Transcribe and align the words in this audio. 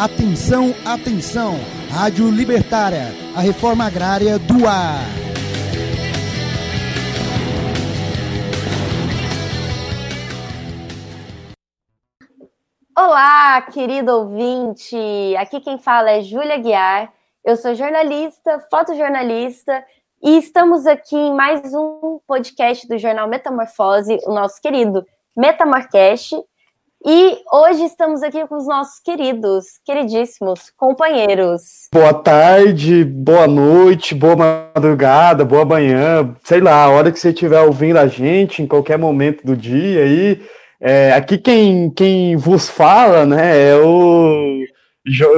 Atenção, 0.00 0.72
atenção! 0.86 1.54
Rádio 1.90 2.30
Libertária, 2.30 3.08
a 3.36 3.40
reforma 3.40 3.84
agrária 3.84 4.38
do 4.38 4.64
ar. 4.64 5.00
Olá, 12.96 13.60
querido 13.62 14.12
ouvinte! 14.12 14.96
Aqui 15.36 15.58
quem 15.58 15.78
fala 15.78 16.12
é 16.12 16.22
Júlia 16.22 16.58
Guiar. 16.58 17.12
Eu 17.44 17.56
sou 17.56 17.74
jornalista, 17.74 18.64
fotojornalista 18.70 19.84
e 20.22 20.38
estamos 20.38 20.86
aqui 20.86 21.16
em 21.16 21.34
mais 21.34 21.74
um 21.74 22.20
podcast 22.24 22.86
do 22.86 22.96
jornal 22.98 23.26
Metamorfose, 23.26 24.16
o 24.26 24.32
nosso 24.32 24.62
querido 24.62 25.04
Metamorcast. 25.36 26.36
E 27.06 27.38
hoje 27.52 27.84
estamos 27.84 28.24
aqui 28.24 28.44
com 28.48 28.56
os 28.56 28.66
nossos 28.66 28.98
queridos, 28.98 29.78
queridíssimos 29.84 30.72
companheiros. 30.76 31.88
Boa 31.92 32.12
tarde, 32.12 33.04
boa 33.04 33.46
noite, 33.46 34.16
boa 34.16 34.34
madrugada, 34.74 35.44
boa 35.44 35.64
manhã, 35.64 36.34
sei 36.42 36.60
lá, 36.60 36.82
a 36.82 36.90
hora 36.90 37.12
que 37.12 37.18
você 37.18 37.28
estiver 37.28 37.60
ouvindo 37.60 37.98
a 37.98 38.08
gente, 38.08 38.62
em 38.62 38.66
qualquer 38.66 38.98
momento 38.98 39.46
do 39.46 39.56
dia 39.56 40.02
aí. 40.02 40.42
É, 40.80 41.12
aqui 41.12 41.38
quem, 41.38 41.88
quem 41.90 42.36
vos 42.36 42.68
fala, 42.68 43.24
né, 43.24 43.70
é 43.70 43.76
o, 43.76 44.64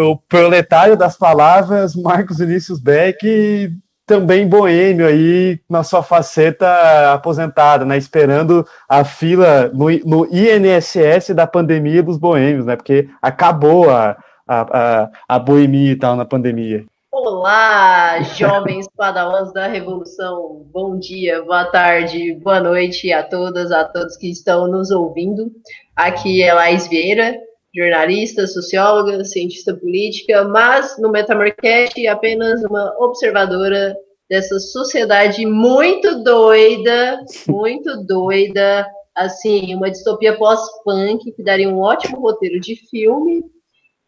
o 0.08 0.16
proletário 0.28 0.96
das 0.96 1.18
palavras, 1.18 1.94
Marcos 1.94 2.38
Vinícius 2.38 2.80
Beck, 2.80 3.70
também 4.10 4.48
boêmio 4.48 5.06
aí 5.06 5.60
na 5.68 5.84
sua 5.84 6.02
faceta 6.02 7.12
aposentada, 7.12 7.84
né? 7.84 7.96
Esperando 7.96 8.66
a 8.88 9.04
fila 9.04 9.70
no, 9.72 9.88
no 10.04 10.26
INSS 10.26 11.32
da 11.32 11.46
pandemia 11.46 12.02
dos 12.02 12.18
boêmios, 12.18 12.66
né? 12.66 12.74
Porque 12.74 13.08
acabou 13.22 13.88
a, 13.88 14.16
a, 14.48 14.60
a, 15.02 15.10
a 15.28 15.38
boemia 15.38 15.92
e 15.92 15.96
tal 15.96 16.16
na 16.16 16.24
pandemia. 16.24 16.84
Olá, 17.12 18.20
jovens 18.22 18.88
padawans 18.98 19.52
da 19.52 19.68
Revolução. 19.68 20.66
Bom 20.72 20.98
dia, 20.98 21.44
boa 21.44 21.66
tarde, 21.66 22.34
boa 22.34 22.58
noite 22.58 23.12
a 23.12 23.22
todas, 23.22 23.70
a 23.70 23.84
todos 23.84 24.16
que 24.16 24.28
estão 24.28 24.66
nos 24.66 24.90
ouvindo. 24.90 25.52
Aqui 25.94 26.42
é 26.42 26.52
Laís 26.52 26.88
Vieira, 26.88 27.36
jornalista, 27.74 28.46
socióloga, 28.46 29.24
cientista 29.24 29.74
política, 29.74 30.44
mas 30.44 30.98
no 30.98 31.10
Metamarcast 31.10 32.06
apenas 32.06 32.62
uma 32.64 32.94
observadora 32.98 33.96
dessa 34.28 34.58
sociedade 34.58 35.44
muito 35.46 36.22
doida, 36.22 37.20
muito 37.48 38.04
doida, 38.04 38.86
assim, 39.14 39.74
uma 39.74 39.90
distopia 39.90 40.36
pós-punk 40.36 41.32
que 41.32 41.42
daria 41.42 41.68
um 41.68 41.80
ótimo 41.80 42.20
roteiro 42.20 42.60
de 42.60 42.76
filme. 42.88 43.42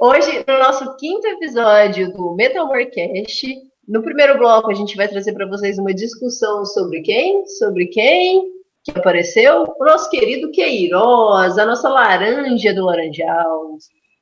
Hoje, 0.00 0.44
no 0.46 0.58
nosso 0.58 0.96
quinto 0.96 1.26
episódio 1.26 2.12
do 2.12 2.34
Metamorcast, 2.34 3.71
no 3.86 4.02
primeiro 4.02 4.38
bloco, 4.38 4.70
a 4.70 4.74
gente 4.74 4.96
vai 4.96 5.08
trazer 5.08 5.32
para 5.32 5.46
vocês 5.46 5.78
uma 5.78 5.92
discussão 5.92 6.64
sobre 6.64 7.00
quem? 7.02 7.46
Sobre 7.46 7.86
quem 7.86 8.52
que 8.84 8.90
apareceu? 8.90 9.74
O 9.78 9.84
nosso 9.84 10.10
querido 10.10 10.50
Queiroz, 10.50 11.58
a 11.58 11.66
nossa 11.66 11.88
laranja 11.88 12.74
do 12.74 12.84
Laranjal. 12.84 13.76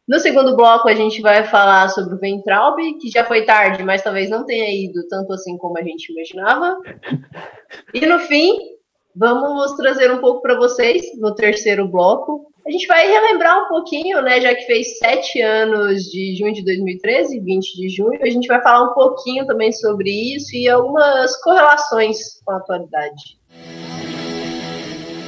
No 0.08 0.18
segundo 0.18 0.56
bloco, 0.56 0.88
a 0.88 0.94
gente 0.94 1.22
vai 1.22 1.44
falar 1.44 1.88
sobre 1.88 2.14
o 2.14 2.18
Ventralb, 2.18 2.78
que 3.00 3.08
já 3.10 3.24
foi 3.24 3.44
tarde, 3.44 3.84
mas 3.84 4.02
talvez 4.02 4.28
não 4.28 4.44
tenha 4.44 4.68
ido 4.68 5.06
tanto 5.08 5.32
assim 5.32 5.56
como 5.56 5.78
a 5.78 5.82
gente 5.82 6.10
imaginava. 6.10 6.78
E 7.94 8.04
no 8.04 8.18
fim, 8.18 8.58
vamos 9.14 9.72
trazer 9.76 10.10
um 10.10 10.18
pouco 10.18 10.42
para 10.42 10.56
vocês, 10.56 11.16
no 11.18 11.34
terceiro 11.34 11.86
bloco, 11.86 12.52
a 12.66 12.70
gente 12.70 12.86
vai 12.86 13.06
relembrar 13.06 13.64
um 13.64 13.68
pouquinho, 13.68 14.20
né, 14.22 14.40
já 14.40 14.54
que 14.54 14.66
fez 14.66 14.98
sete 14.98 15.40
anos 15.40 16.04
de 16.04 16.36
junho 16.36 16.52
de 16.52 16.64
2013, 16.64 17.40
20 17.40 17.76
de 17.76 17.88
junho, 17.88 18.18
a 18.22 18.28
gente 18.28 18.46
vai 18.46 18.62
falar 18.62 18.90
um 18.90 18.94
pouquinho 18.94 19.46
também 19.46 19.72
sobre 19.72 20.10
isso 20.10 20.54
e 20.54 20.68
algumas 20.68 21.36
correlações 21.42 22.18
com 22.44 22.52
a 22.52 22.56
atualidade. 22.56 23.38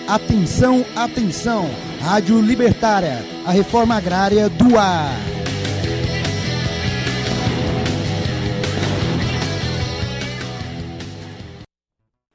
Atenção, 0.08 0.84
atenção! 0.94 1.64
Rádio 2.00 2.40
Libertária, 2.40 3.18
a 3.46 3.52
reforma 3.52 3.96
agrária 3.96 4.48
do 4.48 4.76
ar. 4.76 5.14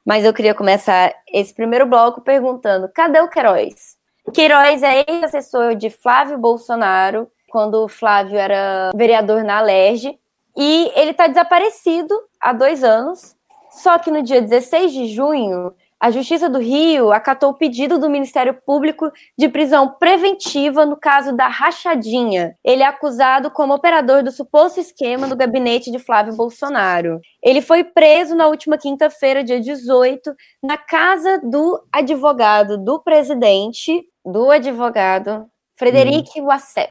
Mas 0.04 0.24
eu 0.24 0.32
queria 0.32 0.54
começar 0.54 1.14
esse 1.30 1.54
primeiro 1.54 1.86
bloco 1.86 2.22
perguntando: 2.22 2.90
cadê 2.94 3.20
o 3.20 3.28
Queiroz? 3.28 3.97
Queiroz 4.32 4.82
é 4.82 5.04
ex-assessor 5.08 5.74
de 5.74 5.90
Flávio 5.90 6.38
Bolsonaro, 6.38 7.28
quando 7.50 7.82
o 7.82 7.88
Flávio 7.88 8.38
era 8.38 8.90
vereador 8.94 9.42
na 9.42 9.58
Alerj, 9.58 10.18
e 10.56 10.92
ele 10.94 11.12
está 11.12 11.26
desaparecido 11.26 12.14
há 12.40 12.52
dois 12.52 12.82
anos. 12.82 13.36
Só 13.70 13.98
que 13.98 14.10
no 14.10 14.22
dia 14.22 14.40
16 14.40 14.92
de 14.92 15.06
junho, 15.06 15.72
a 16.00 16.12
Justiça 16.12 16.48
do 16.48 16.60
Rio 16.60 17.10
acatou 17.10 17.50
o 17.50 17.54
pedido 17.54 17.98
do 17.98 18.08
Ministério 18.08 18.54
Público 18.54 19.10
de 19.36 19.48
prisão 19.48 19.96
preventiva 19.98 20.86
no 20.86 20.96
caso 20.96 21.32
da 21.32 21.48
Rachadinha. 21.48 22.56
Ele 22.64 22.84
é 22.84 22.86
acusado 22.86 23.50
como 23.50 23.74
operador 23.74 24.22
do 24.22 24.30
suposto 24.30 24.78
esquema 24.78 25.26
do 25.26 25.34
gabinete 25.34 25.90
de 25.90 25.98
Flávio 25.98 26.36
Bolsonaro. 26.36 27.20
Ele 27.42 27.60
foi 27.60 27.82
preso 27.82 28.36
na 28.36 28.46
última 28.46 28.78
quinta-feira, 28.78 29.42
dia 29.42 29.60
18, 29.60 30.32
na 30.62 30.76
casa 30.76 31.40
do 31.42 31.82
advogado 31.92 32.78
do 32.78 33.00
presidente, 33.00 34.07
do 34.30 34.50
advogado 34.50 35.46
Frederic 35.76 36.40
hum. 36.40 36.46
Wassef. 36.46 36.90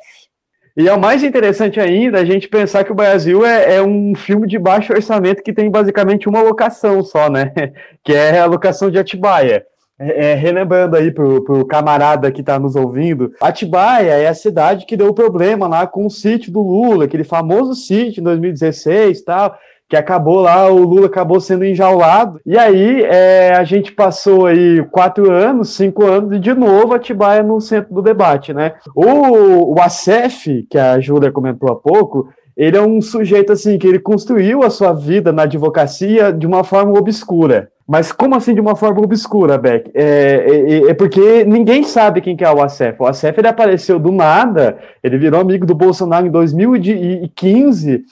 E 0.76 0.88
é 0.88 0.94
o 0.94 1.00
mais 1.00 1.24
interessante 1.24 1.80
ainda 1.80 2.20
a 2.20 2.26
gente 2.26 2.48
pensar 2.48 2.84
que 2.84 2.92
o 2.92 2.96
Brasil 2.96 3.44
é, 3.44 3.78
é, 3.78 3.82
um 3.82 4.14
filme 4.14 4.48
de 4.48 4.60
baixo 4.60 4.94
orçamento 4.94 5.42
que 5.42 5.52
tem 5.52 5.72
basicamente 5.72 6.30
uma 6.30 6.42
locação 6.42 7.04
só, 7.04 7.30
né? 7.30 7.52
Que 8.04 8.14
é 8.14 8.40
a 8.40 8.46
locação 8.46 8.92
de 8.92 9.00
Atibaia. 9.00 9.66
É, 10.00 10.32
é, 10.32 10.34
relembrando 10.36 10.96
aí 10.96 11.12
pro, 11.12 11.44
pro 11.44 11.66
camarada 11.66 12.32
que 12.32 12.42
está 12.42 12.60
nos 12.60 12.76
ouvindo, 12.76 13.34
Atibaia 13.42 14.12
é 14.12 14.28
a 14.28 14.36
cidade 14.36 14.86
que 14.86 14.96
deu 14.96 15.12
problema 15.16 15.68
lá 15.68 15.88
com 15.88 16.06
o 16.06 16.12
sítio 16.12 16.52
do 16.52 16.62
Lula, 16.62 17.06
aquele 17.06 17.24
famoso 17.24 17.74
sítio 17.74 18.22
em 18.22 18.24
2016 18.24 19.20
e 19.20 19.26
tal 19.26 19.58
que 19.90 19.96
acabou 19.96 20.42
lá, 20.42 20.70
o 20.70 20.80
Lula 20.80 21.08
acabou 21.08 21.40
sendo 21.40 21.64
enjaulado. 21.64 22.40
E 22.46 22.58
aí 22.58 23.04
é, 23.04 23.54
a 23.56 23.64
gente 23.64 23.92
passou 23.92 24.46
aí 24.46 24.86
quatro 24.92 25.32
anos, 25.32 25.76
cinco 25.76 26.06
anos, 26.06 26.36
e 26.36 26.40
de 26.40 26.54
novo 26.54 26.94
Atibaia 26.94 27.42
no 27.42 27.62
centro 27.62 27.94
do 27.94 28.02
debate, 28.02 28.54
né? 28.54 28.74
O, 28.94 29.74
o 29.74 29.82
ACEF, 29.82 30.66
que 30.70 30.78
a 30.78 31.00
Júlia 31.00 31.32
comentou 31.32 31.72
há 31.72 31.76
pouco, 31.76 32.28
ele 32.56 32.76
é 32.76 32.82
um 32.82 33.00
sujeito 33.02 33.54
assim 33.54 33.78
que 33.78 33.88
ele 33.88 34.00
construiu 34.00 34.64
a 34.64 34.70
sua 34.70 34.92
vida 34.92 35.32
na 35.32 35.44
advocacia 35.44 36.34
de 36.34 36.46
uma 36.46 36.64
forma 36.64 36.98
obscura. 36.98 37.70
Mas 37.88 38.12
como 38.12 38.36
assim 38.36 38.54
de 38.54 38.60
uma 38.60 38.76
forma 38.76 39.00
obscura, 39.02 39.58
Beck? 39.58 39.90
É, 39.94 40.46
é, 40.46 40.90
é, 40.90 40.94
porque 40.94 41.46
ninguém 41.46 41.84
sabe 41.84 42.20
quem 42.20 42.36
que 42.36 42.44
é 42.44 42.52
o 42.52 42.62
Acef. 42.62 42.98
O 43.00 43.06
Acef 43.06 43.40
ele 43.40 43.48
apareceu 43.48 43.98
do 43.98 44.12
nada, 44.12 44.78
ele 45.02 45.18
virou 45.18 45.40
amigo 45.40 45.66
do 45.66 45.74
Bolsonaro 45.74 46.28
em 46.28 46.32
2015 46.32 48.04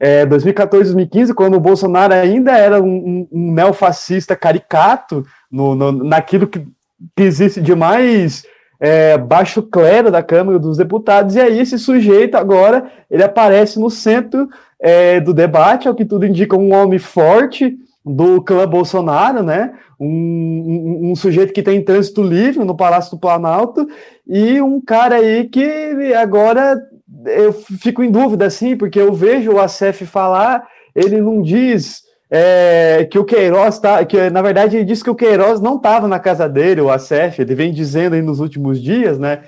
é, 0.00 0.24
2014, 0.24 0.94
2015, 0.94 1.34
quando 1.34 1.54
o 1.56 1.60
Bolsonaro 1.60 2.14
ainda 2.14 2.52
era 2.52 2.82
um, 2.82 3.28
um 3.30 3.52
neofascista 3.52 4.34
caricato 4.34 5.26
no, 5.52 5.74
no, 5.74 5.92
naquilo 5.92 6.48
que, 6.48 6.66
que 7.14 7.22
existe 7.22 7.60
de 7.60 7.74
mais 7.74 8.44
é, 8.80 9.18
baixo 9.18 9.62
clero 9.62 10.10
da 10.10 10.22
Câmara 10.22 10.58
dos 10.58 10.78
Deputados, 10.78 11.36
e 11.36 11.40
aí 11.40 11.60
esse 11.60 11.78
sujeito 11.78 12.36
agora 12.36 12.90
ele 13.10 13.22
aparece 13.22 13.78
no 13.78 13.90
centro 13.90 14.48
é, 14.80 15.20
do 15.20 15.34
debate, 15.34 15.86
ao 15.86 15.94
que 15.94 16.06
tudo 16.06 16.24
indica 16.24 16.56
um 16.56 16.72
homem 16.72 16.98
forte 16.98 17.76
do 18.02 18.40
clã 18.40 18.66
Bolsonaro, 18.66 19.42
né? 19.42 19.74
Um, 20.00 20.06
um, 20.06 21.10
um, 21.10 21.14
sujeito 21.16 21.52
que 21.52 21.62
tem 21.62 21.84
trânsito 21.84 22.22
livre 22.22 22.64
no 22.64 22.74
Palácio 22.74 23.10
do 23.10 23.20
Planalto 23.20 23.86
e 24.26 24.58
um 24.62 24.80
cara 24.80 25.16
aí 25.16 25.44
que 25.46 26.14
agora 26.14 26.80
eu 27.26 27.52
fico 27.52 28.02
em 28.02 28.10
dúvida, 28.10 28.46
assim, 28.46 28.76
porque 28.76 29.00
eu 29.00 29.12
vejo 29.12 29.52
o 29.52 29.60
ACF 29.60 30.06
falar, 30.06 30.66
ele 30.94 31.20
não 31.20 31.42
diz 31.42 32.02
é, 32.30 33.06
que 33.10 33.18
o 33.18 33.24
Queiroz 33.24 33.78
tá, 33.78 34.04
que 34.04 34.30
na 34.30 34.40
verdade 34.40 34.76
ele 34.76 34.84
disse 34.84 35.02
que 35.02 35.10
o 35.10 35.14
Queiroz 35.14 35.60
não 35.60 35.76
estava 35.76 36.06
na 36.06 36.20
casa 36.20 36.48
dele, 36.48 36.80
o 36.80 36.90
ACF, 36.90 37.40
ele 37.40 37.54
vem 37.54 37.72
dizendo 37.72 38.14
aí 38.14 38.22
nos 38.22 38.38
últimos 38.38 38.80
dias, 38.80 39.18
né? 39.18 39.42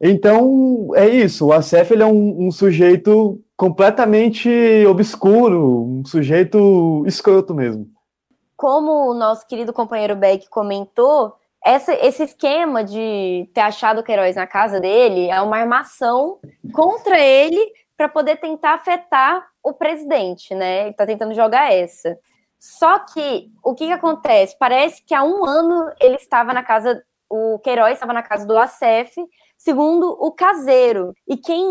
Então 0.00 0.90
é 0.94 1.08
isso, 1.08 1.46
o 1.46 1.52
ACF 1.52 1.92
ele 1.92 2.02
é 2.02 2.06
um, 2.06 2.46
um 2.46 2.50
sujeito 2.50 3.40
completamente 3.56 4.48
obscuro, 4.86 5.84
um 5.84 6.04
sujeito 6.04 7.02
escroto 7.06 7.52
mesmo. 7.52 7.88
Como 8.56 9.10
o 9.10 9.14
nosso 9.14 9.46
querido 9.46 9.72
companheiro 9.72 10.14
Beck 10.14 10.48
comentou, 10.48 11.34
essa, 11.68 11.92
esse 11.94 12.22
esquema 12.22 12.82
de 12.82 13.46
ter 13.52 13.60
achado 13.60 14.00
o 14.00 14.02
Queiroz 14.02 14.34
na 14.36 14.46
casa 14.46 14.80
dele 14.80 15.28
é 15.28 15.38
uma 15.42 15.58
armação 15.58 16.38
contra 16.72 17.20
ele 17.20 17.60
para 17.94 18.08
poder 18.08 18.36
tentar 18.36 18.74
afetar 18.74 19.46
o 19.62 19.74
presidente, 19.74 20.54
né? 20.54 20.82
Ele 20.82 20.90
está 20.90 21.04
tentando 21.04 21.34
jogar 21.34 21.70
essa. 21.70 22.18
Só 22.58 23.00
que 23.00 23.52
o 23.62 23.74
que, 23.74 23.86
que 23.86 23.92
acontece? 23.92 24.56
Parece 24.58 25.04
que 25.04 25.14
há 25.14 25.22
um 25.22 25.44
ano 25.44 25.92
ele 26.00 26.16
estava 26.16 26.54
na 26.54 26.62
casa, 26.62 27.02
o 27.28 27.58
Queiroz 27.58 27.92
estava 27.92 28.14
na 28.14 28.22
casa 28.22 28.46
do 28.46 28.56
ACF, 28.56 29.22
segundo 29.58 30.08
o 30.08 30.32
caseiro. 30.32 31.12
E 31.26 31.36
quem 31.36 31.62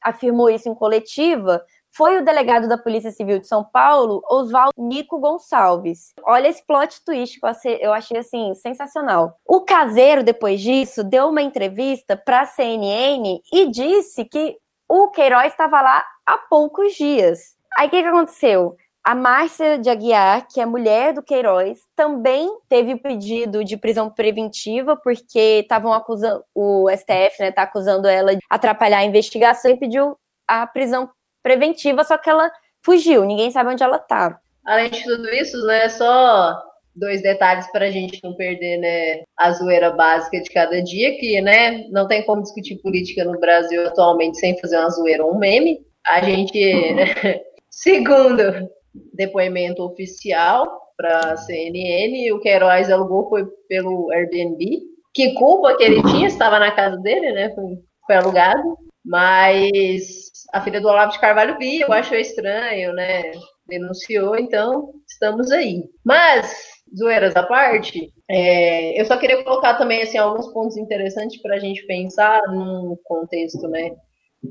afirmou 0.00 0.50
isso 0.50 0.68
em 0.68 0.74
coletiva 0.74 1.60
foi 1.94 2.18
o 2.18 2.24
delegado 2.24 2.66
da 2.66 2.78
Polícia 2.78 3.10
Civil 3.10 3.38
de 3.38 3.46
São 3.46 3.62
Paulo, 3.62 4.22
Oswaldo 4.28 4.72
Nico 4.78 5.18
Gonçalves. 5.18 6.12
Olha 6.24 6.48
esse 6.48 6.64
plot 6.66 7.04
twist 7.04 7.38
que 7.38 7.46
eu 7.80 7.92
achei 7.92 8.16
assim 8.16 8.54
sensacional. 8.54 9.36
O 9.46 9.60
caseiro, 9.60 10.22
depois 10.22 10.60
disso, 10.60 11.04
deu 11.04 11.28
uma 11.28 11.42
entrevista 11.42 12.16
para 12.16 12.42
a 12.42 12.46
CNN 12.46 13.40
e 13.52 13.70
disse 13.70 14.24
que 14.24 14.56
o 14.88 15.08
Queiroz 15.10 15.52
estava 15.52 15.80
lá 15.80 16.04
há 16.26 16.38
poucos 16.38 16.94
dias. 16.94 17.56
Aí 17.76 17.88
o 17.88 17.90
que, 17.90 18.02
que 18.02 18.08
aconteceu? 18.08 18.76
A 19.04 19.14
Márcia 19.14 19.78
de 19.78 19.90
Aguiar, 19.90 20.46
que 20.46 20.60
é 20.60 20.66
mulher 20.66 21.12
do 21.12 21.22
Queiroz, 21.22 21.80
também 21.96 22.56
teve 22.68 22.96
pedido 22.96 23.64
de 23.64 23.76
prisão 23.76 24.08
preventiva, 24.08 24.96
porque 24.96 25.60
estavam 25.62 25.92
acusando, 25.92 26.44
o 26.54 26.88
STF, 26.88 27.40
né, 27.40 27.50
tá 27.50 27.62
acusando 27.62 28.06
ela 28.06 28.36
de 28.36 28.40
atrapalhar 28.48 28.98
a 28.98 29.04
investigação 29.04 29.72
e 29.72 29.76
pediu 29.76 30.16
a 30.46 30.66
prisão 30.66 31.10
preventiva, 31.42 32.04
só 32.04 32.16
que 32.16 32.30
ela 32.30 32.50
fugiu, 32.82 33.24
ninguém 33.24 33.50
sabe 33.50 33.70
onde 33.70 33.82
ela 33.82 33.98
tá. 33.98 34.38
Além 34.64 34.90
de 34.90 35.02
tudo 35.02 35.28
isso, 35.30 35.64
né, 35.66 35.88
só 35.88 36.60
dois 36.94 37.22
detalhes 37.22 37.70
para 37.72 37.86
a 37.86 37.90
gente 37.90 38.20
não 38.22 38.34
perder, 38.34 38.78
né, 38.78 39.24
a 39.36 39.50
zoeira 39.52 39.90
básica 39.90 40.40
de 40.40 40.50
cada 40.50 40.82
dia, 40.82 41.16
que, 41.18 41.40
né, 41.40 41.88
não 41.90 42.06
tem 42.06 42.24
como 42.24 42.42
discutir 42.42 42.76
política 42.76 43.24
no 43.24 43.38
Brasil 43.38 43.86
atualmente 43.86 44.38
sem 44.38 44.58
fazer 44.60 44.78
uma 44.78 44.90
zoeira 44.90 45.24
ou 45.24 45.34
um 45.34 45.38
meme. 45.38 45.80
A 46.06 46.20
gente, 46.22 46.58
segundo 47.70 48.68
depoimento 49.14 49.82
oficial 49.82 50.80
para 50.96 51.32
a 51.32 51.36
CNN, 51.36 52.32
o 52.32 52.40
Queiroz 52.40 52.90
alugou 52.90 53.28
foi 53.28 53.46
pelo 53.68 54.10
Airbnb. 54.12 54.82
Que 55.14 55.34
culpa 55.34 55.76
que 55.76 55.82
ele 55.82 56.02
tinha, 56.04 56.26
estava 56.26 56.58
na 56.58 56.70
casa 56.72 56.96
dele, 56.98 57.32
né, 57.32 57.52
foi, 57.54 57.78
foi 58.06 58.16
alugado. 58.16 58.76
Mas 59.04 60.30
a 60.52 60.60
filha 60.60 60.80
do 60.80 60.88
Olavo 60.88 61.12
de 61.12 61.18
Carvalho 61.18 61.56
viu, 61.58 61.90
achou 61.92 62.18
estranho, 62.18 62.92
né? 62.92 63.32
Denunciou, 63.66 64.36
então 64.36 64.92
estamos 65.08 65.50
aí. 65.50 65.82
Mas, 66.04 66.54
zoeiras 66.96 67.34
à 67.34 67.42
parte, 67.42 68.12
é, 68.30 69.00
eu 69.00 69.04
só 69.06 69.16
queria 69.16 69.42
colocar 69.42 69.74
também 69.74 70.02
assim, 70.02 70.18
alguns 70.18 70.52
pontos 70.52 70.76
interessantes 70.76 71.40
para 71.40 71.56
a 71.56 71.58
gente 71.58 71.86
pensar 71.86 72.42
num 72.48 72.98
contexto 73.04 73.66
né, 73.68 73.92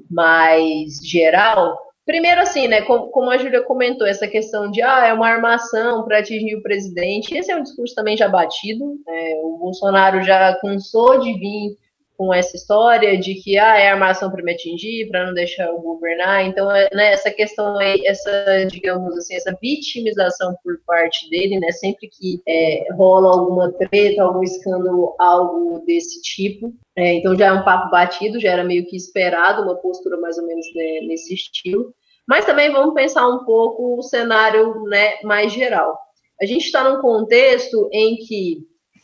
mais 0.09 0.97
geral. 1.03 1.77
Primeiro, 2.03 2.41
assim, 2.41 2.67
né, 2.67 2.81
como, 2.81 3.29
a 3.29 3.37
Júlia 3.37 3.61
comentou, 3.61 4.07
essa 4.07 4.27
questão 4.27 4.71
de 4.71 4.81
ah, 4.81 5.05
é 5.05 5.13
uma 5.13 5.29
armação 5.29 6.03
para 6.03 6.17
atingir 6.17 6.55
o 6.55 6.63
presidente, 6.63 7.37
esse 7.37 7.51
é 7.51 7.55
um 7.55 7.61
discurso 7.61 7.93
também 7.93 8.17
já 8.17 8.27
batido. 8.27 8.95
Né, 9.05 9.35
o 9.43 9.59
Bolsonaro 9.59 10.23
já 10.23 10.57
cansou 10.59 11.19
de 11.19 11.31
vir 11.37 11.77
com 12.21 12.31
essa 12.31 12.55
história 12.55 13.17
de 13.17 13.33
que 13.33 13.57
ah, 13.57 13.79
é 13.79 13.89
armação 13.89 14.29
para 14.29 14.43
me 14.43 14.53
atingir, 14.53 15.09
para 15.09 15.25
não 15.25 15.33
deixar 15.33 15.69
eu 15.69 15.79
governar. 15.79 16.45
Então, 16.45 16.69
é, 16.71 16.87
né, 16.93 17.13
essa 17.13 17.31
questão 17.31 17.79
aí, 17.79 18.05
essa, 18.05 18.63
digamos 18.69 19.17
assim, 19.17 19.33
essa 19.33 19.57
vitimização 19.59 20.55
por 20.63 20.79
parte 20.85 21.27
dele, 21.31 21.59
né, 21.59 21.71
sempre 21.71 22.07
que 22.07 22.39
é, 22.47 22.93
rola 22.93 23.27
alguma 23.27 23.71
treta, 23.71 24.21
algum 24.21 24.43
escândalo, 24.43 25.15
algo 25.17 25.83
desse 25.83 26.21
tipo. 26.21 26.71
É, 26.95 27.15
então, 27.15 27.35
já 27.35 27.47
é 27.47 27.53
um 27.53 27.63
papo 27.63 27.89
batido, 27.89 28.39
já 28.39 28.51
era 28.51 28.63
meio 28.63 28.85
que 28.85 28.95
esperado, 28.95 29.63
uma 29.63 29.77
postura 29.77 30.15
mais 30.17 30.37
ou 30.37 30.45
menos 30.45 30.67
né, 30.75 30.99
nesse 31.07 31.33
estilo. 31.33 31.91
Mas 32.27 32.45
também 32.45 32.71
vamos 32.71 32.93
pensar 32.93 33.27
um 33.27 33.45
pouco 33.45 33.97
o 33.97 34.03
cenário 34.03 34.83
né, 34.83 35.19
mais 35.23 35.51
geral. 35.51 35.97
A 36.39 36.45
gente 36.45 36.65
está 36.65 36.87
num 36.87 37.01
contexto 37.01 37.89
em 37.91 38.17
que 38.17 38.59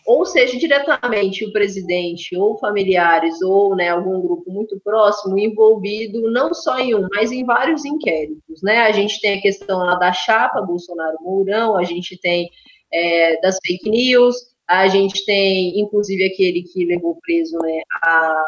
ou 0.07 0.25
seja 0.25 0.57
diretamente 0.57 1.44
o 1.44 1.51
presidente 1.51 2.33
ou 2.38 2.57
familiares 2.57 3.42
ou 3.42 3.75
né, 3.75 3.89
algum 3.89 4.21
grupo 4.21 4.50
muito 4.50 4.80
próximo 4.80 5.38
envolvido 5.38 6.31
não 6.31 6.54
só 6.54 6.80
em 6.80 6.95
um, 6.95 7.06
mas 7.13 7.30
em 7.30 7.44
vários 7.44 7.83
inquéritos. 7.83 8.62
Né? 8.63 8.77
A 8.77 8.92
gente 8.94 9.19
tem 9.19 9.38
a 9.38 9.42
questão 9.42 9.80
lá 9.80 9.95
da 9.95 10.13
chapa 10.13 10.62
Bolsonaro-Mourão, 10.62 11.75
a 11.75 11.83
gente 11.83 12.18
tem 12.21 12.50
é, 12.89 13.42
das 13.42 13.57
fake 13.62 13.89
news, 13.89 14.33
a 14.65 14.88
gente 14.88 15.25
tem 15.25 15.77
inclusive 15.77 16.25
aquele 16.25 16.63
que 16.63 16.86
levou 16.86 17.19
preso 17.21 17.57
né, 17.59 17.81
a, 18.01 18.44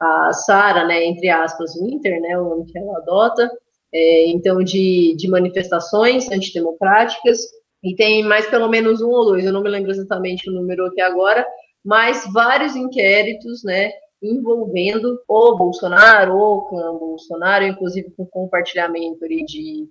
a 0.00 0.32
Sara, 0.32 0.84
né, 0.84 1.04
entre 1.04 1.28
aspas, 1.30 1.80
Winter, 1.80 2.20
né, 2.20 2.36
o 2.40 2.48
nome 2.48 2.66
que 2.66 2.76
ela 2.76 2.98
adota, 2.98 3.48
é, 3.94 4.26
então 4.30 4.64
de, 4.64 5.14
de 5.16 5.28
manifestações 5.28 6.28
antidemocráticas, 6.28 7.38
e 7.82 7.94
tem 7.94 8.24
mais 8.24 8.46
pelo 8.46 8.68
menos 8.68 9.00
um 9.00 9.08
ou 9.08 9.26
dois, 9.26 9.44
eu 9.44 9.52
não 9.52 9.62
me 9.62 9.70
lembro 9.70 9.90
exatamente 9.90 10.48
o 10.48 10.52
número 10.52 10.86
aqui 10.86 11.00
agora, 11.00 11.46
mas 11.84 12.24
vários 12.32 12.74
inquéritos, 12.74 13.62
né, 13.62 13.90
envolvendo 14.22 15.20
o 15.28 15.56
Bolsonaro, 15.56 16.36
ou 16.36 16.58
o 16.58 16.62
clã 16.68 16.96
Bolsonaro, 16.96 17.64
inclusive 17.64 18.10
com 18.16 18.26
compartilhamento 18.26 19.24
ali 19.24 19.44
de, 19.44 19.88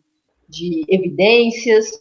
de 0.50 0.86
evidências 0.90 1.92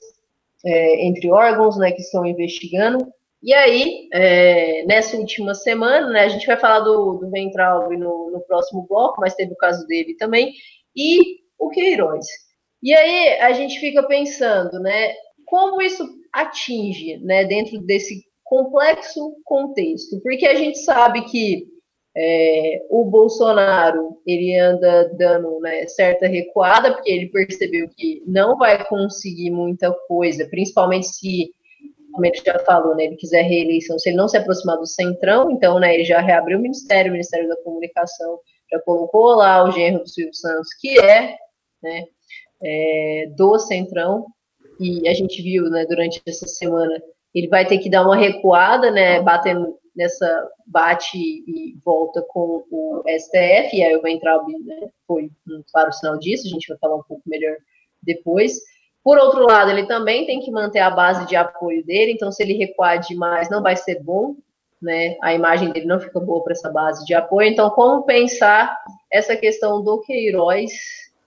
é, 0.64 1.06
entre 1.06 1.30
órgãos, 1.30 1.76
né, 1.76 1.92
que 1.92 2.00
estão 2.00 2.26
investigando. 2.26 3.06
E 3.42 3.54
aí, 3.54 4.08
é, 4.12 4.84
nessa 4.86 5.16
última 5.16 5.54
semana, 5.54 6.08
né, 6.08 6.20
a 6.22 6.28
gente 6.28 6.46
vai 6.46 6.56
falar 6.56 6.80
do, 6.80 7.14
do 7.14 7.30
Ventral 7.30 7.88
no, 7.90 8.30
no 8.32 8.40
próximo 8.40 8.84
bloco, 8.88 9.20
mas 9.20 9.34
teve 9.34 9.52
o 9.52 9.56
caso 9.56 9.86
dele 9.86 10.16
também, 10.16 10.52
e 10.96 11.38
o 11.58 11.68
Queiroz. 11.68 12.26
E 12.82 12.92
aí 12.94 13.38
a 13.40 13.52
gente 13.52 13.78
fica 13.78 14.02
pensando, 14.02 14.80
né, 14.80 15.14
como 15.46 15.80
isso 15.80 16.06
atinge, 16.32 17.18
né, 17.18 17.44
dentro 17.44 17.80
desse 17.80 18.24
complexo 18.44 19.34
contexto? 19.44 20.20
Porque 20.20 20.46
a 20.46 20.54
gente 20.54 20.78
sabe 20.78 21.22
que 21.22 21.66
é, 22.16 22.86
o 22.90 23.04
Bolsonaro 23.04 24.20
ele 24.26 24.58
anda 24.58 25.10
dando 25.18 25.60
né, 25.60 25.86
certa 25.86 26.26
recuada, 26.26 26.94
porque 26.94 27.10
ele 27.10 27.28
percebeu 27.28 27.88
que 27.94 28.22
não 28.26 28.56
vai 28.56 28.84
conseguir 28.86 29.50
muita 29.50 29.92
coisa, 30.08 30.48
principalmente 30.48 31.06
se, 31.06 31.50
como 32.10 32.24
ele 32.24 32.40
já 32.44 32.58
falou, 32.60 32.96
né, 32.96 33.04
ele 33.04 33.16
quiser 33.16 33.42
reeleição, 33.42 33.98
se 33.98 34.08
ele 34.08 34.16
não 34.16 34.28
se 34.28 34.38
aproximar 34.38 34.78
do 34.78 34.86
Centrão, 34.86 35.50
então 35.50 35.78
né, 35.78 35.94
ele 35.94 36.04
já 36.04 36.20
reabriu 36.20 36.58
o 36.58 36.62
Ministério, 36.62 37.10
o 37.10 37.12
Ministério 37.12 37.48
da 37.48 37.62
Comunicação 37.62 38.40
já 38.70 38.80
colocou 38.80 39.34
lá 39.34 39.62
o 39.62 39.70
genro 39.70 40.02
do 40.02 40.08
Silvio 40.08 40.34
Santos, 40.34 40.68
que 40.80 40.98
é, 40.98 41.36
né, 41.82 42.04
é 42.62 43.26
do 43.36 43.58
Centrão, 43.58 44.26
e 44.80 45.08
a 45.08 45.14
gente 45.14 45.42
viu 45.42 45.64
né, 45.70 45.84
durante 45.86 46.20
essa 46.26 46.46
semana, 46.46 47.00
ele 47.34 47.48
vai 47.48 47.66
ter 47.66 47.78
que 47.78 47.90
dar 47.90 48.04
uma 48.04 48.16
recuada, 48.16 48.90
né, 48.90 49.20
batendo 49.22 49.78
nessa 49.94 50.48
bate 50.66 51.16
e 51.16 51.76
volta 51.84 52.22
com 52.28 52.64
o 52.70 53.02
STF, 53.06 53.76
e 53.76 53.82
aí 53.82 53.96
o 53.96 54.02
Ventral 54.02 54.46
né, 54.64 54.88
foi 55.06 55.30
um 55.48 55.62
claro 55.72 55.92
sinal 55.92 56.18
disso, 56.18 56.46
a 56.46 56.50
gente 56.50 56.68
vai 56.68 56.76
falar 56.78 56.96
um 56.96 57.02
pouco 57.02 57.22
melhor 57.26 57.56
depois. 58.02 58.60
Por 59.02 59.18
outro 59.18 59.46
lado, 59.46 59.70
ele 59.70 59.86
também 59.86 60.26
tem 60.26 60.40
que 60.40 60.50
manter 60.50 60.80
a 60.80 60.90
base 60.90 61.26
de 61.26 61.36
apoio 61.36 61.84
dele, 61.84 62.12
então 62.12 62.30
se 62.30 62.42
ele 62.42 62.54
recuar 62.54 62.98
demais 62.98 63.48
não 63.48 63.62
vai 63.62 63.76
ser 63.76 64.02
bom, 64.02 64.34
né? 64.82 65.16
A 65.22 65.32
imagem 65.32 65.70
dele 65.70 65.86
não 65.86 66.00
fica 66.00 66.20
boa 66.20 66.42
para 66.42 66.52
essa 66.52 66.70
base 66.70 67.04
de 67.04 67.14
apoio. 67.14 67.48
Então, 67.48 67.70
como 67.70 68.04
pensar 68.04 68.76
essa 69.10 69.36
questão 69.36 69.82
do 69.82 70.00
Queiroz 70.00 70.72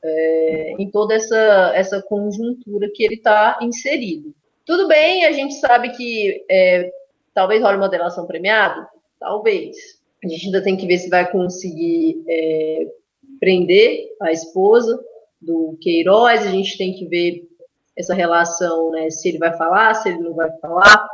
é, 0.04 0.76
em 0.78 0.90
toda 0.90 1.16
essa, 1.16 1.72
essa 1.76 2.02
conjuntura 2.02 2.90
que 2.94 3.04
ele 3.04 3.16
está 3.16 3.58
inserido. 3.62 4.34
Tudo 4.66 4.88
bem, 4.88 5.26
a 5.26 5.32
gente 5.32 5.56
sabe 5.56 5.90
que 5.90 6.46
é, 6.50 6.92
talvez 7.34 7.62
role 7.62 7.78
uma 7.78 7.90
delação 7.90 8.26
premiada, 8.26 8.88
talvez. 9.20 9.76
A 10.24 10.28
gente 10.28 10.48
ainda 10.48 10.62
tem 10.62 10.78
que 10.78 10.86
ver 10.86 10.98
se 10.98 11.10
vai 11.10 11.30
conseguir 11.32 12.24
é, 12.28 12.88
prender 13.40 14.10
a 14.22 14.32
esposa 14.32 15.00
do 15.42 15.78
Queiroz, 15.82 16.46
a 16.46 16.52
gente 16.52 16.78
tem 16.78 16.94
que 16.94 17.06
ver 17.06 17.48
essa 17.98 18.14
relação, 18.14 18.92
né, 18.92 19.10
se 19.10 19.30
ele 19.30 19.38
vai 19.38 19.56
falar, 19.58 19.94
se 19.94 20.10
ele 20.10 20.20
não 20.20 20.34
vai 20.34 20.52
falar. 20.60 21.08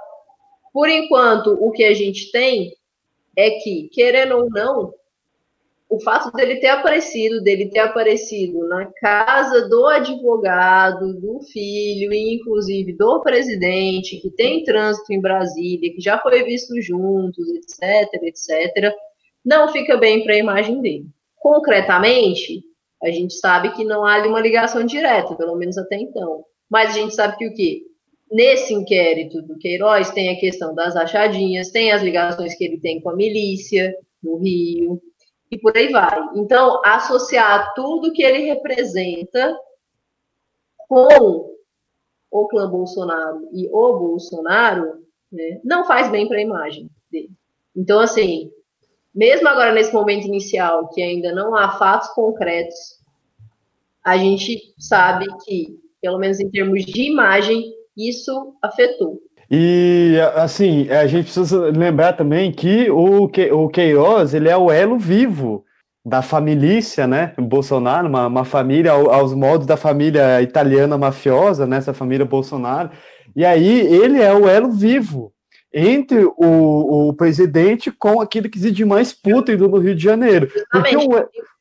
Por 0.73 0.89
enquanto, 0.89 1.57
o 1.59 1.71
que 1.71 1.83
a 1.83 1.93
gente 1.93 2.31
tem 2.31 2.75
é 3.35 3.51
que, 3.51 3.89
querendo 3.91 4.37
ou 4.37 4.49
não, 4.49 4.93
o 5.89 5.99
fato 5.99 6.31
dele 6.31 6.57
ter 6.57 6.67
aparecido, 6.67 7.41
dele 7.41 7.69
ter 7.69 7.79
aparecido 7.79 8.67
na 8.67 8.85
casa 8.99 9.69
do 9.69 9.85
advogado, 9.85 11.13
do 11.19 11.41
filho 11.41 12.11
e 12.11 12.35
inclusive 12.35 12.93
do 12.93 13.21
presidente, 13.21 14.17
que 14.17 14.31
tem 14.31 14.63
trânsito 14.63 15.13
em 15.13 15.21
Brasília, 15.21 15.93
que 15.93 16.01
já 16.01 16.17
foi 16.17 16.43
visto 16.43 16.81
juntos, 16.81 17.47
etc, 17.49 18.23
etc, 18.23 18.93
não 19.45 19.71
fica 19.71 19.95
bem 19.95 20.23
para 20.23 20.33
a 20.33 20.39
imagem 20.39 20.81
dele. 20.81 21.05
Concretamente, 21.35 22.63
a 23.03 23.11
gente 23.11 23.35
sabe 23.35 23.71
que 23.73 23.83
não 23.83 24.03
há 24.05 24.17
uma 24.25 24.41
ligação 24.41 24.83
direta, 24.83 25.35
pelo 25.35 25.55
menos 25.55 25.77
até 25.77 25.97
então. 25.97 26.43
Mas 26.67 26.89
a 26.89 26.93
gente 26.93 27.13
sabe 27.13 27.37
que 27.37 27.47
o 27.47 27.53
quê? 27.53 27.83
Nesse 28.31 28.73
inquérito 28.73 29.43
do 29.43 29.57
Queiroz 29.59 30.09
tem 30.09 30.29
a 30.29 30.39
questão 30.39 30.73
das 30.73 30.95
achadinhas, 30.95 31.69
tem 31.69 31.91
as 31.91 32.01
ligações 32.01 32.55
que 32.55 32.63
ele 32.63 32.79
tem 32.79 32.99
com 32.99 33.11
a 33.11 33.15
milícia 33.15 33.95
no 34.23 34.37
Rio, 34.37 34.99
e 35.51 35.57
por 35.57 35.75
aí 35.77 35.91
vai. 35.91 36.29
Então, 36.35 36.81
associar 36.83 37.73
tudo 37.73 38.11
que 38.11 38.23
ele 38.23 38.45
representa 38.45 39.55
com 40.87 41.55
o 42.31 42.47
clã 42.47 42.69
Bolsonaro 42.69 43.47
e 43.53 43.67
o 43.71 43.97
Bolsonaro 43.97 45.05
né, 45.31 45.59
não 45.63 45.85
faz 45.85 46.09
bem 46.11 46.27
para 46.27 46.37
a 46.37 46.41
imagem 46.41 46.89
dele. 47.11 47.31
Então, 47.75 47.99
assim, 47.99 48.51
mesmo 49.13 49.47
agora 49.47 49.73
nesse 49.73 49.93
momento 49.93 50.27
inicial, 50.27 50.89
que 50.89 51.01
ainda 51.01 51.33
não 51.33 51.55
há 51.55 51.71
fatos 51.77 52.09
concretos, 52.09 52.99
a 54.03 54.17
gente 54.17 54.73
sabe 54.77 55.25
que, 55.43 55.79
pelo 56.01 56.19
menos 56.19 56.39
em 56.39 56.49
termos 56.49 56.85
de 56.85 57.09
imagem, 57.09 57.73
isso 57.97 58.55
afetou. 58.61 59.21
E, 59.49 60.17
assim, 60.35 60.89
a 60.89 61.05
gente 61.07 61.25
precisa 61.25 61.69
lembrar 61.69 62.13
também 62.13 62.51
que 62.51 62.89
o, 62.89 63.27
que, 63.27 63.51
o 63.51 63.69
Queiroz, 63.69 64.33
ele 64.33 64.49
é 64.49 64.57
o 64.57 64.71
elo 64.71 64.97
vivo 64.97 65.63
da 66.05 66.21
família, 66.21 67.07
né, 67.07 67.33
Bolsonaro, 67.37 68.07
uma, 68.07 68.27
uma 68.27 68.45
família 68.45 68.91
aos 68.91 69.33
moldes 69.33 69.65
da 69.65 69.75
família 69.75 70.39
italiana 70.41 70.97
mafiosa, 70.97 71.65
né, 71.65 71.77
essa 71.77 71.93
família 71.93 72.25
Bolsonaro, 72.25 72.91
e 73.35 73.43
aí 73.43 73.81
ele 73.81 74.21
é 74.21 74.31
o 74.31 74.47
elo 74.47 74.71
vivo 74.71 75.31
entre 75.73 76.23
o, 76.23 77.09
o 77.09 77.13
presidente 77.13 77.91
com 77.91 78.21
aquilo 78.21 78.49
que 78.49 78.57
existe 78.57 78.77
de 78.77 78.85
mais 78.85 79.11
pútrido 79.11 79.67
no 79.67 79.77
Rio 79.77 79.95
de 79.95 80.01
Janeiro. 80.01 80.47
Porque 80.71 80.95
o, 80.95 81.09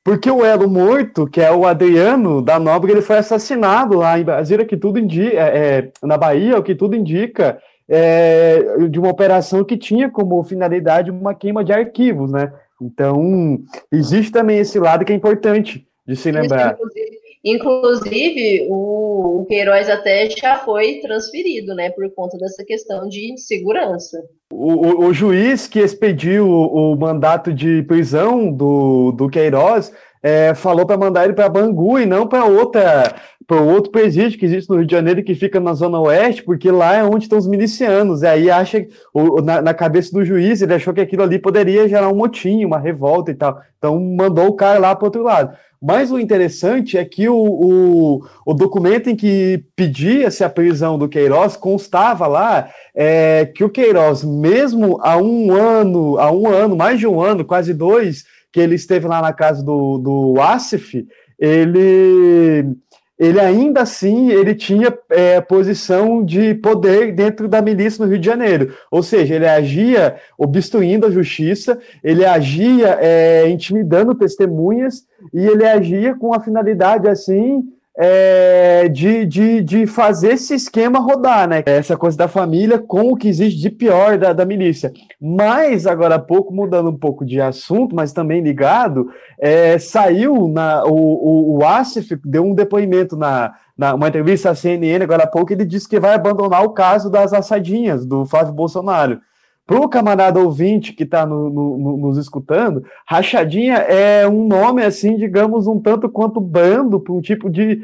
porque 0.04 0.30
o 0.30 0.44
elo 0.44 0.68
morto, 0.68 1.26
que 1.26 1.40
é 1.40 1.50
o 1.50 1.66
Adriano 1.66 2.42
da 2.42 2.60
Nóbrega, 2.60 2.98
ele 2.98 3.06
foi 3.06 3.16
assassinado 3.16 3.96
lá 3.96 4.18
em 4.18 4.22
Brasília, 4.22 4.66
que 4.66 4.76
tudo 4.76 4.98
indica, 4.98 5.36
é, 5.36 5.78
é, 5.78 5.90
na 6.02 6.18
Bahia, 6.18 6.58
o 6.58 6.62
que 6.62 6.74
tudo 6.74 6.94
indica 6.94 7.58
é, 7.88 8.88
de 8.88 8.98
uma 8.98 9.10
operação 9.10 9.64
que 9.64 9.76
tinha 9.76 10.10
como 10.10 10.42
finalidade 10.44 11.10
uma 11.10 11.34
queima 11.34 11.64
de 11.64 11.72
arquivos, 11.72 12.30
né? 12.30 12.52
Então, 12.80 13.58
existe 13.90 14.32
também 14.32 14.58
esse 14.58 14.78
lado 14.78 15.04
que 15.04 15.12
é 15.12 15.16
importante 15.16 15.86
de 16.06 16.16
se 16.16 16.30
lembrar. 16.30 16.72
Inclusive, 16.72 17.24
inclusive 17.44 18.66
o, 18.70 19.40
o 19.40 19.44
Queiroz 19.46 19.88
até 19.88 20.28
já 20.30 20.58
foi 20.58 21.00
transferido, 21.00 21.74
né, 21.74 21.90
por 21.90 22.10
conta 22.14 22.36
dessa 22.38 22.64
questão 22.64 23.08
de 23.08 23.38
segurança. 23.38 24.22
O, 24.52 24.72
o, 24.72 25.06
o 25.06 25.14
juiz 25.14 25.66
que 25.66 25.80
expediu 25.80 26.48
o, 26.48 26.92
o, 26.92 26.96
mandato 26.96 27.52
de 27.52 27.82
prisão 27.84 28.50
do, 28.50 29.12
do 29.12 29.28
Queiroz 29.28 29.92
é, 30.22 30.54
falou 30.54 30.86
para 30.86 30.96
mandar 30.96 31.24
ele 31.24 31.34
para 31.34 31.48
Bangu 31.48 31.98
e 31.98 32.06
não 32.06 32.26
para 32.26 32.46
outra 32.46 33.14
para 33.46 33.60
outro 33.60 33.90
presídio 33.90 34.38
que 34.38 34.44
existe 34.44 34.70
no 34.70 34.76
Rio 34.76 34.86
de 34.86 34.92
Janeiro 34.92 35.22
que 35.22 35.34
fica 35.34 35.60
na 35.60 35.74
Zona 35.74 36.00
Oeste, 36.00 36.42
porque 36.42 36.70
lá 36.70 36.94
é 36.94 37.04
onde 37.04 37.24
estão 37.24 37.38
os 37.38 37.46
milicianos. 37.46 38.22
E 38.22 38.26
aí 38.26 38.50
acha, 38.50 38.86
o, 39.12 39.40
na, 39.40 39.60
na, 39.60 39.74
cabeça 39.74 40.12
do 40.12 40.24
juiz, 40.24 40.62
ele 40.62 40.74
achou 40.74 40.94
que 40.94 41.00
aquilo 41.00 41.22
ali 41.22 41.38
poderia 41.38 41.88
gerar 41.88 42.08
um 42.08 42.16
motim, 42.16 42.64
uma 42.64 42.78
revolta 42.78 43.30
e 43.30 43.34
tal. 43.34 43.60
Então 43.78 44.00
mandou 44.00 44.46
o 44.46 44.54
cara 44.54 44.78
lá 44.78 44.94
para 44.94 45.06
outro 45.06 45.22
lado. 45.22 45.56
Mas 45.86 46.10
o 46.10 46.18
interessante 46.18 46.96
é 46.96 47.04
que 47.04 47.28
o, 47.28 47.36
o, 47.36 48.26
o 48.46 48.54
documento 48.54 49.10
em 49.10 49.16
que 49.16 49.62
pedia-se 49.76 50.42
a 50.42 50.48
prisão 50.48 50.98
do 50.98 51.08
Queiroz 51.08 51.56
constava 51.56 52.26
lá 52.26 52.70
é, 52.94 53.52
que 53.54 53.62
o 53.62 53.68
Queiroz, 53.68 54.24
mesmo 54.24 54.98
há 55.02 55.18
um 55.18 55.52
ano, 55.52 56.18
há 56.18 56.32
um 56.32 56.48
ano, 56.48 56.74
mais 56.74 56.98
de 56.98 57.06
um 57.06 57.20
ano, 57.20 57.44
quase 57.44 57.74
dois, 57.74 58.24
que 58.50 58.60
ele 58.60 58.76
esteve 58.76 59.06
lá 59.06 59.20
na 59.20 59.34
casa 59.34 59.62
do, 59.62 59.98
do 59.98 60.40
Asif, 60.40 61.06
ele 61.38 62.74
ele 63.18 63.40
ainda 63.40 63.82
assim 63.82 64.30
ele 64.30 64.54
tinha 64.54 64.96
é, 65.10 65.40
posição 65.40 66.24
de 66.24 66.54
poder 66.54 67.12
dentro 67.12 67.46
da 67.48 67.62
milícia 67.62 68.04
no 68.04 68.10
Rio 68.10 68.18
de 68.18 68.26
Janeiro. 68.26 68.74
Ou 68.90 69.02
seja, 69.02 69.34
ele 69.34 69.46
agia 69.46 70.16
obstruindo 70.36 71.06
a 71.06 71.10
justiça, 71.10 71.78
ele 72.02 72.24
agia 72.24 72.98
é, 73.00 73.48
intimidando 73.48 74.14
testemunhas 74.14 75.06
e 75.32 75.46
ele 75.46 75.64
agia 75.64 76.14
com 76.14 76.34
a 76.34 76.40
finalidade 76.40 77.08
assim 77.08 77.62
é, 77.96 78.88
de, 78.88 79.24
de, 79.24 79.62
de 79.62 79.86
fazer 79.86 80.32
esse 80.32 80.54
esquema 80.54 80.98
rodar, 80.98 81.48
né? 81.48 81.62
Essa 81.64 81.96
coisa 81.96 82.16
da 82.16 82.26
família 82.26 82.78
com 82.78 83.12
o 83.12 83.16
que 83.16 83.28
existe 83.28 83.60
de 83.60 83.70
pior 83.70 84.18
da, 84.18 84.32
da 84.32 84.44
milícia. 84.44 84.92
Mas, 85.20 85.86
agora 85.86 86.16
há 86.16 86.18
pouco, 86.18 86.52
mudando 86.52 86.90
um 86.90 86.98
pouco 86.98 87.24
de 87.24 87.40
assunto, 87.40 87.94
mas 87.94 88.12
também 88.12 88.42
ligado, 88.42 89.08
é, 89.38 89.78
saiu 89.78 90.48
na, 90.48 90.84
o, 90.84 90.94
o, 90.94 91.58
o 91.58 91.64
Asif 91.64 92.18
deu 92.24 92.44
um 92.44 92.54
depoimento 92.54 93.16
na, 93.16 93.54
na 93.78 93.94
uma 93.94 94.08
entrevista 94.08 94.50
à 94.50 94.54
CNN 94.54 95.02
agora 95.02 95.24
há 95.24 95.28
pouco, 95.28 95.52
ele 95.52 95.64
disse 95.64 95.88
que 95.88 96.00
vai 96.00 96.14
abandonar 96.14 96.64
o 96.64 96.70
caso 96.70 97.08
das 97.08 97.32
assadinhas 97.32 98.04
do 98.04 98.26
Flávio 98.26 98.52
Bolsonaro. 98.52 99.20
Para 99.66 99.80
o 99.80 99.88
camarada 99.88 100.40
ouvinte 100.40 100.92
que 100.92 101.04
está 101.04 101.24
no, 101.24 101.48
no, 101.48 101.96
nos 101.96 102.18
escutando, 102.18 102.84
rachadinha 103.06 103.76
é 103.76 104.28
um 104.28 104.46
nome 104.46 104.82
assim, 104.82 105.16
digamos, 105.16 105.66
um 105.66 105.80
tanto 105.80 106.08
quanto 106.08 106.40
bando 106.40 107.00
para 107.00 107.14
um 107.14 107.20
tipo 107.20 107.48
de 107.48 107.82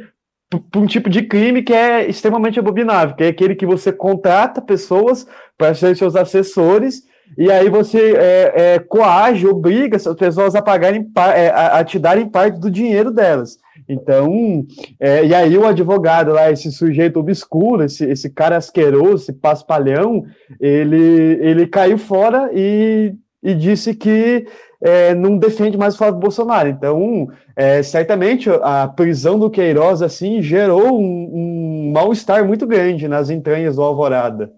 um 0.75 0.85
tipo 0.85 1.09
de 1.09 1.23
crime 1.23 1.63
que 1.63 1.73
é 1.73 2.09
extremamente 2.09 2.59
abominável, 2.59 3.15
que 3.15 3.23
é 3.23 3.29
aquele 3.29 3.55
que 3.55 3.65
você 3.65 3.93
contrata 3.93 4.61
pessoas 4.61 5.25
para 5.57 5.75
serem 5.75 5.95
seus 5.95 6.17
assessores 6.17 7.05
e 7.39 7.51
aí 7.51 7.69
você 7.69 8.15
é, 8.17 8.53
é, 8.57 8.79
coage, 8.81 9.47
obriga 9.47 9.97
essas 9.97 10.17
pessoas 10.17 10.55
a 10.55 10.63
pagarem, 10.63 11.09
é, 11.35 11.49
a, 11.49 11.79
a, 11.79 11.85
te 11.85 11.99
darem 11.99 12.29
parte 12.29 12.59
do 12.59 12.71
dinheiro 12.71 13.11
delas. 13.11 13.57
Então, 13.93 14.65
é, 15.01 15.27
e 15.27 15.35
aí 15.35 15.59
o 15.59 15.67
advogado 15.67 16.33
lá, 16.33 16.49
esse 16.49 16.71
sujeito 16.71 17.19
obscuro, 17.19 17.83
esse, 17.83 18.05
esse 18.05 18.31
cara 18.31 18.57
asqueroso, 18.57 19.25
esse 19.25 19.33
paspalhão, 19.33 20.25
ele, 20.61 21.39
ele 21.41 21.67
caiu 21.67 21.99
fora 21.99 22.49
e, 22.55 23.13
e 23.43 23.53
disse 23.53 23.93
que 23.93 24.47
é, 24.81 25.13
não 25.13 25.37
defende 25.37 25.77
mais 25.77 25.95
o 25.95 25.99
Flávio 25.99 26.21
Bolsonaro. 26.21 26.69
Então, 26.69 27.29
é, 27.57 27.83
certamente 27.83 28.49
a 28.63 28.87
prisão 28.87 29.41
do 29.41 29.51
Queiroz 29.51 30.03
assim 30.03 30.41
gerou 30.41 30.97
um, 30.97 31.31
um 31.35 31.93
mal-estar 31.93 32.47
muito 32.47 32.69
grande 32.69 33.09
nas 33.09 33.29
entranhas 33.29 33.75
do 33.75 33.83
Alvorada. 33.83 34.53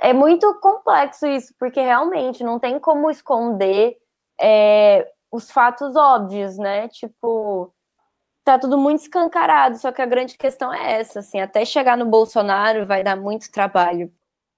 É 0.00 0.14
muito 0.14 0.52
complexo 0.54 1.26
isso, 1.26 1.54
porque 1.58 1.80
realmente 1.80 2.42
não 2.42 2.58
tem 2.58 2.80
como 2.80 3.10
esconder 3.10 3.94
é, 4.40 5.06
os 5.30 5.50
fatos 5.50 5.94
óbvios, 5.94 6.56
né? 6.56 6.88
Tipo, 6.88 7.70
tá 8.44 8.58
tudo 8.58 8.78
muito 8.78 9.00
escancarado, 9.02 9.78
só 9.78 9.92
que 9.92 10.02
a 10.02 10.06
grande 10.06 10.36
questão 10.38 10.72
é 10.72 11.00
essa, 11.00 11.20
assim, 11.20 11.40
até 11.40 11.64
chegar 11.64 11.96
no 11.96 12.06
Bolsonaro 12.06 12.86
vai 12.86 13.02
dar 13.02 13.16
muito 13.16 13.50
trabalho. 13.50 14.12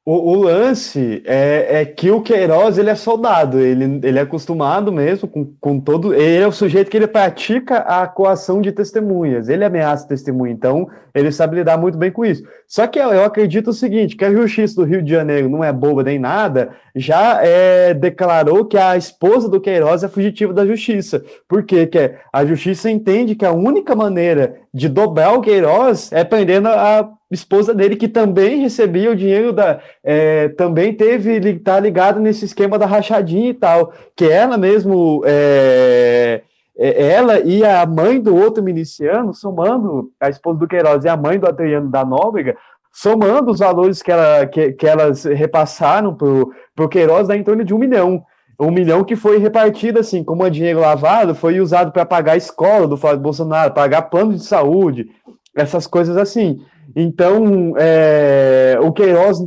O, 0.09 0.31
o 0.31 0.35
lance 0.37 1.21
é, 1.27 1.81
é, 1.81 1.85
que 1.85 2.13
o 2.13 2.23
Queiroz 2.23 2.79
ele 2.79 2.91
é 2.91 2.95
soldado, 2.95 3.59
ele, 3.59 3.99
ele 4.05 4.21
é 4.21 4.23
acostumado 4.23 4.93
mesmo 4.93 5.27
com, 5.27 5.53
com 5.61 5.81
todo. 5.81 6.15
Ele 6.15 6.45
é 6.45 6.47
o 6.47 6.53
sujeito 6.53 6.89
que 6.89 6.97
ele 6.97 7.09
pratica 7.09 7.79
a 7.79 8.07
coação 8.07 8.63
de 8.63 8.71
testemunhas, 8.71 9.49
ele 9.49 9.65
ameaça 9.65 10.07
testemunha, 10.07 10.53
então 10.53 10.89
ele 11.13 11.33
sabe 11.33 11.57
lidar 11.57 11.77
muito 11.77 11.99
bem 11.99 12.13
com 12.13 12.25
isso. 12.25 12.45
Só 12.69 12.87
que 12.87 13.01
eu, 13.01 13.13
eu 13.13 13.25
acredito 13.25 13.71
o 13.71 13.73
seguinte: 13.73 14.15
que 14.15 14.25
a 14.25 14.33
justiça 14.33 14.77
do 14.77 14.85
Rio 14.85 15.03
de 15.03 15.11
Janeiro 15.11 15.49
não 15.49 15.65
é 15.65 15.73
boba 15.73 16.05
nem 16.05 16.21
nada, 16.21 16.71
já 16.95 17.45
é, 17.45 17.93
declarou 17.93 18.65
que 18.65 18.79
a 18.79 18.97
esposa 18.97 19.49
do 19.49 19.61
Queiroz 19.61 20.05
é 20.05 20.09
fugitiva 20.09 20.53
da 20.53 20.65
justiça. 20.65 21.25
Por 21.49 21.65
quê? 21.65 21.85
Que 21.85 22.15
a 22.33 22.47
justiça 22.47 22.89
entende 22.89 23.35
que 23.35 23.45
a 23.45 23.51
única 23.51 23.97
maneira 23.97 24.55
de 24.73 24.89
dobrar 24.89 25.33
o 25.33 25.41
Queiroz 25.41 26.13
é 26.13 26.23
prendendo 26.23 26.69
a 26.69 27.11
esposa 27.31 27.75
dele, 27.75 27.97
que 27.97 28.09
também 28.09 28.61
recebia 28.61 29.11
o 29.11 29.17
dinheiro 29.17 29.53
da. 29.53 29.81
É, 30.03 30.49
também 30.51 30.95
teve 30.95 31.59
tá 31.59 31.81
ligado 31.81 32.21
nesse 32.21 32.45
esquema 32.45 32.79
da 32.79 32.87
rachadinha 32.87 33.51
e 33.51 33.55
tal. 33.55 33.93
Que 34.15 34.27
ela 34.27 34.57
mesmo. 34.57 35.23
É, 35.25 36.43
é, 36.79 37.13
ela 37.13 37.41
e 37.41 37.65
a 37.65 37.85
mãe 37.87 38.21
do 38.21 38.37
outro 38.37 38.63
miliciano, 38.63 39.33
somando 39.33 40.11
a 40.21 40.29
esposa 40.29 40.59
do 40.59 40.69
Queiroz 40.69 41.05
e 41.05 41.09
a 41.09 41.17
mãe 41.17 41.39
do 41.39 41.49
Adriano 41.49 41.91
da 41.91 42.05
Nóbrega, 42.05 42.57
somando 42.93 43.51
os 43.51 43.59
valores 43.59 44.03
que, 44.03 44.13
ela, 44.13 44.47
que, 44.47 44.73
que 44.73 44.87
elas 44.87 45.25
repassaram 45.25 46.15
para 46.15 46.85
o 46.85 46.89
Queiroz, 46.89 47.29
dá 47.29 47.37
em 47.37 47.43
torno 47.43 47.65
de 47.65 47.75
um 47.75 47.79
milhão. 47.79 48.23
Um 48.59 48.71
milhão 48.71 49.05
que 49.05 49.17
foi 49.17 49.39
repartido 49.39 49.99
assim, 49.99 50.25
como 50.25 50.47
é 50.47 50.49
dinheiro 50.49 50.81
lavado, 50.81 51.35
foi 51.35 51.61
usado 51.61 51.93
para 51.93 52.07
pagar 52.07 52.33
a 52.33 52.39
escola 52.39 52.87
do 52.87 52.97
Flávio 52.97 53.21
Bolsonaro, 53.21 53.75
pagar 53.75 54.03
plano 54.03 54.33
de 54.33 54.43
saúde, 54.43 55.11
essas 55.55 55.87
coisas 55.87 56.17
assim. 56.17 56.63
Então, 56.95 57.75
é, 57.77 58.79
o 58.81 58.93
Queiroz, 58.93 59.39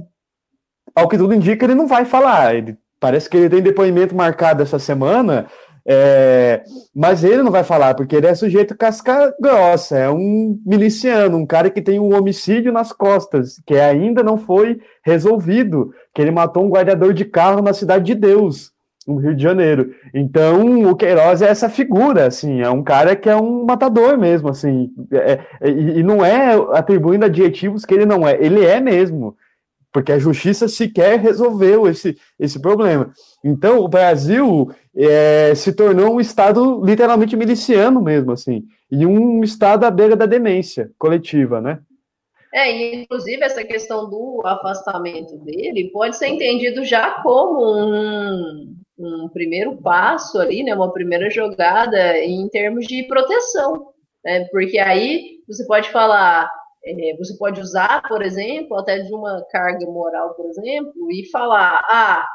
ao 0.95 1.07
que 1.07 1.17
tudo 1.17 1.33
indica, 1.33 1.65
ele 1.65 1.75
não 1.75 1.87
vai 1.87 2.05
falar. 2.05 2.55
Ele, 2.55 2.77
parece 2.99 3.29
que 3.29 3.37
ele 3.37 3.49
tem 3.49 3.61
depoimento 3.61 4.15
marcado 4.15 4.63
essa 4.63 4.79
semana, 4.79 5.47
É, 5.91 6.61
mas 6.93 7.23
ele 7.23 7.41
não 7.41 7.51
vai 7.51 7.63
falar, 7.63 7.95
porque 7.95 8.15
ele 8.15 8.27
é 8.27 8.35
sujeito 8.35 8.77
casca 8.77 9.33
grossa, 9.41 9.97
é 9.97 10.09
um 10.09 10.59
miliciano, 10.63 11.37
um 11.37 11.47
cara 11.47 11.71
que 11.71 11.81
tem 11.81 11.99
um 11.99 12.13
homicídio 12.13 12.71
nas 12.71 12.91
costas, 12.91 13.55
que 13.65 13.73
ainda 13.75 14.21
não 14.21 14.37
foi 14.37 14.79
resolvido, 15.03 15.91
que 16.13 16.21
ele 16.21 16.29
matou 16.31 16.63
um 16.63 16.69
guardador 16.69 17.11
de 17.13 17.25
carro 17.25 17.61
na 17.63 17.73
Cidade 17.73 18.05
de 18.05 18.13
Deus, 18.13 18.71
no 19.13 19.19
Rio 19.19 19.35
de 19.35 19.41
Janeiro. 19.41 19.93
Então, 20.13 20.89
o 20.89 20.95
Queiroz 20.95 21.41
é 21.41 21.47
essa 21.47 21.69
figura, 21.69 22.27
assim, 22.27 22.61
é 22.61 22.69
um 22.69 22.83
cara 22.83 23.15
que 23.15 23.29
é 23.29 23.35
um 23.35 23.65
matador 23.65 24.17
mesmo, 24.17 24.49
assim, 24.49 24.91
é, 25.11 25.39
é, 25.59 25.69
e 25.69 26.03
não 26.03 26.23
é 26.23 26.53
atribuindo 26.73 27.25
adjetivos 27.25 27.85
que 27.85 27.93
ele 27.93 28.05
não 28.05 28.27
é, 28.27 28.37
ele 28.39 28.63
é 28.63 28.79
mesmo 28.79 29.35
porque 29.91 30.11
a 30.11 30.19
justiça 30.19 30.67
sequer 30.67 31.19
resolveu 31.19 31.87
esse, 31.87 32.15
esse 32.39 32.61
problema. 32.61 33.11
Então, 33.43 33.79
o 33.79 33.87
Brasil 33.87 34.71
é, 34.95 35.53
se 35.55 35.73
tornou 35.73 36.15
um 36.15 36.19
Estado 36.19 36.79
literalmente 36.85 37.35
miliciano 37.35 38.01
mesmo, 38.01 38.31
assim, 38.31 38.63
e 38.91 39.05
um 39.05 39.43
Estado 39.43 39.85
à 39.85 39.91
beira 39.91 40.15
da 40.15 40.25
demência 40.25 40.91
coletiva, 40.97 41.59
né? 41.59 41.79
É, 42.53 42.71
e 42.71 43.03
inclusive 43.03 43.43
essa 43.43 43.63
questão 43.63 44.09
do 44.09 44.41
afastamento 44.43 45.37
dele 45.37 45.91
pode 45.91 46.17
ser 46.17 46.29
entendido 46.29 46.83
já 46.83 47.21
como 47.21 47.59
um, 47.61 48.75
um 48.99 49.29
primeiro 49.29 49.77
passo 49.77 50.39
ali, 50.39 50.63
né, 50.63 50.75
uma 50.75 50.91
primeira 50.91 51.29
jogada 51.29 52.17
em 52.17 52.47
termos 52.49 52.85
de 52.85 53.03
proteção, 53.03 53.87
né, 54.23 54.45
porque 54.51 54.77
aí 54.77 55.39
você 55.47 55.65
pode 55.65 55.89
falar, 55.89 56.51
é, 56.85 57.15
você 57.17 57.35
pode 57.37 57.61
usar, 57.61 58.01
por 58.07 58.21
exemplo, 58.21 58.77
até 58.77 58.99
de 58.99 59.13
uma 59.13 59.43
carga 59.51 59.85
moral, 59.85 60.33
por 60.35 60.45
exemplo, 60.47 61.11
e 61.11 61.29
falar: 61.31 61.81
ah, 61.85 62.27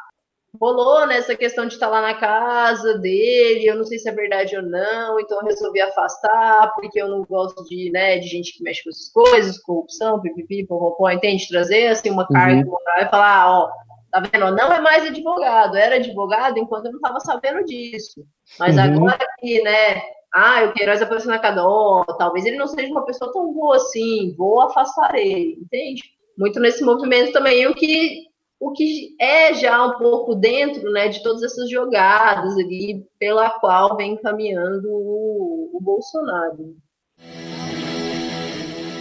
rolou 0.61 1.07
nessa 1.07 1.33
né, 1.33 1.39
questão 1.39 1.67
de 1.67 1.75
estar 1.75 1.89
lá 1.89 2.01
na 2.01 2.15
casa 2.15 2.99
dele, 2.99 3.67
eu 3.67 3.77
não 3.77 3.85
sei 3.85 3.99
se 3.99 4.09
é 4.09 4.13
verdade 4.13 4.57
ou 4.57 4.63
não, 4.63 5.19
então 5.19 5.39
eu 5.41 5.47
resolvi 5.47 5.81
afastar, 5.81 6.73
porque 6.75 7.01
eu 7.01 7.09
não 7.09 7.25
gosto 7.25 7.65
de, 7.65 7.91
né, 7.91 8.19
de 8.19 8.27
gente 8.29 8.57
que 8.57 8.63
mexe 8.63 8.83
com 8.83 8.91
essas 8.91 9.09
coisas, 9.11 9.59
corrupção, 9.59 10.21
pipipi, 10.21 10.67
popopó, 10.67 11.11
entende? 11.11 11.49
Trazer 11.49 11.89
assim 11.89 12.11
uma 12.11 12.27
carga 12.29 12.61
uhum. 12.61 12.71
moral 12.71 13.03
e 13.03 13.11
falar: 13.11 13.43
ah, 13.43 13.61
ó. 13.61 13.84
Tá 14.15 14.21
vendo? 14.21 14.55
Não 14.55 14.73
é 14.73 14.81
mais 14.81 15.05
advogado, 15.05 15.77
era 15.77 15.97
advogado 15.97 16.57
enquanto 16.57 16.87
eu 16.87 16.93
não 16.93 16.99
estava 16.99 17.19
sabendo 17.19 17.65
disso. 17.65 18.25
Mas 18.61 18.77
uhum. 18.77 18.83
agora 18.85 19.27
que, 19.41 19.61
né, 19.61 20.01
ah, 20.33 20.67
o 20.67 20.73
Queiroz 20.73 21.03
apareceu 21.03 21.33
na 21.33 21.39
Cadó, 21.41 22.05
talvez 22.17 22.47
ele 22.47 22.57
não 22.57 22.69
seja 22.69 22.93
uma 22.93 23.05
pessoa 23.05 23.33
tão 23.33 23.53
boa 23.53 23.75
assim, 23.75 24.33
vou 24.37 24.61
afastar 24.61 25.17
ele, 25.17 25.59
entende? 25.61 26.01
Muito 26.39 26.61
nesse 26.61 26.85
movimento 26.85 27.33
também, 27.33 27.67
o 27.67 27.75
que, 27.75 28.27
o 28.61 28.71
que 28.71 29.17
é 29.21 29.53
já 29.53 29.85
um 29.85 29.99
pouco 29.99 30.37
dentro 30.37 30.93
né, 30.93 31.09
de 31.09 31.21
todas 31.21 31.43
essas 31.43 31.69
jogadas 31.69 32.57
ali 32.57 33.05
pela 33.19 33.51
qual 33.51 33.97
vem 33.97 34.17
caminhando 34.19 34.89
o, 34.93 35.71
o 35.75 35.81
Bolsonaro. 35.81 36.77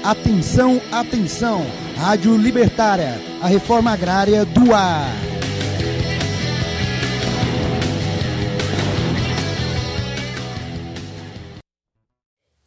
Atenção, 0.03 0.81
atenção! 0.91 1.62
Rádio 1.95 2.36
Libertária, 2.36 3.22
a 3.41 3.48
reforma 3.48 3.93
agrária 3.93 4.43
do 4.43 4.74
ar. 4.74 5.07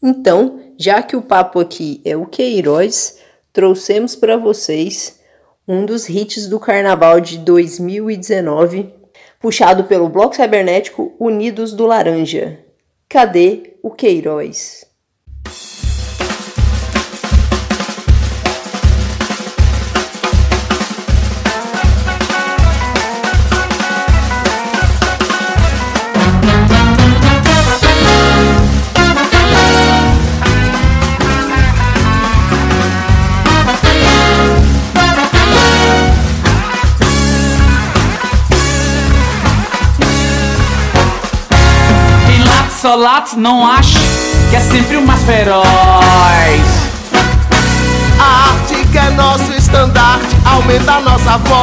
Então, 0.02 0.72
já 0.78 1.02
que 1.02 1.14
o 1.14 1.20
papo 1.20 1.60
aqui 1.60 2.00
é 2.06 2.16
o 2.16 2.24
Queiroz, 2.24 3.18
trouxemos 3.52 4.16
para 4.16 4.38
vocês 4.38 5.20
um 5.68 5.84
dos 5.84 6.08
hits 6.08 6.48
do 6.48 6.58
carnaval 6.58 7.20
de 7.20 7.36
2019, 7.36 8.94
puxado 9.38 9.84
pelo 9.84 10.08
bloco 10.08 10.34
cibernético 10.34 11.14
Unidos 11.20 11.74
do 11.74 11.84
Laranja. 11.84 12.60
Cadê 13.06 13.74
o 13.82 13.90
Queiroz? 13.90 14.86
Solato 42.86 43.36
não 43.36 43.66
ache 43.66 43.98
que 44.48 44.54
é 44.54 44.60
sempre 44.60 44.96
o 44.96 45.04
mais 45.04 45.20
feroz. 45.24 45.66
A 48.16 48.50
arte 48.50 48.86
que 48.92 48.96
é 48.96 49.10
nosso 49.10 49.52
estandarte 49.54 50.28
aumenta 50.44 50.92
a 50.92 51.00
nossa 51.00 51.36
voz. 51.38 51.58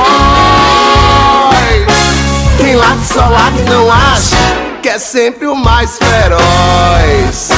Quem 2.58 2.76
late 2.76 3.06
só 3.06 3.26
late 3.30 3.62
não 3.70 3.90
acha 3.90 4.36
que 4.82 4.90
é 4.90 5.00
sempre 5.00 5.48
o 5.48 5.56
mais 5.56 5.98
feroz. 5.98 7.52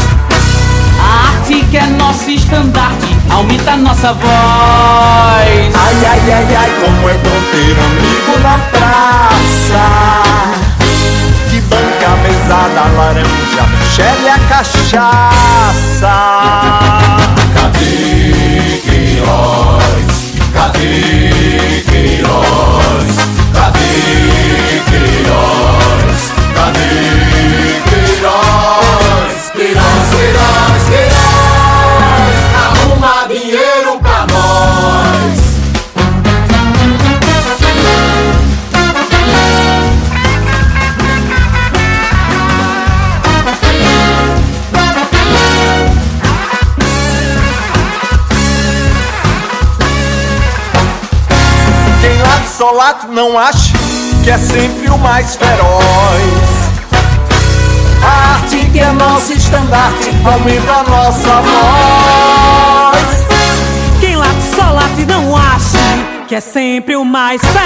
A 1.01 1.30
arte 1.30 1.65
que 1.71 1.78
é 1.78 1.88
nosso 1.88 2.30
estandarte 2.30 3.17
aumenta 3.32 3.71
a 3.71 3.78
nossa 3.78 4.13
voz. 4.13 4.30
Ai, 4.30 6.06
ai, 6.06 6.32
ai, 6.34 6.56
ai, 6.56 6.71
como 6.86 7.10
é 7.10 7.13
bom 7.15 7.41
ter 7.51 7.75
amigo 7.80 8.39
na 8.43 8.60
praça 8.69 10.64
banca, 12.15 12.28
mesada, 12.28 12.82
laranja, 12.95 13.65
chele 13.93 14.30
a 14.30 14.39
cachaça. 14.47 16.13
Cadê 17.54 18.82
Queiroz? 18.84 20.34
Cadê 20.54 21.84
Queiroz? 21.89 23.35
Não 53.15 53.39
ache 53.39 53.71
que 54.25 54.30
é 54.30 54.38
sempre 54.38 54.89
o 54.89 54.97
mais 54.97 55.38
feroz. 55.38 55.56
A 58.04 58.34
arte 58.36 58.69
que 58.69 58.80
é 58.80 58.91
nosso 58.91 59.32
estandarte 59.32 60.10
aumenta 60.25 60.73
a 60.73 60.84
nossa 60.84 61.41
voz. 61.41 62.97
Quem 64.01 64.17
late 64.17 64.43
só 64.54 64.69
late 64.73 65.06
não 65.06 65.34
ache 65.34 65.78
que 66.28 66.36
é 66.36 66.41
sempre 66.41 66.97
o 66.97 67.06
mais 67.06 67.41
feroz. 67.41 67.63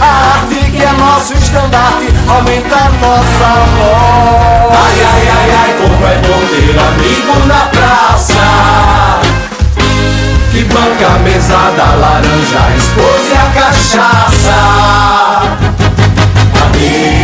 A 0.00 0.40
arte 0.40 0.72
que 0.72 0.82
é 0.82 0.92
nosso 0.98 1.34
estandarte 1.34 2.12
aumenta 2.28 2.74
a 2.74 2.88
nossa 2.88 3.48
voz. 3.76 4.76
Ai, 4.76 5.00
ai, 5.04 5.28
ai, 5.28 5.50
ai, 5.62 5.72
como 5.80 6.04
é 6.04 6.16
bom 6.16 6.40
ter 6.50 6.76
amigo 6.80 7.46
na 7.46 7.66
praça 7.68 9.03
que 10.54 10.62
banca 10.66 11.06
a 11.08 11.18
mesada, 11.18 11.84
laranja, 11.96 12.76
esposa 12.78 13.34
e 13.34 13.36
a 13.36 13.46
cachaça. 13.60 14.60
Cadê 16.56 17.23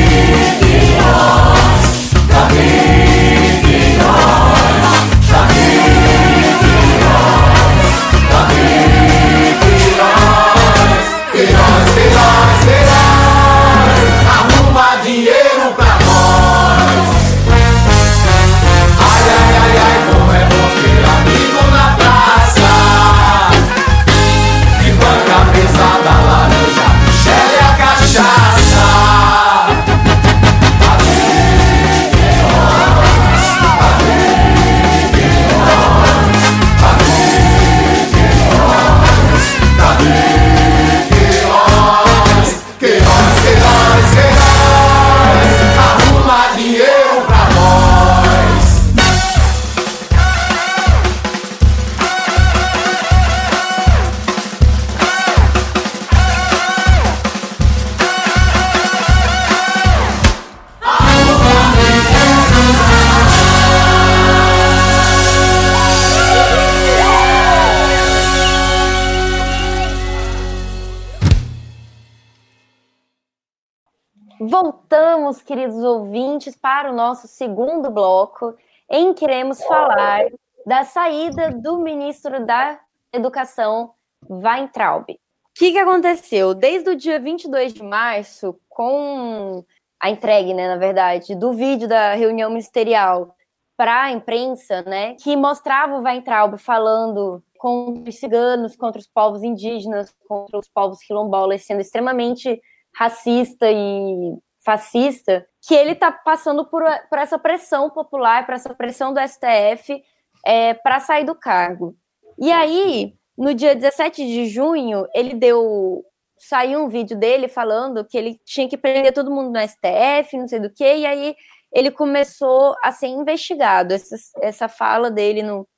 Voltamos, 74.40 75.42
queridos 75.42 75.84
ouvintes, 75.84 76.56
para 76.56 76.90
o 76.90 76.94
nosso 76.94 77.28
segundo 77.28 77.90
bloco, 77.90 78.56
em 78.88 79.12
que 79.12 79.26
iremos 79.26 79.62
falar 79.62 80.28
da 80.64 80.82
saída 80.82 81.50
do 81.50 81.78
ministro 81.80 82.46
da 82.46 82.80
Educação, 83.12 83.92
Weintraub. 84.30 85.10
O 85.10 85.16
que, 85.54 85.72
que 85.72 85.78
aconteceu? 85.78 86.54
Desde 86.54 86.88
o 86.88 86.96
dia 86.96 87.20
22 87.20 87.74
de 87.74 87.82
março, 87.82 88.58
com 88.66 89.62
a 90.00 90.08
entregue, 90.08 90.54
né, 90.54 90.68
na 90.68 90.76
verdade, 90.76 91.34
do 91.34 91.52
vídeo 91.52 91.86
da 91.86 92.14
reunião 92.14 92.48
ministerial 92.48 93.36
para 93.76 94.04
a 94.04 94.10
imprensa, 94.10 94.80
né, 94.82 95.16
que 95.16 95.36
mostrava 95.36 95.98
o 95.98 96.02
Weintraub 96.02 96.56
falando 96.56 97.42
contra 97.58 98.08
os 98.08 98.18
ciganos, 98.18 98.74
contra 98.74 98.98
os 98.98 99.06
povos 99.06 99.42
indígenas, 99.42 100.14
contra 100.26 100.58
os 100.58 100.68
povos 100.68 101.00
quilombolas, 101.02 101.62
sendo 101.62 101.82
extremamente 101.82 102.58
racista 102.94 103.70
e 103.70 104.38
fascista, 104.64 105.46
que 105.66 105.74
ele 105.74 105.92
está 105.92 106.12
passando 106.12 106.64
por, 106.66 106.82
por, 107.08 107.18
essa 107.18 107.38
pressão 107.38 107.90
popular, 107.90 108.44
por 108.44 108.54
essa 108.54 108.74
pressão 108.74 109.12
do 109.12 109.20
STF 109.20 110.02
é, 110.44 110.74
para 110.74 111.00
sair 111.00 111.24
do 111.24 111.34
cargo. 111.34 111.96
E 112.38 112.50
aí, 112.52 113.14
no 113.36 113.54
dia 113.54 113.74
17 113.74 114.24
de 114.24 114.46
junho, 114.46 115.06
ele 115.14 115.34
deu. 115.34 116.04
Saiu 116.38 116.80
um 116.80 116.88
vídeo 116.88 117.18
dele 117.18 117.48
falando 117.48 118.04
que 118.04 118.16
ele 118.16 118.40
tinha 118.46 118.66
que 118.66 118.78
prender 118.78 119.12
todo 119.12 119.30
mundo 119.30 119.50
no 119.50 119.68
STF, 119.68 120.38
não 120.38 120.48
sei 120.48 120.58
do 120.58 120.72
que, 120.72 120.84
e 120.84 121.04
aí 121.04 121.34
ele 121.70 121.90
começou 121.90 122.74
a 122.82 122.92
ser 122.92 123.08
investigado. 123.08 123.92
Essa, 123.92 124.16
essa 124.40 124.68
fala 124.68 125.10
dele 125.10 125.42
no, 125.42 125.68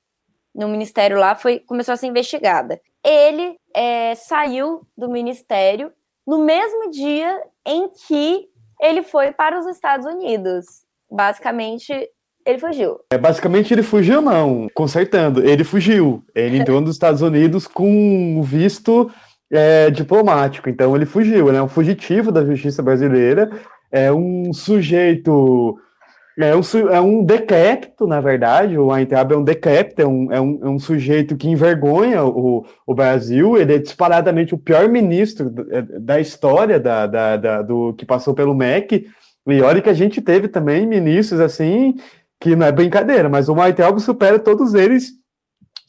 no 0.55 0.69
ministério 0.69 1.19
lá 1.19 1.35
foi 1.35 1.59
começou 1.59 1.95
a 1.95 1.97
ser 1.97 2.07
investigada. 2.07 2.81
Ele 3.05 3.57
é, 3.75 4.15
saiu 4.15 4.87
do 4.97 5.11
ministério 5.11 5.93
no 6.27 6.45
mesmo 6.45 6.91
dia 6.91 7.41
em 7.67 7.89
que 7.89 8.49
ele 8.81 9.03
foi 9.03 9.33
para 9.33 9.59
os 9.59 9.67
Estados 9.67 10.07
Unidos. 10.07 10.67
Basicamente, 11.11 11.93
ele 12.45 12.59
fugiu. 12.59 12.99
É, 13.13 13.19
basicamente, 13.19 13.73
ele 13.73 13.83
fugiu, 13.83 14.21
não. 14.21 14.67
Consertando, 14.75 15.47
ele 15.47 15.63
fugiu. 15.63 16.25
Ele 16.35 16.59
entrou 16.59 16.81
nos 16.81 16.91
Estados 16.91 17.23
Unidos 17.23 17.67
com 17.67 18.43
visto 18.43 19.11
é, 19.51 19.91
diplomático. 19.91 20.69
Então, 20.69 20.97
ele 20.97 21.07
fugiu. 21.07 21.49
Ele 21.49 21.59
é 21.59 21.63
um 21.63 21.69
fugitivo 21.69 22.33
da 22.33 22.45
justiça 22.45 22.83
brasileira. 22.83 23.51
É 23.91 24.13
um 24.13 24.53
sujeito 24.53 25.79
é 26.39 26.57
um, 26.57 26.61
é 26.91 27.01
um 27.01 27.25
decrépito, 27.25 28.07
na 28.07 28.21
verdade, 28.21 28.79
o 28.79 28.87
Weintraub 28.87 29.33
é 29.33 29.37
um 29.37 29.45
decrépito, 29.45 30.01
é 30.01 30.07
um, 30.07 30.33
é 30.33 30.41
um, 30.41 30.61
é 30.63 30.69
um 30.69 30.79
sujeito 30.79 31.37
que 31.37 31.49
envergonha 31.49 32.25
o, 32.25 32.65
o 32.87 32.95
Brasil, 32.95 33.57
ele 33.59 33.75
é 33.75 33.79
disparadamente 33.79 34.55
o 34.55 34.59
pior 34.59 34.89
ministro 34.89 35.51
da 36.01 36.19
história 36.21 36.81
da, 36.81 37.07
da, 37.07 37.37
da, 37.37 37.63
do 37.63 37.93
que 37.95 38.07
passou 38.07 38.35
pelo 38.35 38.55
MEC, 38.55 39.07
e 39.47 39.61
olha 39.61 39.83
que 39.83 39.91
a 39.91 39.95
gente 39.95 40.23
teve 40.23 40.49
também 40.49 40.87
ministros 40.87 41.41
assim, 41.41 41.97
que 42.41 42.57
não 42.57 42.67
é 42.67 42.73
brincadeira, 42.73 43.29
mas 43.29 43.49
o 43.49 43.55
Weintraub 43.55 43.99
supera 44.01 44.39
todos 44.39 44.75
eles 44.75 45.13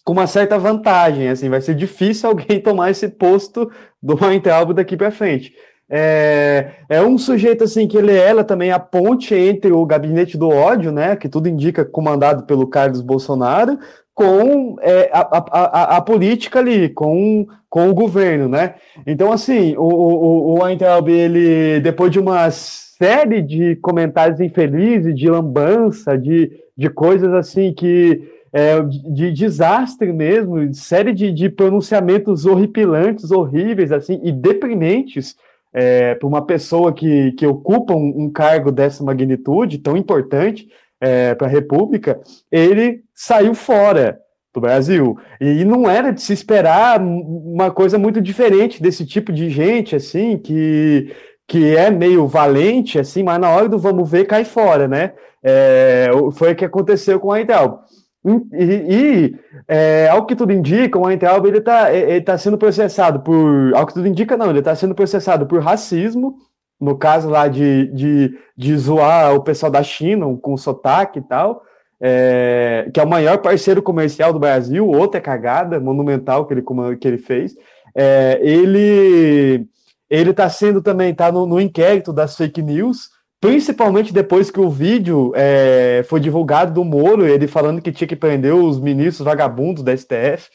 com 0.03 0.12
uma 0.12 0.27
certa 0.27 0.60
vantagem, 0.60 1.29
assim, 1.29 1.49
vai 1.49 1.62
ser 1.62 1.75
difícil 1.75 2.27
alguém 2.29 2.60
tomar 2.60 2.91
esse 2.91 3.08
posto 3.08 3.71
do 4.01 4.15
Weintraub 4.21 4.73
daqui 4.73 4.97
para 4.97 5.12
frente. 5.12 5.53
É, 5.89 6.72
é 6.89 7.02
um 7.02 7.17
sujeito 7.17 7.63
assim 7.63 7.88
que 7.88 7.98
ele 7.98 8.12
é 8.12 8.30
ela 8.30 8.43
também 8.43 8.72
a 8.72 8.80
ponte 8.80 9.36
entre 9.36 9.72
o 9.72 9.86
gabinete 9.86 10.38
do 10.38 10.50
ódio, 10.50 10.91
né, 10.91 11.15
que 11.15 11.30
tudo 11.30 11.48
indica 11.48 11.86
comandado 11.86 12.43
pelo 12.43 12.67
Carlos 12.67 13.02
Bolsonaro, 13.02 13.78
com 14.13 14.76
é, 14.82 15.10
a, 15.12 15.43
a, 15.52 15.98
a, 15.98 16.02
política 16.02 16.60
ali, 16.60 16.89
com, 16.89 17.48
com 17.69 17.89
o 17.89 17.93
governo, 17.93 18.48
né? 18.48 18.76
Então, 19.08 19.32
assim, 19.32 19.76
o, 19.76 19.82
o, 19.82 20.54
o 20.54 20.63
Weintraub, 20.63 21.10
ele, 21.10 21.80
depois 21.80 22.12
de 22.12 22.19
uma 22.19 22.50
série 22.52 23.41
de 23.41 23.76
comentários 23.78 24.39
infelizes, 24.39 25.15
de 25.15 25.28
lambança, 25.28 26.15
de, 26.15 26.52
de 26.78 26.89
coisas 26.89 27.34
assim 27.34 27.74
que 27.74 28.22
é, 28.54 28.80
de 28.84 29.32
desastre 29.32 30.13
mesmo, 30.13 30.72
série 30.76 31.12
de, 31.12 31.32
de 31.32 31.50
pronunciamentos 31.50 32.46
horripilantes, 32.46 33.32
horríveis, 33.32 33.91
assim, 33.91 34.22
e 34.24 34.32
deprimentes, 34.32 35.36
é, 35.73 36.15
para 36.15 36.27
uma 36.27 36.45
pessoa 36.45 36.93
que, 36.93 37.31
que 37.33 37.47
ocupa 37.47 37.93
um, 37.93 38.23
um, 38.23 38.31
cargo 38.31 38.71
dessa 38.71 39.03
magnitude, 39.03 39.79
tão 39.79 39.97
importante 39.97 40.67
é, 41.01 41.33
para 41.33 41.47
a 41.47 41.49
República, 41.49 42.21
ele 42.51 43.01
saiu 43.13 43.55
fora 43.55 44.19
do 44.53 44.62
Brasil. 44.62 45.17
E 45.41 45.65
não 45.65 45.89
era 45.89 46.12
de 46.12 46.21
se 46.21 46.31
esperar 46.31 47.01
uma 47.01 47.71
coisa 47.71 47.97
muito 47.97 48.21
diferente 48.21 48.81
desse 48.81 49.05
tipo 49.05 49.33
de 49.33 49.49
gente, 49.49 49.95
assim, 49.95 50.38
que, 50.38 51.12
que 51.47 51.75
é 51.75 51.89
meio 51.89 52.27
valente, 52.27 52.99
assim, 52.99 53.23
mas 53.23 53.39
na 53.39 53.49
hora 53.49 53.67
do 53.67 53.79
vamos 53.79 54.09
ver, 54.09 54.25
cai 54.25 54.45
fora, 54.45 54.88
né? 54.88 55.13
É, 55.43 56.07
foi 56.33 56.53
o 56.53 56.55
que 56.55 56.63
aconteceu 56.63 57.19
com 57.19 57.31
a 57.31 57.41
Intel. 57.41 57.79
E, 58.25 58.73
e 58.89 59.36
é, 59.67 60.07
ao 60.07 60.25
que 60.25 60.36
tudo 60.36 60.53
indica, 60.53 60.97
o 60.97 61.03
Weintraub 61.03 61.45
ele 61.45 61.57
está 61.57 61.93
ele 61.93 62.21
tá 62.21 62.38
sendo 62.38 62.57
processado 62.57 63.19
por. 63.19 63.73
Ao 63.75 63.86
que 63.86 63.93
tudo 63.93 64.07
indica, 64.07 64.38
não, 64.38 64.49
ele 64.49 64.59
está 64.59 64.73
sendo 64.75 64.95
processado 64.95 65.45
por 65.45 65.62
racismo, 65.62 66.38
no 66.79 66.97
caso 66.97 67.29
lá 67.29 67.47
de, 67.47 67.88
de, 67.88 68.38
de 68.55 68.77
zoar 68.77 69.36
o 69.36 69.43
pessoal 69.43 69.71
da 69.71 69.83
China 69.83 70.38
com 70.41 70.55
sotaque 70.55 71.19
e 71.19 71.21
tal, 71.21 71.63
é, 72.01 72.89
que 72.93 72.99
é 72.99 73.03
o 73.03 73.09
maior 73.09 73.39
parceiro 73.39 73.81
comercial 73.81 74.31
do 74.31 74.39
Brasil, 74.39 74.88
outra 74.88 75.19
cagada 75.19 75.79
monumental 75.79 76.45
que 76.45 76.53
ele, 76.53 76.63
que 76.99 77.07
ele 77.07 77.17
fez. 77.17 77.55
É, 77.95 78.39
ele 78.41 79.67
ele 80.09 80.29
está 80.29 80.47
sendo 80.47 80.81
também, 80.81 81.12
está 81.12 81.31
no, 81.31 81.45
no 81.45 81.59
inquérito 81.59 82.13
das 82.13 82.38
fake 82.38 82.62
news 82.62 83.09
principalmente 83.43 84.13
depois 84.13 84.49
que 84.49 84.60
o 84.62 84.69
vídeo 84.69 85.34
é, 85.36 86.06
foi 86.08 86.21
divulgado 86.21 86.73
do 86.73 86.86
Moro, 86.86 87.27
ele 87.27 87.45
falando 87.45 87.82
que 87.82 87.91
tinha 87.91 88.08
que 88.08 88.15
prender 88.15 88.53
os 88.53 88.79
ministros 88.79 89.25
vagabundos 89.25 89.84
da 89.84 89.95
STF. 89.95 90.49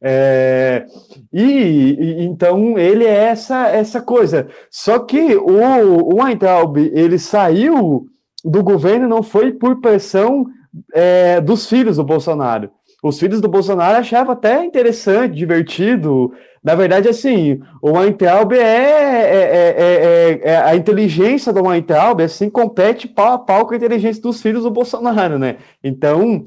É, 0.00 0.86
e, 1.32 1.42
e, 1.42 2.24
então 2.24 2.78
ele 2.78 3.04
é 3.04 3.24
essa 3.24 3.66
essa 3.70 4.00
coisa. 4.00 4.46
Só 4.70 5.00
que 5.00 5.34
o, 5.34 6.14
o 6.14 6.22
Weintraub 6.22 6.76
ele 6.76 7.18
saiu 7.18 8.06
do 8.44 8.62
governo 8.62 9.08
não 9.08 9.20
foi 9.20 9.50
por 9.50 9.80
pressão 9.80 10.46
é, 10.94 11.40
dos 11.40 11.68
filhos 11.68 11.96
do 11.96 12.04
Bolsonaro. 12.04 12.70
Os 13.02 13.18
filhos 13.18 13.40
do 13.40 13.48
Bolsonaro 13.48 13.98
achavam 13.98 14.32
até 14.32 14.64
interessante, 14.64 15.34
divertido 15.34 16.32
na 16.62 16.74
verdade, 16.74 17.08
assim, 17.08 17.60
o 17.80 17.92
Weintraub 17.92 18.52
é, 18.52 18.58
é, 18.58 19.74
é, 19.78 20.40
é, 20.42 20.56
a 20.56 20.74
inteligência 20.74 21.52
do 21.52 21.62
Weintraub, 21.62 22.20
assim, 22.20 22.50
compete 22.50 23.06
pau 23.06 23.34
a 23.34 23.38
pau 23.38 23.66
com 23.66 23.74
a 23.74 23.76
inteligência 23.76 24.22
dos 24.22 24.42
filhos 24.42 24.64
do 24.64 24.70
Bolsonaro, 24.70 25.38
né? 25.38 25.56
Então, 25.82 26.44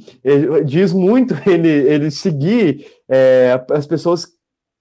diz 0.66 0.94
muito 0.94 1.36
ele, 1.48 1.70
ele 1.70 2.12
seguir 2.12 2.86
as 3.74 3.86
pessoas 3.88 4.28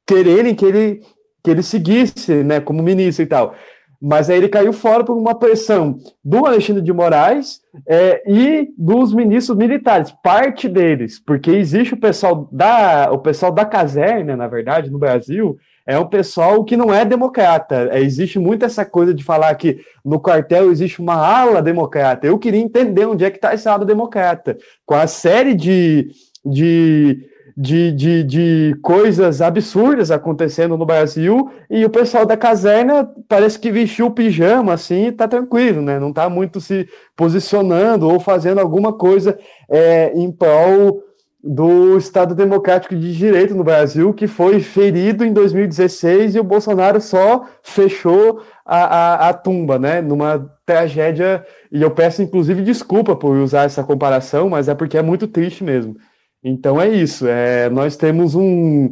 quererem 0.07 0.55
que 0.55 0.65
ele, 0.65 1.03
que 1.43 1.51
ele 1.51 1.63
seguisse, 1.63 2.43
né, 2.43 2.61
como 2.61 2.83
ministro 2.83 3.23
e 3.23 3.27
tal. 3.27 3.55
Mas 4.01 4.31
aí 4.31 4.39
ele 4.39 4.49
caiu 4.49 4.73
fora 4.73 5.05
por 5.05 5.17
uma 5.17 5.35
pressão 5.35 5.99
do 6.25 6.47
Alexandre 6.47 6.83
de 6.83 6.93
Moraes 6.93 7.61
é, 7.87 8.23
e 8.27 8.73
dos 8.79 9.13
ministros 9.13 9.59
militares, 9.59 10.11
parte 10.23 10.69
deles, 10.69 11.21
porque 11.21 11.51
existe 11.51 11.93
o 11.93 12.01
pessoal 12.01 12.49
da 12.51 13.11
o 13.13 13.19
pessoal 13.19 13.53
da 13.53 13.65
caserna, 13.65 14.37
na 14.37 14.49
verdade, 14.49 14.91
no 14.91 14.99
Brasil, 14.99 15.59
é 15.87 15.99
um 15.99 16.07
pessoal 16.07 16.65
que 16.65 16.77
não 16.77 16.95
é 16.95 17.05
democrata. 17.05 17.91
É, 17.93 18.01
existe 18.01 18.39
muito 18.39 18.65
essa 18.65 18.85
coisa 18.85 19.13
de 19.13 19.23
falar 19.23 19.55
que 19.57 19.81
no 20.05 20.19
quartel 20.19 20.71
existe 20.71 21.01
uma 21.01 21.15
ala 21.15 21.61
democrata. 21.61 22.27
Eu 22.27 22.39
queria 22.39 22.61
entender 22.61 23.07
onde 23.07 23.25
é 23.25 23.31
que 23.31 23.37
está 23.37 23.53
essa 23.53 23.73
ala 23.73 23.85
democrata, 23.85 24.57
com 24.87 24.95
a 24.95 25.07
série 25.07 25.55
de, 25.55 26.11
de 26.45 27.27
de, 27.57 27.93
de, 27.93 28.25
de 28.25 28.77
coisas 28.83 29.41
absurdas 29.43 30.11
acontecendo 30.11 30.77
no 30.77 30.87
Brasil 30.87 31.51
e 31.69 31.85
o 31.85 31.91
pessoal 31.91 32.25
da 32.25 32.37
caserna 32.37 33.09
parece 33.29 33.59
que 33.59 33.71
vestiu 33.71 34.07
o 34.07 34.11
pijama 34.11 34.73
assim 34.73 35.07
e 35.07 35.13
tá 35.13 35.29
tranquilo, 35.29 35.83
né? 35.83 35.99
Não 35.99 36.13
tá 36.13 36.29
muito 36.29 36.61
se 36.61 36.89
posicionando 37.17 38.09
ou 38.09 38.21
fazendo 38.21 38.61
alguma 38.61 38.93
coisa 38.93 39.39
é, 39.69 40.13
em 40.15 40.31
prol 40.31 41.03
do 41.43 41.97
Estado 41.97 42.35
Democrático 42.35 42.95
de 42.95 43.17
Direito 43.17 43.55
no 43.55 43.65
Brasil, 43.65 44.13
que 44.13 44.27
foi 44.27 44.61
ferido 44.61 45.25
em 45.25 45.33
2016 45.33 46.35
e 46.35 46.41
o 46.41 46.45
Bolsonaro 46.45 47.01
só 47.01 47.47
fechou 47.63 48.43
a, 48.65 48.85
a, 48.85 49.29
a 49.31 49.33
tumba, 49.33 49.79
né? 49.79 50.03
Numa 50.03 50.51
tragédia, 50.67 51.45
e 51.73 51.81
eu 51.81 51.91
peço 51.91 52.23
inclusive 52.23 52.63
desculpa 52.63 53.17
por 53.17 53.37
usar 53.37 53.65
essa 53.65 53.83
comparação, 53.83 54.51
mas 54.51 54.69
é 54.69 54.75
porque 54.75 54.99
é 54.99 55.03
muito 55.03 55.27
triste 55.27 55.65
mesmo. 55.65 55.97
Então 56.43 56.81
é 56.81 56.89
isso. 56.89 57.27
É, 57.27 57.69
nós 57.71 57.97
temos 57.97 58.35
um, 58.35 58.91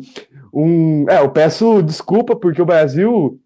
um. 0.52 1.06
É, 1.08 1.20
eu 1.20 1.30
peço 1.30 1.82
desculpa 1.82 2.36
porque 2.36 2.60
o 2.60 2.66
Brasil, 2.66 3.40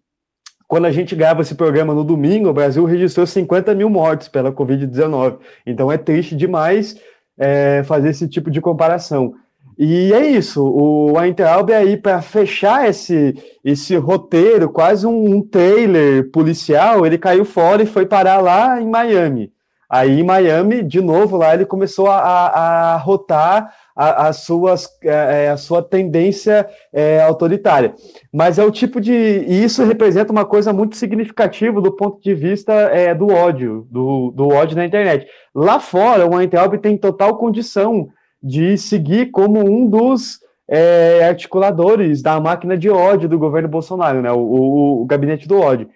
quando 0.67 0.85
a 0.85 0.91
gente 0.91 1.15
grava 1.15 1.41
esse 1.41 1.55
programa 1.55 1.93
no 1.93 2.03
domingo, 2.03 2.49
o 2.49 2.53
Brasil 2.53 2.83
registrou 2.85 3.25
50 3.25 3.73
mil 3.73 3.89
mortes 3.89 4.27
pela 4.27 4.51
Covid-19. 4.51 5.37
Então 5.65 5.91
é 5.91 5.97
triste 5.97 6.35
demais 6.35 6.97
é, 7.37 7.83
fazer 7.83 8.09
esse 8.09 8.27
tipo 8.27 8.51
de 8.51 8.61
comparação. 8.61 9.35
E 9.77 10.13
é 10.13 10.27
isso, 10.27 10.63
o 10.63 11.13
Weintraub 11.13 11.71
aí 11.71 11.97
para 11.97 12.21
fechar 12.21 12.87
esse, 12.87 13.33
esse 13.65 13.95
roteiro, 13.95 14.69
quase 14.69 15.07
um, 15.07 15.37
um 15.37 15.41
trailer 15.41 16.29
policial, 16.29 17.05
ele 17.05 17.17
caiu 17.17 17.43
fora 17.43 17.81
e 17.81 17.87
foi 17.87 18.05
parar 18.05 18.39
lá 18.39 18.79
em 18.79 18.87
Miami. 18.87 19.51
Aí 19.89 20.19
em 20.19 20.23
Miami, 20.23 20.83
de 20.83 21.01
novo, 21.01 21.37
lá 21.37 21.55
ele 21.55 21.65
começou 21.65 22.07
a, 22.07 22.17
a, 22.17 22.93
a 22.93 22.97
rotar 22.97 23.73
a, 23.95 24.27
as 24.27 24.37
suas, 24.37 24.87
é, 25.03 25.45
é, 25.45 25.49
a, 25.49 25.57
sua 25.57 25.81
tendência 25.81 26.67
é, 26.91 27.21
autoritária. 27.21 27.93
Mas 28.31 28.57
é 28.57 28.63
o 28.63 28.71
tipo 28.71 28.99
de. 28.99 29.11
E 29.11 29.63
isso 29.63 29.83
representa 29.83 30.31
uma 30.31 30.45
coisa 30.45 30.73
muito 30.73 30.95
significativa 30.95 31.79
do 31.81 31.91
ponto 31.91 32.21
de 32.21 32.33
vista 32.33 32.73
é, 32.73 33.13
do 33.13 33.27
ódio, 33.27 33.87
do, 33.89 34.31
do 34.31 34.49
ódio 34.49 34.75
na 34.75 34.85
internet. 34.85 35.27
Lá 35.53 35.79
fora, 35.79 36.25
o 36.25 36.35
Weintraub 36.35 36.77
tem 36.77 36.97
total 36.97 37.37
condição 37.37 38.09
de 38.41 38.77
seguir 38.77 39.31
como 39.31 39.59
um 39.59 39.87
dos 39.87 40.39
é, 40.67 41.25
articuladores 41.25 42.21
da 42.21 42.39
máquina 42.39 42.77
de 42.77 42.89
ódio 42.89 43.29
do 43.29 43.39
governo 43.39 43.69
Bolsonaro, 43.69 44.21
né? 44.21 44.31
O, 44.31 44.39
o, 44.39 45.01
o, 45.01 45.05
gabinete 45.05 45.47
do 45.47 45.59
ódio. 45.59 45.87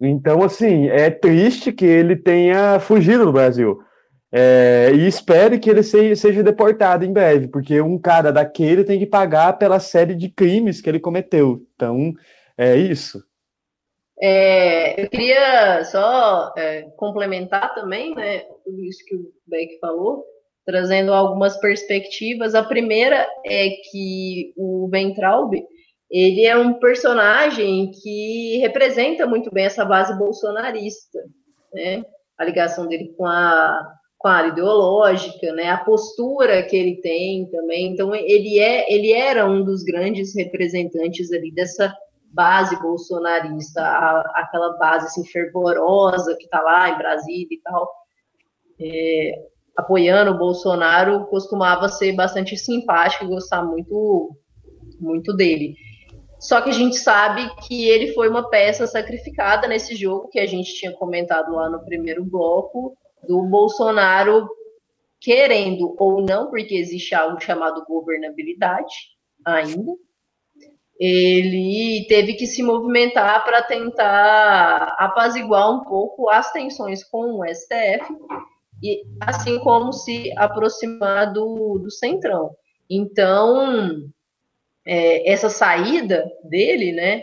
Então, 0.00 0.42
assim, 0.42 0.88
é 0.88 1.08
triste 1.08 1.72
que 1.72 1.86
ele 1.86 2.14
tenha 2.16 2.78
fugido 2.78 3.24
do 3.24 3.32
Brasil. 3.32 3.80
É, 4.38 4.92
e 4.94 5.06
espero 5.06 5.58
que 5.58 5.70
ele 5.70 5.82
seja, 5.82 6.42
deportado 6.42 7.06
em 7.06 7.12
breve, 7.12 7.48
porque 7.48 7.80
um 7.80 7.98
cara 7.98 8.30
daquele 8.30 8.84
tem 8.84 8.98
que 8.98 9.06
pagar 9.06 9.54
pela 9.54 9.80
série 9.80 10.14
de 10.14 10.28
crimes 10.28 10.78
que 10.78 10.90
ele 10.90 11.00
cometeu. 11.00 11.66
Então, 11.74 12.12
é 12.58 12.76
isso. 12.76 13.24
É, 14.20 15.02
eu 15.02 15.08
queria 15.08 15.82
só 15.84 16.52
é, 16.54 16.82
complementar 16.98 17.74
também, 17.74 18.14
né, 18.14 18.44
isso 18.86 19.02
que 19.06 19.16
o 19.16 19.32
Beck 19.46 19.78
falou, 19.80 20.22
trazendo 20.66 21.14
algumas 21.14 21.56
perspectivas. 21.56 22.54
A 22.54 22.62
primeira 22.62 23.26
é 23.42 23.70
que 23.90 24.52
o 24.54 24.86
Ventralb, 24.90 25.54
ele 26.10 26.44
é 26.44 26.54
um 26.58 26.74
personagem 26.74 27.90
que 27.90 28.58
representa 28.58 29.26
muito 29.26 29.50
bem 29.50 29.64
essa 29.64 29.84
base 29.84 30.14
bolsonarista, 30.18 31.20
né? 31.72 32.04
A 32.36 32.44
ligação 32.44 32.86
dele 32.86 33.14
com 33.16 33.24
a 33.24 33.95
com 34.18 34.28
a 34.28 34.48
ideológica, 34.48 35.52
né? 35.52 35.70
A 35.70 35.78
postura 35.78 36.62
que 36.62 36.76
ele 36.76 37.00
tem 37.00 37.46
também. 37.50 37.92
Então 37.92 38.14
ele 38.14 38.58
é 38.58 38.92
ele 38.92 39.12
era 39.12 39.48
um 39.48 39.64
dos 39.64 39.82
grandes 39.82 40.34
representantes 40.34 41.32
ali 41.32 41.52
dessa 41.52 41.94
base 42.32 42.80
bolsonarista, 42.80 43.82
a, 43.82 44.20
aquela 44.36 44.76
base 44.76 45.06
assim 45.06 45.24
fervorosa 45.24 46.36
que 46.36 46.44
está 46.44 46.60
lá 46.60 46.90
em 46.90 46.98
Brasília 46.98 47.48
e 47.50 47.60
tal. 47.62 47.88
É, 48.78 49.32
apoiando 49.76 50.32
o 50.32 50.38
Bolsonaro 50.38 51.26
costumava 51.26 51.88
ser 51.88 52.12
bastante 52.12 52.56
simpático 52.56 53.24
e 53.24 53.28
gostar 53.28 53.62
muito, 53.62 54.36
muito 54.98 55.34
dele. 55.34 55.74
Só 56.38 56.60
que 56.60 56.70
a 56.70 56.72
gente 56.72 56.96
sabe 56.96 57.48
que 57.66 57.88
ele 57.88 58.12
foi 58.12 58.28
uma 58.28 58.48
peça 58.48 58.86
sacrificada 58.86 59.66
nesse 59.66 59.94
jogo 59.94 60.28
que 60.28 60.38
a 60.38 60.46
gente 60.46 60.74
tinha 60.74 60.92
comentado 60.92 61.52
lá 61.54 61.68
no 61.68 61.84
primeiro 61.84 62.24
bloco, 62.24 62.96
do 63.26 63.42
Bolsonaro 63.42 64.48
querendo 65.20 65.96
ou 65.98 66.22
não, 66.22 66.50
porque 66.50 66.74
existe 66.74 67.14
algo 67.14 67.40
chamado 67.40 67.84
governabilidade 67.84 68.94
ainda, 69.44 69.92
ele 70.98 72.06
teve 72.08 72.34
que 72.34 72.46
se 72.46 72.62
movimentar 72.62 73.44
para 73.44 73.62
tentar 73.62 74.94
apaziguar 74.98 75.70
um 75.70 75.84
pouco 75.84 76.30
as 76.30 76.50
tensões 76.52 77.04
com 77.04 77.40
o 77.40 77.44
STF 77.44 78.06
e 78.82 79.02
assim 79.20 79.58
como 79.58 79.92
se 79.92 80.32
aproximar 80.36 81.32
do, 81.32 81.78
do 81.78 81.90
centrão. 81.90 82.50
Então, 82.88 84.08
é, 84.86 85.30
essa 85.30 85.50
saída 85.50 86.24
dele, 86.44 86.92
né, 86.92 87.22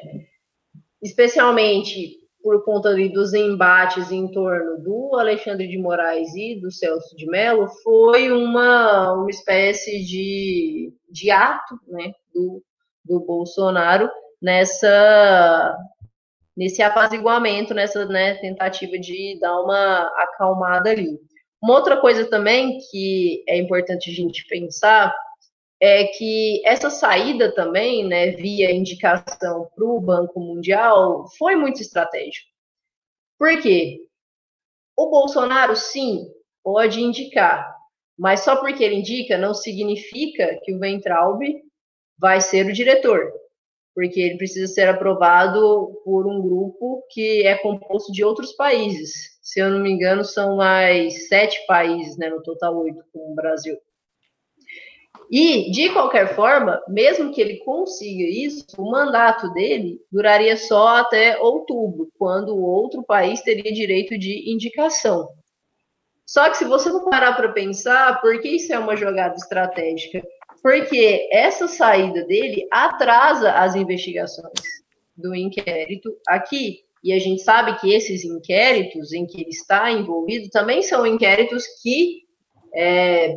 especialmente 1.02 2.23
por 2.44 2.64
conta 2.66 2.90
ali 2.90 3.08
dos 3.08 3.34
embates 3.34 4.12
em 4.12 4.28
torno 4.28 4.78
do 4.84 5.16
Alexandre 5.16 5.66
de 5.68 5.78
Moraes 5.78 6.36
e 6.36 6.60
do 6.60 6.70
Celso 6.70 7.16
de 7.16 7.26
Mello, 7.26 7.70
foi 7.82 8.30
uma, 8.32 9.14
uma 9.14 9.30
espécie 9.30 10.04
de, 10.04 10.94
de 11.10 11.32
ato 11.32 11.80
né, 11.88 12.12
do, 12.34 12.62
do 13.06 13.20
Bolsonaro 13.22 14.10
nessa 14.42 15.78
nesse 16.56 16.84
apaziguamento, 16.84 17.74
nessa 17.74 18.06
né, 18.06 18.36
tentativa 18.36 19.00
de 19.00 19.40
dar 19.42 19.60
uma 19.60 20.04
acalmada 20.18 20.92
ali. 20.92 21.18
Uma 21.60 21.74
outra 21.74 21.98
coisa 22.00 22.30
também 22.30 22.78
que 22.92 23.44
é 23.48 23.58
importante 23.58 24.12
a 24.12 24.14
gente 24.14 24.46
pensar 24.48 25.12
é 25.84 26.06
que 26.06 26.62
essa 26.66 26.90
saída 26.90 27.54
também, 27.54 28.08
né, 28.08 28.32
via 28.32 28.72
indicação 28.72 29.68
para 29.76 29.86
o 29.86 30.00
Banco 30.00 30.40
Mundial, 30.40 31.26
foi 31.38 31.56
muito 31.56 31.82
estratégico. 31.82 32.48
Por 33.38 33.62
quê? 33.62 34.00
O 34.96 35.10
Bolsonaro, 35.10 35.76
sim, 35.76 36.28
pode 36.64 37.02
indicar, 37.02 37.76
mas 38.18 38.42
só 38.42 38.56
porque 38.56 38.84
ele 38.84 38.96
indica 38.96 39.38
não 39.38 39.54
significa 39.54 40.60
que 40.64 40.74
o 40.74 40.80
Ventralb 40.80 41.42
vai 42.18 42.40
ser 42.40 42.66
o 42.68 42.74
diretor, 42.74 43.34
porque 43.94 44.22
ele 44.22 44.38
precisa 44.38 44.72
ser 44.72 44.88
aprovado 44.88 46.02
por 46.06 46.28
um 46.28 46.42
grupo 46.42 47.04
que 47.10 47.46
é 47.46 47.58
composto 47.58 48.12
de 48.12 48.24
outros 48.24 48.54
países 48.54 49.34
se 49.44 49.60
eu 49.60 49.70
não 49.70 49.82
me 49.82 49.92
engano, 49.92 50.24
são 50.24 50.56
mais 50.56 51.28
sete 51.28 51.64
países, 51.68 52.18
né, 52.18 52.30
no 52.30 52.42
total 52.42 52.76
oito 52.78 53.04
com 53.12 53.34
o 53.34 53.36
Brasil. 53.36 53.78
E, 55.36 55.72
de 55.72 55.90
qualquer 55.90 56.36
forma, 56.36 56.80
mesmo 56.88 57.34
que 57.34 57.42
ele 57.42 57.58
consiga 57.58 58.24
isso, 58.24 58.68
o 58.78 58.92
mandato 58.92 59.52
dele 59.52 60.00
duraria 60.12 60.56
só 60.56 60.98
até 60.98 61.40
outubro, 61.40 62.08
quando 62.20 62.50
o 62.50 62.62
outro 62.62 63.02
país 63.02 63.42
teria 63.42 63.74
direito 63.74 64.16
de 64.16 64.52
indicação. 64.54 65.28
Só 66.24 66.48
que 66.52 66.58
se 66.58 66.66
você 66.66 66.90
não 66.90 67.10
parar 67.10 67.34
para 67.36 67.52
pensar, 67.52 68.22
por 68.22 68.40
que 68.42 68.48
isso 68.48 68.72
é 68.72 68.78
uma 68.78 68.96
jogada 68.96 69.34
estratégica? 69.34 70.22
Porque 70.62 71.28
essa 71.32 71.68
saída 71.68 72.24
dele 72.26 72.68
atrasa 72.70 73.54
as 73.54 73.76
investigações 73.76 74.62
do 75.18 75.34
inquérito 75.34 76.16
aqui. 76.28 76.82
E 77.04 77.12
a 77.12 77.18
gente 77.18 77.42
sabe 77.42 77.80
que 77.80 77.92
esses 77.92 78.24
inquéritos 78.24 79.12
em 79.12 79.26
que 79.26 79.42
ele 79.42 79.50
está 79.50 79.92
envolvido 79.92 80.48
também 80.52 80.84
são 80.84 81.08
inquéritos 81.08 81.66
que 81.82 82.22
é, 82.72 83.36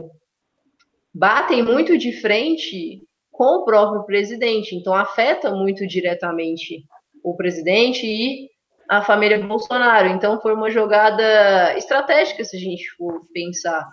batem 1.16 1.62
muito 1.62 1.96
de 1.96 2.12
frente 2.20 3.02
com 3.32 3.60
o 3.60 3.64
próprio 3.64 4.04
presidente, 4.04 4.74
então 4.74 4.94
afeta 4.94 5.50
muito 5.50 5.86
diretamente 5.86 6.84
o 7.24 7.34
presidente 7.34 8.06
e 8.06 8.50
a 8.88 9.02
família 9.02 9.44
Bolsonaro. 9.44 10.08
Então 10.08 10.40
foi 10.40 10.54
uma 10.54 10.70
jogada 10.70 11.76
estratégica, 11.76 12.44
se 12.44 12.56
a 12.56 12.60
gente 12.60 12.88
for 12.96 13.20
pensar. 13.32 13.88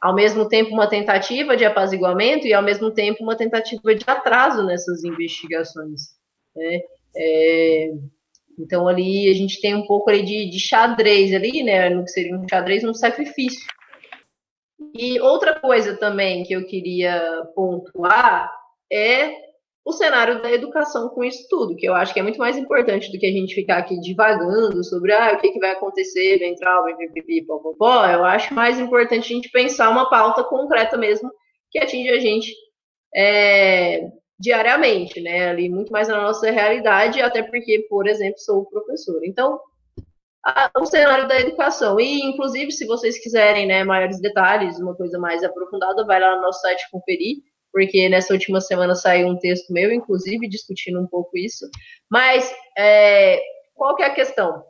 Ao 0.00 0.14
mesmo 0.14 0.48
tempo, 0.48 0.72
uma 0.72 0.88
tentativa 0.88 1.56
de 1.56 1.64
apaziguamento 1.64 2.46
e, 2.46 2.52
ao 2.52 2.62
mesmo 2.62 2.90
tempo, 2.90 3.22
uma 3.22 3.36
tentativa 3.36 3.94
de 3.94 4.04
atraso 4.06 4.64
nessas 4.66 5.02
investigações. 5.02 6.00
Né? 6.54 6.80
É, 7.16 7.92
então 8.58 8.86
ali 8.86 9.30
a 9.30 9.34
gente 9.34 9.60
tem 9.60 9.74
um 9.74 9.86
pouco 9.86 10.10
ali 10.10 10.22
de, 10.22 10.50
de 10.50 10.58
xadrez 10.58 11.32
ali, 11.32 11.62
né? 11.62 11.88
No 11.88 12.04
que 12.04 12.10
seria 12.10 12.36
um 12.36 12.46
xadrez, 12.48 12.84
um 12.84 12.94
sacrifício. 12.94 13.66
E 14.94 15.20
outra 15.20 15.58
coisa 15.58 15.96
também 15.96 16.42
que 16.44 16.52
eu 16.52 16.66
queria 16.66 17.46
pontuar 17.54 18.50
é 18.92 19.44
o 19.84 19.92
cenário 19.92 20.40
da 20.40 20.50
educação 20.50 21.10
com 21.10 21.22
isso 21.22 21.46
tudo, 21.48 21.76
que 21.76 21.86
eu 21.86 21.94
acho 21.94 22.14
que 22.14 22.18
é 22.18 22.22
muito 22.22 22.38
mais 22.38 22.56
importante 22.56 23.12
do 23.12 23.18
que 23.18 23.26
a 23.26 23.32
gente 23.32 23.54
ficar 23.54 23.78
aqui 23.78 24.00
divagando 24.00 24.82
sobre 24.82 25.12
ah, 25.12 25.34
o 25.34 25.38
que, 25.38 25.52
que 25.52 25.58
vai 25.58 25.72
acontecer, 25.72 26.38
vai 26.38 26.96
pipipi, 26.96 27.42
popopó. 27.42 28.06
Eu 28.06 28.24
acho 28.24 28.54
mais 28.54 28.80
importante 28.80 29.30
a 29.30 29.36
gente 29.36 29.50
pensar 29.50 29.90
uma 29.90 30.08
pauta 30.08 30.42
concreta 30.42 30.96
mesmo 30.96 31.30
que 31.70 31.78
atinge 31.78 32.08
a 32.08 32.18
gente 32.18 32.54
é, 33.14 34.08
diariamente, 34.38 35.20
né? 35.20 35.50
Ali 35.50 35.68
muito 35.68 35.92
mais 35.92 36.08
na 36.08 36.20
nossa 36.20 36.50
realidade, 36.50 37.20
até 37.20 37.42
porque, 37.42 37.86
por 37.88 38.06
exemplo, 38.06 38.38
sou 38.38 38.64
professora. 38.64 39.20
Então, 39.24 39.60
o 40.76 40.86
cenário 40.86 41.26
da 41.26 41.40
educação. 41.40 41.98
E, 41.98 42.22
inclusive, 42.22 42.70
se 42.72 42.86
vocês 42.86 43.18
quiserem 43.18 43.66
né, 43.66 43.84
maiores 43.84 44.20
detalhes, 44.20 44.78
uma 44.78 44.94
coisa 44.94 45.18
mais 45.18 45.42
aprofundada, 45.42 46.04
vai 46.04 46.20
lá 46.20 46.36
no 46.36 46.42
nosso 46.42 46.60
site 46.60 46.88
conferir, 46.90 47.38
porque 47.72 48.08
nessa 48.08 48.32
última 48.32 48.60
semana 48.60 48.94
saiu 48.94 49.28
um 49.28 49.38
texto 49.38 49.72
meu, 49.72 49.90
inclusive, 49.92 50.48
discutindo 50.48 51.00
um 51.00 51.06
pouco 51.06 51.36
isso. 51.36 51.68
Mas 52.10 52.54
é, 52.76 53.40
qual 53.74 53.96
que 53.96 54.02
é 54.02 54.06
a 54.06 54.14
questão? 54.14 54.64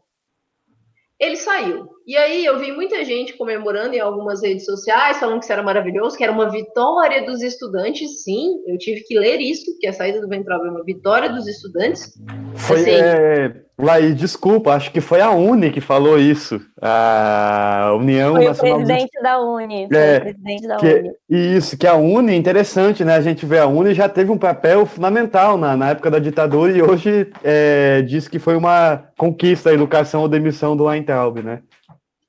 ele 1.18 1.36
saiu. 1.36 1.88
E 2.06 2.16
aí 2.16 2.44
eu 2.44 2.58
vi 2.58 2.70
muita 2.70 3.02
gente 3.02 3.32
comemorando 3.34 3.94
em 3.94 4.00
algumas 4.00 4.42
redes 4.42 4.66
sociais, 4.66 5.18
falando 5.18 5.38
que 5.38 5.44
isso 5.44 5.52
era 5.52 5.62
maravilhoso, 5.62 6.16
que 6.16 6.22
era 6.22 6.32
uma 6.32 6.50
vitória 6.50 7.24
dos 7.24 7.40
estudantes. 7.40 8.22
Sim, 8.22 8.62
eu 8.66 8.76
tive 8.76 9.00
que 9.02 9.18
ler 9.18 9.40
isso, 9.40 9.76
que 9.80 9.86
a 9.86 9.92
saída 9.92 10.20
do 10.20 10.28
Ventral 10.28 10.64
é 10.66 10.70
uma 10.70 10.84
vitória 10.84 11.30
dos 11.30 11.46
estudantes. 11.46 12.12
Foi, 12.54 12.76
assim, 12.80 12.90
é, 12.90 13.54
Laí, 13.76 14.14
desculpa, 14.14 14.72
acho 14.72 14.92
que 14.92 15.00
foi 15.00 15.20
a 15.20 15.30
Uni 15.32 15.70
que 15.70 15.80
falou 15.80 16.16
isso. 16.16 16.60
A 16.80 17.92
União 17.98 18.36
foi 18.36 18.44
Nacional. 18.44 18.74
O 18.74 18.84
presidente 18.84 19.10
dos... 19.14 19.22
da 19.22 19.40
Uni. 19.40 19.88
Foi 19.88 19.96
é, 19.96 20.16
o 20.16 20.20
presidente 20.20 20.68
da 20.68 20.76
que, 20.76 20.94
Uni. 20.94 21.10
Isso, 21.28 21.76
que 21.76 21.86
a 21.86 21.94
Uni, 21.94 22.36
interessante, 22.36 23.04
né? 23.04 23.16
A 23.16 23.20
gente 23.20 23.44
vê 23.44 23.58
a 23.58 23.66
Uni 23.66 23.92
já 23.92 24.08
teve 24.08 24.30
um 24.30 24.38
papel 24.38 24.86
fundamental 24.86 25.58
na, 25.58 25.76
na 25.76 25.90
época 25.90 26.08
da 26.08 26.20
ditadura 26.20 26.70
e 26.70 26.82
hoje 26.82 27.32
é, 27.42 28.02
diz 28.02 28.28
que 28.28 28.38
foi 28.38 28.54
uma 28.54 29.08
conquista 29.16 29.70
a 29.70 29.74
educação 29.74 30.22
ou 30.22 30.28
demissão 30.28 30.76
do 30.76 30.84
Weintraub, 30.84 31.42
né? 31.42 31.60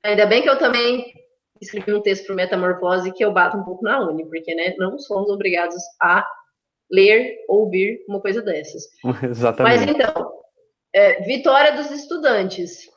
Ainda 0.06 0.24
bem 0.24 0.40
que 0.40 0.48
eu 0.48 0.56
também 0.56 1.12
escrevi 1.60 1.92
um 1.92 2.00
texto 2.00 2.26
para 2.26 2.32
o 2.32 2.36
Metamorfose 2.36 3.12
que 3.12 3.24
eu 3.24 3.32
bato 3.32 3.56
um 3.56 3.64
pouco 3.64 3.82
na 3.82 4.00
Uni, 4.00 4.24
porque 4.24 4.54
né, 4.54 4.74
não 4.78 4.98
somos 4.98 5.28
obrigados 5.28 5.82
a 6.00 6.24
ler, 6.88 7.36
ouvir 7.48 8.04
uma 8.08 8.20
coisa 8.20 8.40
dessas. 8.40 8.84
Exatamente. 9.22 9.78
Mas 9.78 9.88
então, 9.88 10.32
é, 10.94 11.22
vitória 11.22 11.72
dos 11.72 11.90
estudantes. 11.90 12.88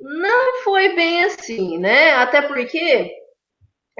Não 0.00 0.62
foi 0.62 0.94
bem 0.94 1.24
assim, 1.24 1.78
né? 1.78 2.12
Até 2.12 2.42
porque, 2.42 3.12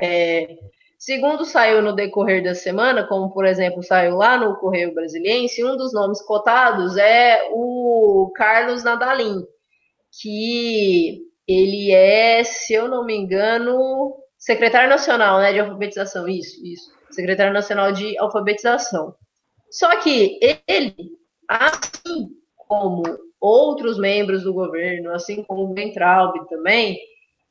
é, 0.00 0.56
segundo 0.98 1.44
saiu 1.44 1.82
no 1.82 1.94
decorrer 1.94 2.44
da 2.44 2.54
semana, 2.54 3.06
como 3.06 3.32
por 3.32 3.44
exemplo 3.44 3.82
saiu 3.82 4.16
lá 4.16 4.36
no 4.36 4.56
Correio 4.56 4.94
Brasiliense, 4.94 5.64
um 5.64 5.76
dos 5.76 5.92
nomes 5.92 6.22
cotados 6.22 6.96
é 6.96 7.48
o 7.52 8.32
Carlos 8.36 8.84
Nadalim, 8.84 9.44
que 10.20 11.31
ele 11.52 11.92
é, 11.92 12.44
se 12.44 12.72
eu 12.72 12.88
não 12.88 13.04
me 13.04 13.16
engano, 13.16 14.14
secretário 14.38 14.88
nacional 14.88 15.38
né, 15.40 15.52
de 15.52 15.60
alfabetização. 15.60 16.28
Isso, 16.28 16.64
isso. 16.64 16.90
Secretário 17.10 17.52
nacional 17.52 17.92
de 17.92 18.16
alfabetização. 18.18 19.14
Só 19.70 19.96
que 20.00 20.38
ele, 20.66 20.94
assim 21.48 22.28
como 22.56 23.02
outros 23.40 23.98
membros 23.98 24.42
do 24.44 24.52
governo, 24.52 25.12
assim 25.12 25.42
como 25.42 25.70
o 25.70 25.74
Ventralb 25.74 26.34
também, 26.48 26.98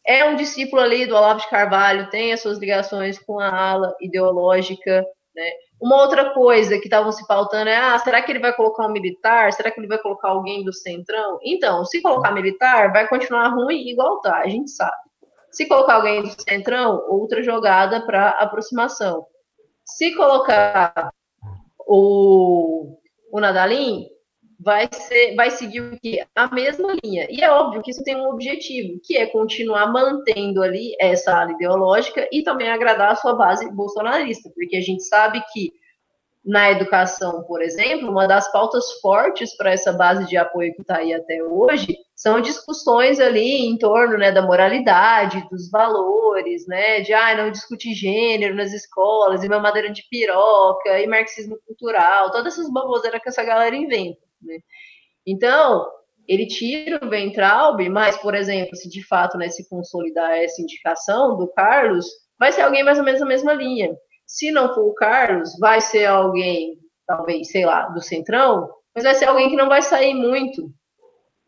é 0.05 0.25
um 0.25 0.35
discípulo 0.35 0.81
ali 0.81 1.05
do 1.05 1.15
Olavo 1.15 1.41
de 1.41 1.49
Carvalho, 1.49 2.09
tem 2.09 2.33
as 2.33 2.41
suas 2.41 2.57
ligações 2.57 3.19
com 3.19 3.39
a 3.39 3.49
ala 3.49 3.95
ideológica, 4.01 5.05
né? 5.35 5.51
Uma 5.81 5.99
outra 5.99 6.31
coisa 6.31 6.77
que 6.77 6.85
estavam 6.85 7.11
se 7.11 7.25
pautando 7.25 7.67
é: 7.67 7.75
ah, 7.75 7.97
será 7.97 8.21
que 8.21 8.31
ele 8.31 8.39
vai 8.39 8.53
colocar 8.53 8.85
um 8.85 8.91
militar? 8.91 9.51
Será 9.51 9.71
que 9.71 9.79
ele 9.79 9.87
vai 9.87 9.97
colocar 9.97 10.29
alguém 10.29 10.63
do 10.63 10.71
centrão? 10.71 11.39
Então, 11.43 11.83
se 11.85 12.01
colocar 12.01 12.31
militar, 12.31 12.93
vai 12.93 13.07
continuar 13.07 13.47
ruim 13.49 13.89
igual 13.89 14.21
tá, 14.21 14.37
a 14.37 14.47
gente 14.47 14.69
sabe. 14.69 14.95
Se 15.51 15.67
colocar 15.67 15.95
alguém 15.95 16.21
do 16.21 16.29
centrão, 16.29 17.03
outra 17.09 17.41
jogada 17.41 18.05
para 18.05 18.29
aproximação. 18.29 19.25
Se 19.83 20.15
colocar 20.15 21.11
o, 21.79 22.95
o 23.31 23.39
Nadalim, 23.39 24.05
vai, 24.63 24.87
ser, 24.93 25.35
vai 25.35 25.49
seguir 25.49 25.81
o 25.81 25.99
que? 25.99 26.23
A 26.35 26.47
mesma 26.53 26.95
linha. 27.03 27.27
E 27.29 27.43
é 27.43 27.51
óbvio 27.51 27.81
que 27.81 27.91
isso 27.91 28.03
tem 28.03 28.15
um 28.15 28.29
objetivo, 28.29 28.99
que 29.03 29.17
é 29.17 29.25
continuar 29.25 29.91
mantendo 29.91 30.61
ali 30.61 30.95
essa 30.99 31.35
ala 31.35 31.51
ideológica 31.51 32.27
e 32.31 32.43
também 32.43 32.69
agradar 32.69 33.11
a 33.11 33.15
sua 33.15 33.33
base 33.33 33.69
bolsonarista, 33.71 34.49
porque 34.53 34.77
a 34.77 34.81
gente 34.81 35.03
sabe 35.03 35.41
que 35.51 35.71
na 36.43 36.71
educação, 36.71 37.43
por 37.43 37.61
exemplo, 37.61 38.09
uma 38.09 38.27
das 38.27 38.51
pautas 38.51 38.99
fortes 38.99 39.55
para 39.55 39.71
essa 39.71 39.93
base 39.93 40.27
de 40.27 40.37
apoio 40.37 40.73
que 40.73 40.81
está 40.81 40.97
aí 40.97 41.13
até 41.13 41.41
hoje 41.43 41.95
são 42.15 42.41
discussões 42.41 43.19
ali 43.19 43.67
em 43.67 43.77
torno 43.77 44.17
né, 44.17 44.31
da 44.31 44.41
moralidade, 44.41 45.47
dos 45.51 45.69
valores, 45.69 46.67
né, 46.67 47.01
de 47.01 47.13
ah, 47.13 47.35
não 47.35 47.51
discutir 47.51 47.93
gênero 47.93 48.55
nas 48.55 48.73
escolas, 48.73 49.43
e 49.43 49.49
mamadeira 49.49 49.91
de 49.91 50.03
piroca, 50.09 50.99
e 50.99 51.07
marxismo 51.07 51.57
cultural, 51.65 52.31
todas 52.31 52.53
essas 52.53 52.71
baboseiras 52.71 53.21
que 53.21 53.29
essa 53.29 53.43
galera 53.43 53.75
inventa. 53.75 54.30
Né? 54.41 54.59
Então, 55.25 55.87
ele 56.27 56.47
tira 56.47 56.99
o 57.03 57.09
Ventralb, 57.09 57.81
mas, 57.89 58.17
por 58.17 58.35
exemplo, 58.35 58.75
se 58.75 58.89
de 58.89 59.05
fato 59.05 59.37
né, 59.37 59.49
se 59.49 59.67
consolidar 59.67 60.31
essa 60.37 60.61
indicação 60.61 61.37
do 61.37 61.47
Carlos, 61.47 62.05
vai 62.39 62.51
ser 62.51 62.61
alguém 62.61 62.83
mais 62.83 62.97
ou 62.97 63.03
menos 63.05 63.21
na 63.21 63.27
mesma 63.27 63.53
linha. 63.53 63.95
Se 64.25 64.51
não 64.51 64.73
for 64.73 64.87
o 64.87 64.93
Carlos, 64.93 65.57
vai 65.59 65.81
ser 65.81 66.05
alguém, 66.05 66.77
talvez, 67.05 67.49
sei 67.49 67.65
lá, 67.65 67.87
do 67.89 68.01
Centrão, 68.01 68.69
mas 68.95 69.03
vai 69.03 69.13
ser 69.15 69.25
alguém 69.25 69.49
que 69.49 69.55
não 69.55 69.67
vai 69.67 69.81
sair 69.81 70.13
muito 70.13 70.71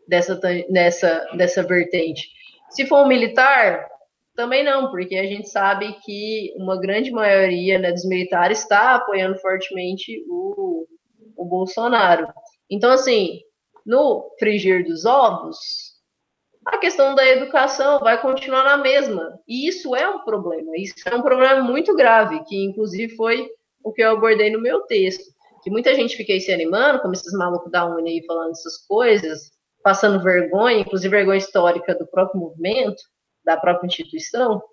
dessa, 0.07 0.35
dessa, 0.69 1.27
dessa 1.35 1.63
vertente. 1.63 2.27
Se 2.69 2.85
for 2.85 3.03
um 3.03 3.07
militar, 3.07 3.87
também 4.35 4.63
não, 4.63 4.89
porque 4.89 5.15
a 5.15 5.25
gente 5.25 5.47
sabe 5.49 5.93
que 6.03 6.53
uma 6.57 6.79
grande 6.79 7.11
maioria 7.11 7.77
né, 7.77 7.91
dos 7.91 8.05
militares 8.05 8.59
está 8.59 8.95
apoiando 8.95 9.37
fortemente 9.39 10.23
o, 10.27 10.87
o 11.37 11.45
Bolsonaro. 11.45 12.27
Então, 12.73 12.91
assim, 12.91 13.39
no 13.85 14.35
frigir 14.39 14.83
dos 14.83 15.05
ovos, 15.05 15.93
a 16.65 16.79
questão 16.79 17.13
da 17.13 17.23
educação 17.23 17.99
vai 17.99 18.19
continuar 18.19 18.63
na 18.63 18.77
mesma. 18.77 19.39
E 19.47 19.67
isso 19.67 19.95
é 19.95 20.09
um 20.09 20.23
problema. 20.23 20.71
Isso 20.75 20.95
é 21.05 21.13
um 21.13 21.21
problema 21.21 21.61
muito 21.61 21.95
grave, 21.95 22.43
que 22.45 22.65
inclusive 22.65 23.15
foi 23.15 23.47
o 23.83 23.93
que 23.93 24.01
eu 24.01 24.09
abordei 24.09 24.49
no 24.49 24.59
meu 24.59 24.81
texto. 24.81 25.31
Que 25.61 25.69
muita 25.69 25.93
gente 25.93 26.19
aí 26.31 26.41
se 26.41 26.51
animando, 26.51 26.99
como 26.99 27.13
esses 27.13 27.31
malucos 27.33 27.71
da 27.71 27.85
Uni 27.85 28.09
aí 28.09 28.25
falando 28.25 28.51
essas 28.51 28.77
coisas, 28.87 29.51
passando 29.83 30.23
vergonha, 30.23 30.79
inclusive 30.79 31.15
vergonha 31.15 31.37
histórica 31.37 31.93
do 31.93 32.07
próprio 32.07 32.41
movimento, 32.41 33.03
da 33.45 33.55
própria 33.55 33.85
instituição. 33.85 34.63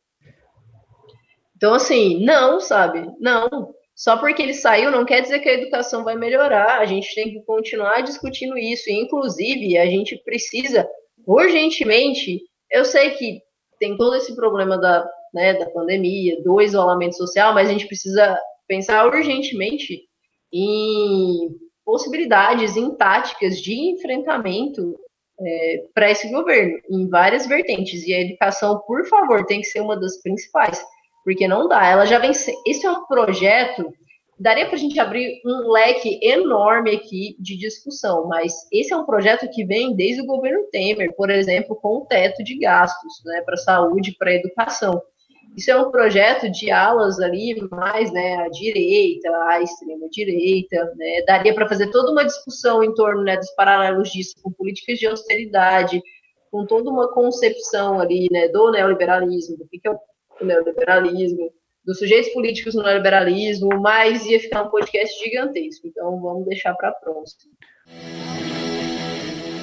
Então, 1.55 1.75
assim, 1.75 2.25
não, 2.25 2.61
sabe? 2.61 3.07
Não. 3.21 3.75
Só 4.01 4.17
porque 4.17 4.41
ele 4.41 4.55
saiu 4.55 4.91
não 4.91 5.05
quer 5.05 5.21
dizer 5.21 5.41
que 5.41 5.49
a 5.51 5.53
educação 5.53 6.03
vai 6.03 6.17
melhorar. 6.17 6.81
A 6.81 6.87
gente 6.87 7.15
tem 7.15 7.31
que 7.31 7.43
continuar 7.43 8.01
discutindo 8.01 8.57
isso. 8.57 8.89
E, 8.89 8.95
inclusive, 8.95 9.77
a 9.77 9.85
gente 9.85 10.17
precisa 10.25 10.89
urgentemente. 11.27 12.41
Eu 12.71 12.87
sei 12.87 13.11
que 13.11 13.43
tem 13.79 13.99
todo 13.99 14.17
esse 14.17 14.35
problema 14.35 14.79
da, 14.79 15.07
né, 15.35 15.53
da 15.53 15.69
pandemia, 15.69 16.43
do 16.43 16.63
isolamento 16.63 17.15
social, 17.15 17.53
mas 17.53 17.69
a 17.69 17.73
gente 17.73 17.87
precisa 17.87 18.41
pensar 18.67 19.07
urgentemente 19.07 20.09
em 20.51 21.51
possibilidades, 21.85 22.79
em 22.79 22.97
táticas 22.97 23.61
de 23.61 23.75
enfrentamento 23.75 24.99
é, 25.39 25.85
para 25.93 26.11
esse 26.11 26.31
governo, 26.31 26.79
em 26.89 27.07
várias 27.07 27.47
vertentes. 27.47 28.07
E 28.07 28.15
a 28.15 28.23
educação, 28.23 28.79
por 28.87 29.05
favor, 29.07 29.45
tem 29.45 29.61
que 29.61 29.67
ser 29.67 29.83
uma 29.83 30.01
das 30.01 30.23
principais 30.23 30.83
porque 31.25 31.49
não 31.49 31.69
dá. 31.69 31.87
Ela 31.87 32.07
já 32.07 32.19
vem. 32.19 32.31
Esse 32.31 32.87
é 32.87 32.91
um 32.91 33.07
projeto. 33.07 33.93
Daria 34.39 34.65
para 34.65 34.77
a 34.77 34.79
gente 34.79 34.99
abrir 34.99 35.43
um 35.45 35.71
leque 35.71 36.19
enorme 36.23 36.97
aqui 36.97 37.37
de 37.39 37.59
discussão, 37.59 38.27
mas 38.27 38.55
esse 38.73 38.91
é 38.91 38.97
um 38.97 39.05
projeto 39.05 39.47
que 39.51 39.67
vem 39.67 39.95
desde 39.95 40.23
o 40.23 40.27
governo 40.27 40.65
Temer, 40.73 41.15
por 41.15 41.29
exemplo, 41.29 41.77
com 41.77 41.99
o 41.99 42.07
teto 42.07 42.43
de 42.43 42.59
gastos 42.59 43.23
né, 43.27 43.43
para 43.43 43.59
saúde, 43.59 44.17
para 44.19 44.33
educação. 44.33 45.03
Isso 45.55 45.71
é 45.71 45.77
um 45.77 45.91
projeto 45.91 46.51
de 46.51 46.71
alas 46.71 47.19
ali 47.21 47.55
mais 47.71 48.11
né, 48.13 48.37
à 48.37 48.49
direita, 48.49 49.29
à 49.49 49.61
extrema 49.61 50.09
direita. 50.09 50.91
Né, 50.97 51.23
daria 51.27 51.55
para 51.55 51.69
fazer 51.69 51.91
toda 51.91 52.11
uma 52.11 52.25
discussão 52.25 52.83
em 52.83 52.95
torno 52.95 53.23
né, 53.23 53.37
dos 53.37 53.51
paralelos 53.51 54.11
disso 54.11 54.37
com 54.43 54.51
políticas 54.53 54.99
de 54.99 55.07
austeridade, 55.07 56.01
com 56.51 56.65
toda 56.65 56.89
uma 56.89 57.13
concepção 57.13 58.01
ali 58.01 58.27
né, 58.31 58.49
do 58.49 58.71
neoliberalismo, 58.71 59.57
do 59.59 59.69
que, 59.69 59.79
que 59.79 59.89
é 59.89 59.91
o 59.91 59.99
do 60.41 60.47
neoliberalismo, 60.47 61.53
dos 61.85 61.99
sujeitos 61.99 62.33
políticos 62.33 62.75
no 62.75 62.83
neoliberalismo, 62.83 63.69
mas 63.81 64.25
ia 64.27 64.41
ficar 64.41 64.63
um 64.65 64.71
podcast 64.71 65.23
gigantesco. 65.23 65.87
Então 65.87 66.21
vamos 66.21 66.47
deixar 66.47 66.75
para 66.75 66.93
próxima. 66.93 67.53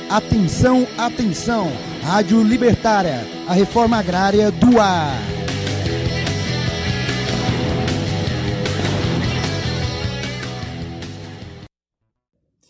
Atenção, 0.10 0.88
atenção! 0.98 1.68
Rádio 2.02 2.42
Libertária, 2.42 3.26
a 3.46 3.54
reforma 3.54 3.98
agrária 3.98 4.50
do 4.50 4.80
ar. 4.80 5.37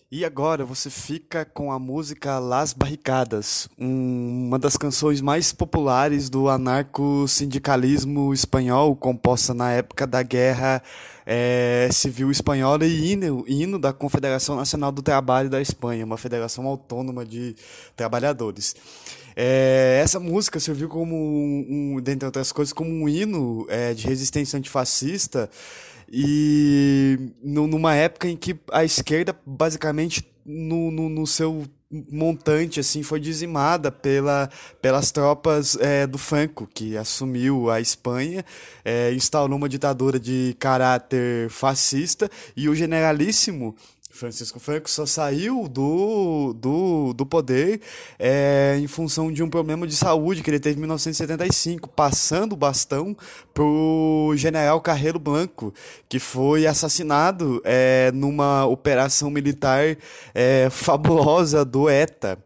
E 0.10 0.24
agora 0.24 0.64
você 0.64 0.89
fica 0.89 1.43
com 1.43 1.70
a 1.70 1.78
música 1.78 2.39
Las 2.39 2.72
Barricadas, 2.72 3.68
um, 3.78 4.47
uma 4.47 4.58
das 4.58 4.78
canções 4.78 5.20
mais 5.20 5.51
populares 5.51 6.30
do 6.30 6.47
anarco-sindicalismo 6.47 8.34
espanhol, 8.34 8.95
composta 8.95 9.53
na 9.53 9.70
época 9.74 10.08
da 10.08 10.24
Guerra 10.24 10.82
é, 11.26 11.89
Civil 11.91 12.32
Espanhola 12.32 12.86
e 12.86 13.12
hino, 13.12 13.43
hino 13.49 13.78
da 13.78 13.91
Confederação 13.91 14.55
Nacional 14.55 14.93
do 14.93 15.01
Trabalho 15.01 15.49
da 15.49 15.62
Espanha, 15.62 16.05
uma 16.05 16.18
federação 16.18 16.66
autônoma 16.68 17.26
de 17.26 17.53
trabalhadores. 17.93 18.78
É, 19.36 19.99
essa 20.01 20.22
música 20.22 20.58
serviu 20.58 20.88
como, 20.88 21.18
um, 21.18 21.99
dentre 22.01 22.26
outras 22.26 22.53
coisas, 22.53 22.72
como 22.72 22.89
um 22.89 23.10
hino 23.10 23.68
é, 23.68 23.93
de 23.93 24.08
resistência 24.08 24.58
antifascista 24.58 25.49
e 26.12 27.32
numa 27.43 27.95
época 27.95 28.28
em 28.28 28.38
que 28.38 28.55
a 28.72 28.84
esquerda, 28.84 29.38
basicamente, 29.45 30.26
no, 30.45 30.89
no, 30.91 31.10
no 31.10 31.28
seu 31.28 31.66
montante 32.12 32.80
assim 32.80 33.01
foi 33.01 33.20
dizimada 33.20 33.91
pela, 33.91 34.49
pelas 34.82 35.12
tropas 35.12 35.78
é, 35.80 36.05
do 36.05 36.18
Franco 36.18 36.68
que 36.74 36.97
assumiu 36.97 37.70
a 37.70 37.80
Espanha 37.80 38.43
é, 38.84 39.14
instaurou 39.14 39.58
uma 39.58 39.70
ditadura 39.70 40.20
de 40.20 40.55
caráter 40.60 41.49
fascista. 41.49 42.30
E 42.55 42.68
o 42.68 42.76
generalíssimo 42.76 43.76
Francisco 44.18 44.59
Franco 44.59 44.89
só 44.89 45.05
saiu 45.05 45.68
do, 45.68 46.51
do, 46.53 47.13
do 47.13 47.24
poder 47.24 47.80
é, 48.18 48.76
em 48.82 48.88
função 48.88 49.32
de 49.32 49.43
um 49.43 49.49
problema 49.49 49.86
de 49.86 49.95
saúde 49.95 50.41
que 50.41 50.49
ele 50.49 50.59
teve 50.59 50.78
em 50.78 50.80
1975, 50.80 51.88
passando 51.88 52.53
o 52.53 52.57
bastão 52.57 53.15
para 53.53 53.63
o 53.63 54.34
general 54.36 54.82
Carreiro 54.82 55.20
Blanco, 55.20 55.72
que 56.09 56.18
foi 56.18 56.65
assassinado 56.65 57.61
é, 57.63 58.11
numa 58.11 58.65
operação 58.65 59.30
militar 59.30 59.95
é, 60.34 60.68
fabulosa 60.72 61.63
do 61.63 61.88
ETA. 61.88 62.39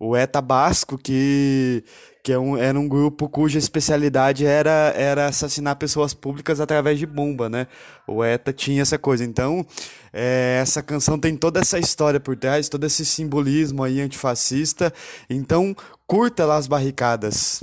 O 0.00 0.16
ETA 0.16 0.40
Basco, 0.40 0.96
que 0.96 1.84
que 2.28 2.32
é 2.34 2.38
um, 2.38 2.58
era 2.58 2.78
um 2.78 2.86
grupo 2.86 3.26
cuja 3.26 3.58
especialidade 3.58 4.44
era, 4.44 4.92
era 4.94 5.28
assassinar 5.28 5.76
pessoas 5.76 6.12
públicas 6.12 6.60
através 6.60 6.98
de 6.98 7.06
bomba, 7.06 7.48
né? 7.48 7.66
O 8.06 8.22
ETA 8.22 8.52
tinha 8.52 8.82
essa 8.82 8.98
coisa. 8.98 9.24
Então, 9.24 9.64
é, 10.12 10.58
essa 10.60 10.82
canção 10.82 11.18
tem 11.18 11.34
toda 11.34 11.60
essa 11.60 11.78
história 11.78 12.20
por 12.20 12.36
trás, 12.36 12.68
todo 12.68 12.84
esse 12.84 13.06
simbolismo 13.06 13.82
aí 13.82 14.02
antifascista. 14.02 14.92
Então, 15.30 15.74
curta 16.06 16.44
lá 16.44 16.56
as 16.56 16.66
barricadas. 16.66 17.62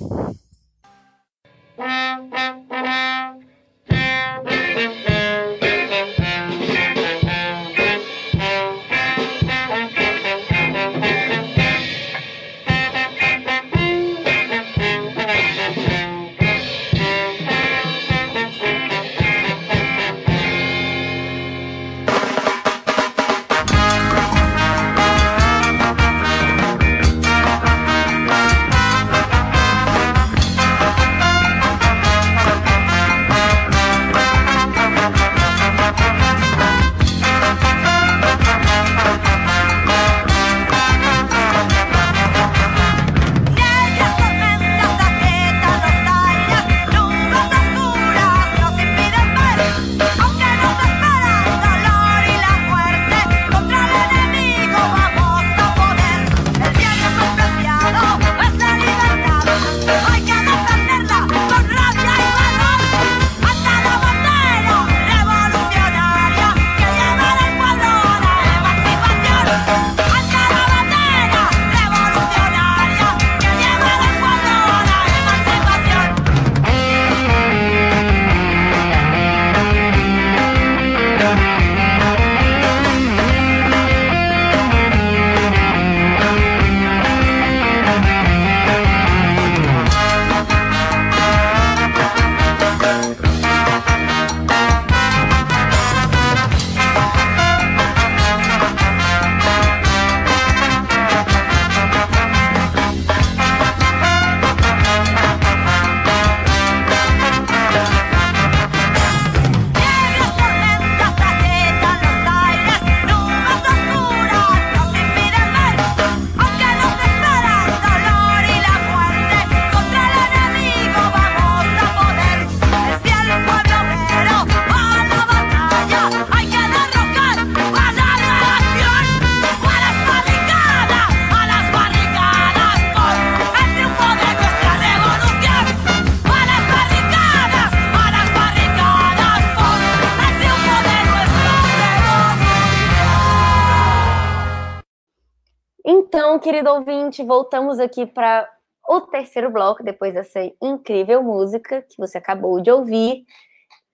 Querido 146.65 146.71
ouvinte, 146.71 147.23
voltamos 147.23 147.79
aqui 147.79 148.07
para 148.07 148.49
o 148.87 149.01
terceiro 149.01 149.51
bloco, 149.51 149.83
depois 149.83 150.13
dessa 150.15 150.39
incrível 150.59 151.21
música 151.21 151.83
que 151.83 151.95
você 151.97 152.17
acabou 152.17 152.59
de 152.59 152.71
ouvir, 152.71 153.23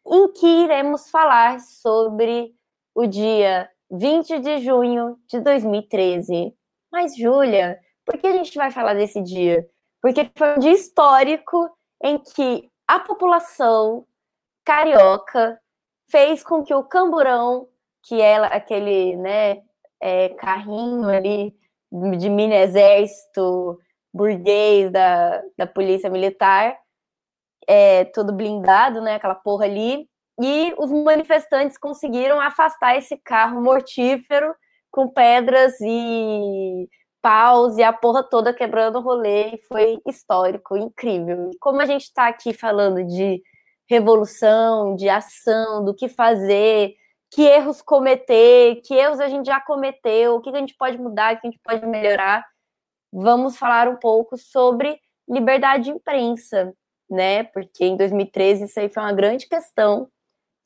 em 0.08 0.32
que 0.32 0.48
iremos 0.48 1.10
falar 1.10 1.60
sobre 1.60 2.54
o 2.96 3.06
dia 3.06 3.70
20 3.92 4.40
de 4.40 4.60
junho 4.60 5.18
de 5.28 5.42
2013. 5.42 6.56
Mas, 6.90 7.18
Júlia, 7.18 7.78
por 8.06 8.18
que 8.18 8.28
a 8.28 8.32
gente 8.32 8.58
vai 8.58 8.72
falar 8.72 8.94
desse 8.94 9.22
dia? 9.22 9.68
Porque 10.02 10.32
foi 10.38 10.56
um 10.56 10.60
dia 10.60 10.72
histórico 10.72 11.70
em 12.02 12.20
que 12.20 12.70
a 12.88 13.00
população 13.00 14.06
carioca 14.64 15.60
fez 16.10 16.42
com 16.42 16.64
que 16.64 16.74
o 16.74 16.86
camburão, 16.86 17.68
que 18.04 18.22
é 18.22 18.38
aquele 18.38 19.18
né, 19.18 19.62
é, 20.00 20.30
carrinho 20.30 21.10
ali 21.10 21.54
de 21.92 22.30
mini 22.30 22.56
exército 22.56 23.78
burguês 24.14 24.92
da, 24.92 25.42
da 25.58 25.68
polícia 25.68 26.10
militar, 26.10 26.78
é, 27.68 28.06
todo 28.06 28.34
blindado, 28.34 29.02
né? 29.02 29.16
Aquela 29.16 29.36
porra 29.36 29.66
ali. 29.66 30.08
E 30.40 30.74
os 30.78 30.92
manifestantes 30.92 31.78
conseguiram 31.78 32.40
afastar 32.40 32.98
esse 32.98 33.18
carro 33.18 33.62
mortífero 33.62 34.54
com 34.90 35.08
pedras 35.08 35.74
e 35.82 36.90
paus 37.22 37.78
e 37.78 37.84
a 37.84 37.94
porra 37.94 38.24
toda 38.24 38.54
quebrando 38.54 38.98
o 38.98 39.02
rolê. 39.02 39.60
Foi 39.68 40.00
histórico, 40.08 40.76
incrível. 40.76 41.52
E 41.54 41.58
como 41.60 41.82
a 41.82 41.86
gente 41.86 42.04
está 42.04 42.28
aqui 42.28 42.54
falando 42.54 43.06
de 43.06 43.42
revolução, 43.90 44.96
de 44.96 45.10
ação, 45.10 45.84
do 45.84 45.94
que 45.94 46.08
fazer, 46.08 46.96
que 47.32 47.44
erros 47.44 47.82
cometer, 47.82 48.82
que 48.82 48.94
erros 48.94 49.22
a 49.22 49.30
gente 49.30 49.46
já 49.46 49.62
cometeu, 49.62 50.36
o 50.36 50.42
que 50.42 50.50
a 50.50 50.60
gente 50.60 50.76
pode 50.76 50.98
mudar, 50.98 51.34
o 51.34 51.40
que 51.40 51.48
a 51.48 51.50
gente 51.50 51.62
pode 51.64 51.86
melhorar. 51.86 52.46
Vamos 53.12 53.58
falar 53.58 53.88
um 53.88 53.96
pouco 53.96 54.38
sobre 54.38 55.00
liberdade 55.28 55.86
de 55.86 55.92
imprensa, 55.92 56.74
né? 57.10 57.44
Porque 57.46 57.86
em 57.86 57.96
2013 57.96 58.66
isso 58.66 58.80
aí 58.80 58.90
foi 58.90 59.02
uma 59.02 59.14
grande 59.14 59.48
questão 59.48 60.10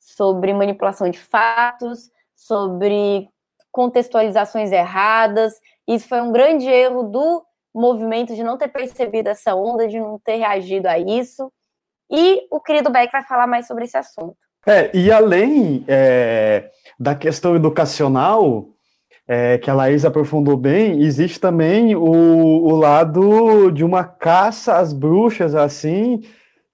sobre 0.00 0.52
manipulação 0.52 1.08
de 1.08 1.20
fatos, 1.20 2.10
sobre 2.34 3.28
contextualizações 3.70 4.72
erradas. 4.72 5.54
Isso 5.86 6.08
foi 6.08 6.20
um 6.20 6.32
grande 6.32 6.66
erro 6.68 7.04
do 7.04 7.44
movimento 7.72 8.34
de 8.34 8.42
não 8.42 8.58
ter 8.58 8.68
percebido 8.68 9.28
essa 9.28 9.54
onda, 9.54 9.86
de 9.86 10.00
não 10.00 10.18
ter 10.18 10.36
reagido 10.36 10.88
a 10.88 10.98
isso. 10.98 11.52
E 12.10 12.46
o 12.50 12.60
querido 12.60 12.90
Beck 12.90 13.12
vai 13.12 13.24
falar 13.24 13.46
mais 13.46 13.66
sobre 13.68 13.84
esse 13.84 13.96
assunto. 13.96 14.45
É, 14.66 14.90
e 14.92 15.12
além 15.12 15.84
é, 15.86 16.70
da 16.98 17.14
questão 17.14 17.54
educacional, 17.54 18.66
é, 19.28 19.58
que 19.58 19.70
a 19.70 19.74
Laís 19.74 20.04
aprofundou 20.04 20.56
bem, 20.56 21.02
existe 21.02 21.38
também 21.38 21.94
o, 21.94 22.02
o 22.02 22.76
lado 22.76 23.70
de 23.70 23.84
uma 23.84 24.02
caça 24.02 24.76
às 24.76 24.92
bruxas, 24.92 25.54
assim, 25.54 26.20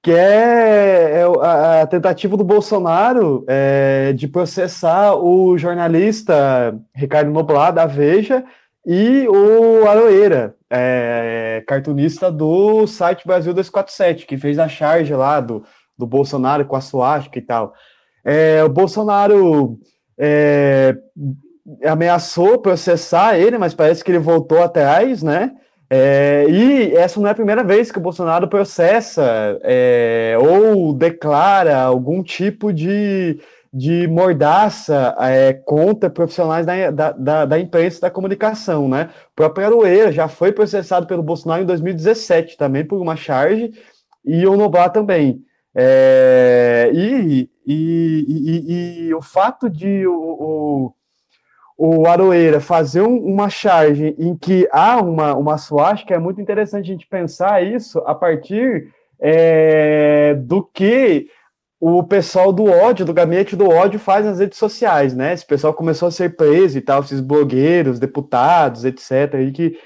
que 0.02 0.10
é, 0.10 1.20
é 1.20 1.24
a, 1.40 1.82
a, 1.82 1.86
tentativa 1.86 2.36
do 2.36 2.44
Bolsonaro 2.44 3.44
é, 3.46 4.12
de 4.14 4.26
processar 4.26 5.14
o 5.14 5.56
jornalista 5.58 6.74
Ricardo 6.94 7.30
Noblat, 7.30 7.74
da 7.74 7.86
Veja, 7.86 8.42
e 8.84 9.28
o 9.28 9.86
Aroeira, 9.86 10.56
é, 10.68 11.62
cartunista 11.68 12.32
do 12.32 12.86
site 12.86 13.26
Brasil 13.26 13.52
247, 13.52 14.26
que 14.26 14.36
fez 14.36 14.58
a 14.58 14.66
charge 14.66 15.14
lá 15.14 15.40
do 15.40 15.62
do 16.02 16.06
Bolsonaro 16.06 16.64
com 16.64 16.74
a 16.74 16.80
suástica 16.80 17.38
e 17.38 17.42
tal. 17.42 17.72
É, 18.24 18.62
o 18.64 18.68
Bolsonaro 18.68 19.78
é, 20.18 20.96
ameaçou 21.84 22.58
processar 22.58 23.38
ele, 23.38 23.56
mas 23.56 23.74
parece 23.74 24.02
que 24.02 24.10
ele 24.10 24.18
voltou 24.18 24.62
atrás, 24.62 25.22
né? 25.22 25.52
É, 25.88 26.46
e 26.48 26.94
essa 26.96 27.20
não 27.20 27.28
é 27.28 27.32
a 27.32 27.34
primeira 27.34 27.62
vez 27.62 27.92
que 27.92 27.98
o 27.98 28.02
Bolsonaro 28.02 28.48
processa 28.48 29.60
é, 29.62 30.36
ou 30.40 30.92
declara 30.92 31.78
algum 31.82 32.22
tipo 32.22 32.72
de, 32.72 33.38
de 33.72 34.08
mordaça 34.08 35.14
é, 35.20 35.52
contra 35.52 36.08
profissionais 36.08 36.64
da, 36.64 36.90
da, 36.90 37.44
da, 37.44 37.58
imprensa 37.58 37.98
e 37.98 38.00
da 38.00 38.10
comunicação, 38.10 38.88
né? 38.88 39.10
O 39.32 39.36
próprio 39.36 39.66
Aroeira 39.66 40.10
já 40.10 40.28
foi 40.28 40.50
processado 40.50 41.06
pelo 41.06 41.22
Bolsonaro 41.22 41.62
em 41.62 41.66
2017 41.66 42.56
também 42.56 42.86
por 42.86 42.98
uma 42.98 43.14
charge, 43.14 43.70
e 44.24 44.46
o 44.46 44.56
Noblar 44.56 44.90
também. 44.90 45.44
É, 45.74 46.90
e, 46.92 47.50
e, 47.66 48.26
e, 48.28 49.06
e, 49.08 49.14
o 49.14 49.22
fato 49.22 49.70
de 49.70 50.06
o, 50.06 50.12
o 50.12 50.94
o 51.84 52.06
Aroeira 52.06 52.60
fazer 52.60 53.02
um, 53.02 53.16
uma 53.16 53.50
charge 53.50 54.14
em 54.16 54.36
que 54.36 54.68
há 54.70 55.00
uma, 55.00 55.34
uma 55.34 55.58
suástica, 55.58 56.14
é 56.14 56.18
muito 56.18 56.40
interessante 56.40 56.84
a 56.84 56.92
gente 56.92 57.08
pensar 57.08 57.60
isso 57.64 57.98
a 58.00 58.14
partir 58.14 58.92
é, 59.20 60.34
do 60.34 60.62
que 60.62 61.26
o 61.80 62.04
pessoal 62.04 62.52
do 62.52 62.66
ódio, 62.66 63.04
do 63.04 63.12
gabinete 63.12 63.56
do 63.56 63.68
ódio, 63.68 63.98
faz 63.98 64.24
nas 64.24 64.38
redes 64.38 64.58
sociais, 64.58 65.12
né? 65.12 65.32
Esse 65.32 65.44
pessoal 65.44 65.74
começou 65.74 66.06
a 66.06 66.12
ser 66.12 66.36
preso 66.36 66.78
e 66.78 66.80
tal, 66.80 67.00
esses 67.00 67.20
blogueiros, 67.20 67.98
deputados, 67.98 68.84
etc., 68.84 69.34
e 69.40 69.50
que, 69.50 69.76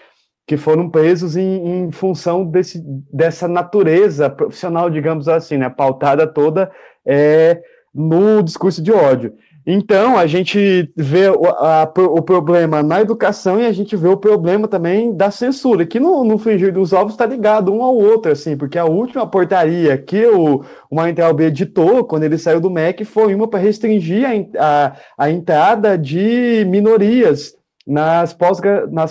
que 0.47 0.57
foram 0.57 0.89
presos 0.89 1.37
em, 1.37 1.87
em 1.87 1.91
função 1.91 2.45
desse, 2.45 2.81
dessa 3.13 3.49
natureza 3.49 4.31
profissional, 4.31 4.89
digamos 4.89 5.29
assim, 5.29 5.57
né? 5.57 5.69
Pautada 5.69 6.27
toda 6.27 6.71
é, 7.05 7.61
no 7.93 8.43
discurso 8.43 8.81
de 8.81 8.93
ódio. 8.93 9.35
Então, 9.69 10.17
a 10.17 10.29
gente 10.29 10.93
vê 10.97 11.29
o, 11.29 11.45
a, 11.45 11.93
o, 11.99 12.23
problema 12.23 12.85
na 12.85 13.01
educação 13.01 13.61
e 13.61 13.67
a 13.67 13.73
gente 13.73 13.97
vê 13.97 14.07
o 14.07 14.17
problema 14.17 14.69
também 14.69 15.13
da 15.13 15.29
censura, 15.33 15.85
que 15.85 15.99
no, 15.99 16.23
no 16.23 16.39
fingir 16.39 16.73
dos 16.73 16.93
ovos 16.93 17.15
está 17.15 17.27
ligado 17.27 17.75
um 17.75 17.83
ao 17.83 17.97
outro, 17.97 18.31
assim, 18.31 18.57
porque 18.57 18.79
a 18.79 18.85
última 18.85 19.27
portaria 19.27 19.99
que 19.99 20.25
o, 20.25 20.65
o 20.89 21.01
Weintraub 21.01 21.41
editou, 21.41 22.05
quando 22.05 22.23
ele 22.23 22.39
saiu 22.39 22.61
do 22.61 22.71
MEC, 22.71 23.05
foi 23.05 23.35
uma 23.35 23.49
para 23.49 23.59
restringir 23.59 24.25
a, 24.25 24.63
a, 24.65 24.97
a, 25.19 25.31
entrada 25.33 25.99
de 25.99 26.65
minorias 26.69 27.53
nas 27.87 28.35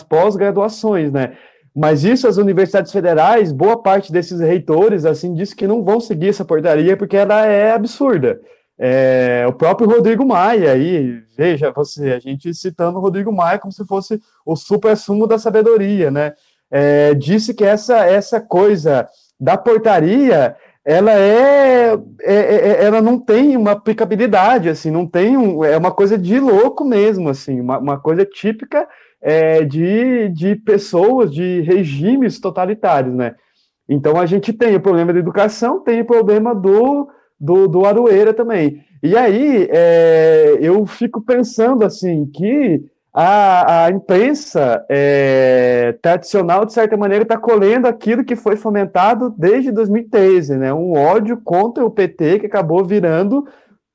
pós-graduações, 0.04 1.12
né? 1.12 1.38
Mas 1.76 2.04
isso, 2.06 2.28
as 2.28 2.38
universidades 2.38 2.92
federais, 2.92 3.52
boa 3.52 3.82
parte 3.82 4.12
desses 4.12 4.40
reitores, 4.40 5.06
assim, 5.06 5.34
disse 5.34 5.56
que 5.56 5.68
não 5.68 5.84
vão 5.84 6.00
seguir 6.00 6.30
essa 6.30 6.46
portaria 6.46 6.96
porque 6.96 7.18
ela 7.18 7.46
é 7.46 7.72
absurda. 7.72 8.40
É, 8.78 9.46
o 9.48 9.54
próprio 9.54 9.90
Rodrigo 9.90 10.26
Maia, 10.26 10.72
aí, 10.72 11.22
veja 11.38 11.72
você, 11.72 12.12
a 12.14 12.20
gente 12.20 12.54
citando 12.54 12.98
o 12.98 13.02
Rodrigo 13.02 13.32
Maia 13.32 13.60
como 13.60 13.72
se 13.72 13.86
fosse 13.86 14.22
o 14.46 14.56
super-sumo 14.56 15.28
da 15.28 15.38
sabedoria, 15.38 16.10
né? 16.10 16.34
É, 16.72 17.14
disse 17.14 17.54
que 17.54 17.64
essa, 17.64 18.06
essa 18.06 18.40
coisa 18.42 19.08
da 19.40 19.58
portaria 19.58 20.56
ela 20.86 21.12
é, 21.12 21.94
é, 22.22 22.36
é, 22.36 22.68
é 22.68 22.84
ela 22.86 23.02
não 23.02 23.20
tem 23.20 23.58
uma 23.58 23.72
aplicabilidade, 23.72 24.70
assim, 24.70 24.92
não 24.92 25.08
tem 25.08 25.36
um, 25.36 25.66
é 25.66 25.76
uma 25.76 25.92
coisa 25.92 26.16
de 26.16 26.40
louco 26.40 26.86
mesmo, 26.86 27.28
assim, 27.28 27.60
uma, 27.60 27.80
uma 27.80 28.00
coisa 28.00 28.24
típica 28.24 28.88
é, 29.20 29.64
de, 29.64 30.30
de 30.30 30.56
pessoas, 30.56 31.34
de 31.34 31.62
regimes 31.62 32.40
totalitários, 32.40 33.16
né? 33.16 33.34
Então 33.90 34.20
a 34.20 34.26
gente 34.28 34.54
tem 34.54 34.76
o 34.76 34.80
problema 34.80 35.12
da 35.12 35.20
educação, 35.20 35.80
tem 35.80 36.02
o 36.02 36.06
problema 36.06 36.54
do, 36.54 37.10
do, 37.40 37.68
do 37.68 37.86
Aroeira 37.86 38.34
também. 38.34 38.84
E 39.02 39.18
aí 39.18 39.68
é, 39.72 40.58
eu 40.62 40.86
fico 40.86 41.22
pensando 41.22 41.84
assim 41.84 42.26
que 42.28 42.84
a, 43.18 43.86
a 43.86 43.92
imprensa 43.92 44.86
é, 44.90 45.98
tradicional, 46.02 46.66
de 46.66 46.74
certa 46.74 46.98
maneira, 46.98 47.24
está 47.24 47.38
colhendo 47.38 47.88
aquilo 47.88 48.26
que 48.26 48.36
foi 48.36 48.58
fomentado 48.58 49.34
desde 49.38 49.72
2013, 49.72 50.58
né? 50.58 50.74
Um 50.74 50.92
ódio 50.92 51.40
contra 51.42 51.86
o 51.86 51.90
PT 51.90 52.40
que 52.40 52.46
acabou 52.46 52.84
virando 52.84 53.48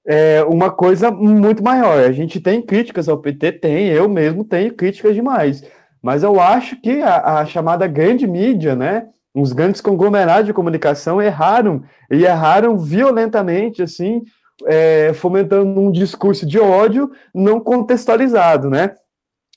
é, 0.06 0.42
uma 0.44 0.70
coisa 0.70 1.10
muito 1.10 1.62
maior. 1.62 1.98
A 1.98 2.12
gente 2.12 2.40
tem 2.40 2.62
críticas 2.62 3.10
ao 3.10 3.18
PT, 3.18 3.52
tem, 3.52 3.88
eu 3.88 4.08
mesmo 4.08 4.42
tenho 4.42 4.72
críticas 4.72 5.14
demais. 5.14 5.62
Mas 6.02 6.22
eu 6.22 6.40
acho 6.40 6.80
que 6.80 7.02
a, 7.02 7.40
a 7.40 7.44
chamada 7.44 7.86
grande 7.86 8.26
mídia, 8.26 8.74
né? 8.74 9.06
Os 9.34 9.52
grandes 9.52 9.82
conglomerados 9.82 10.46
de 10.46 10.54
comunicação 10.54 11.20
erraram, 11.20 11.82
e 12.10 12.24
erraram 12.24 12.78
violentamente, 12.78 13.82
assim, 13.82 14.22
é, 14.66 15.12
fomentando 15.12 15.78
um 15.78 15.92
discurso 15.92 16.46
de 16.46 16.58
ódio 16.58 17.10
não 17.34 17.60
contextualizado, 17.60 18.70
né? 18.70 18.94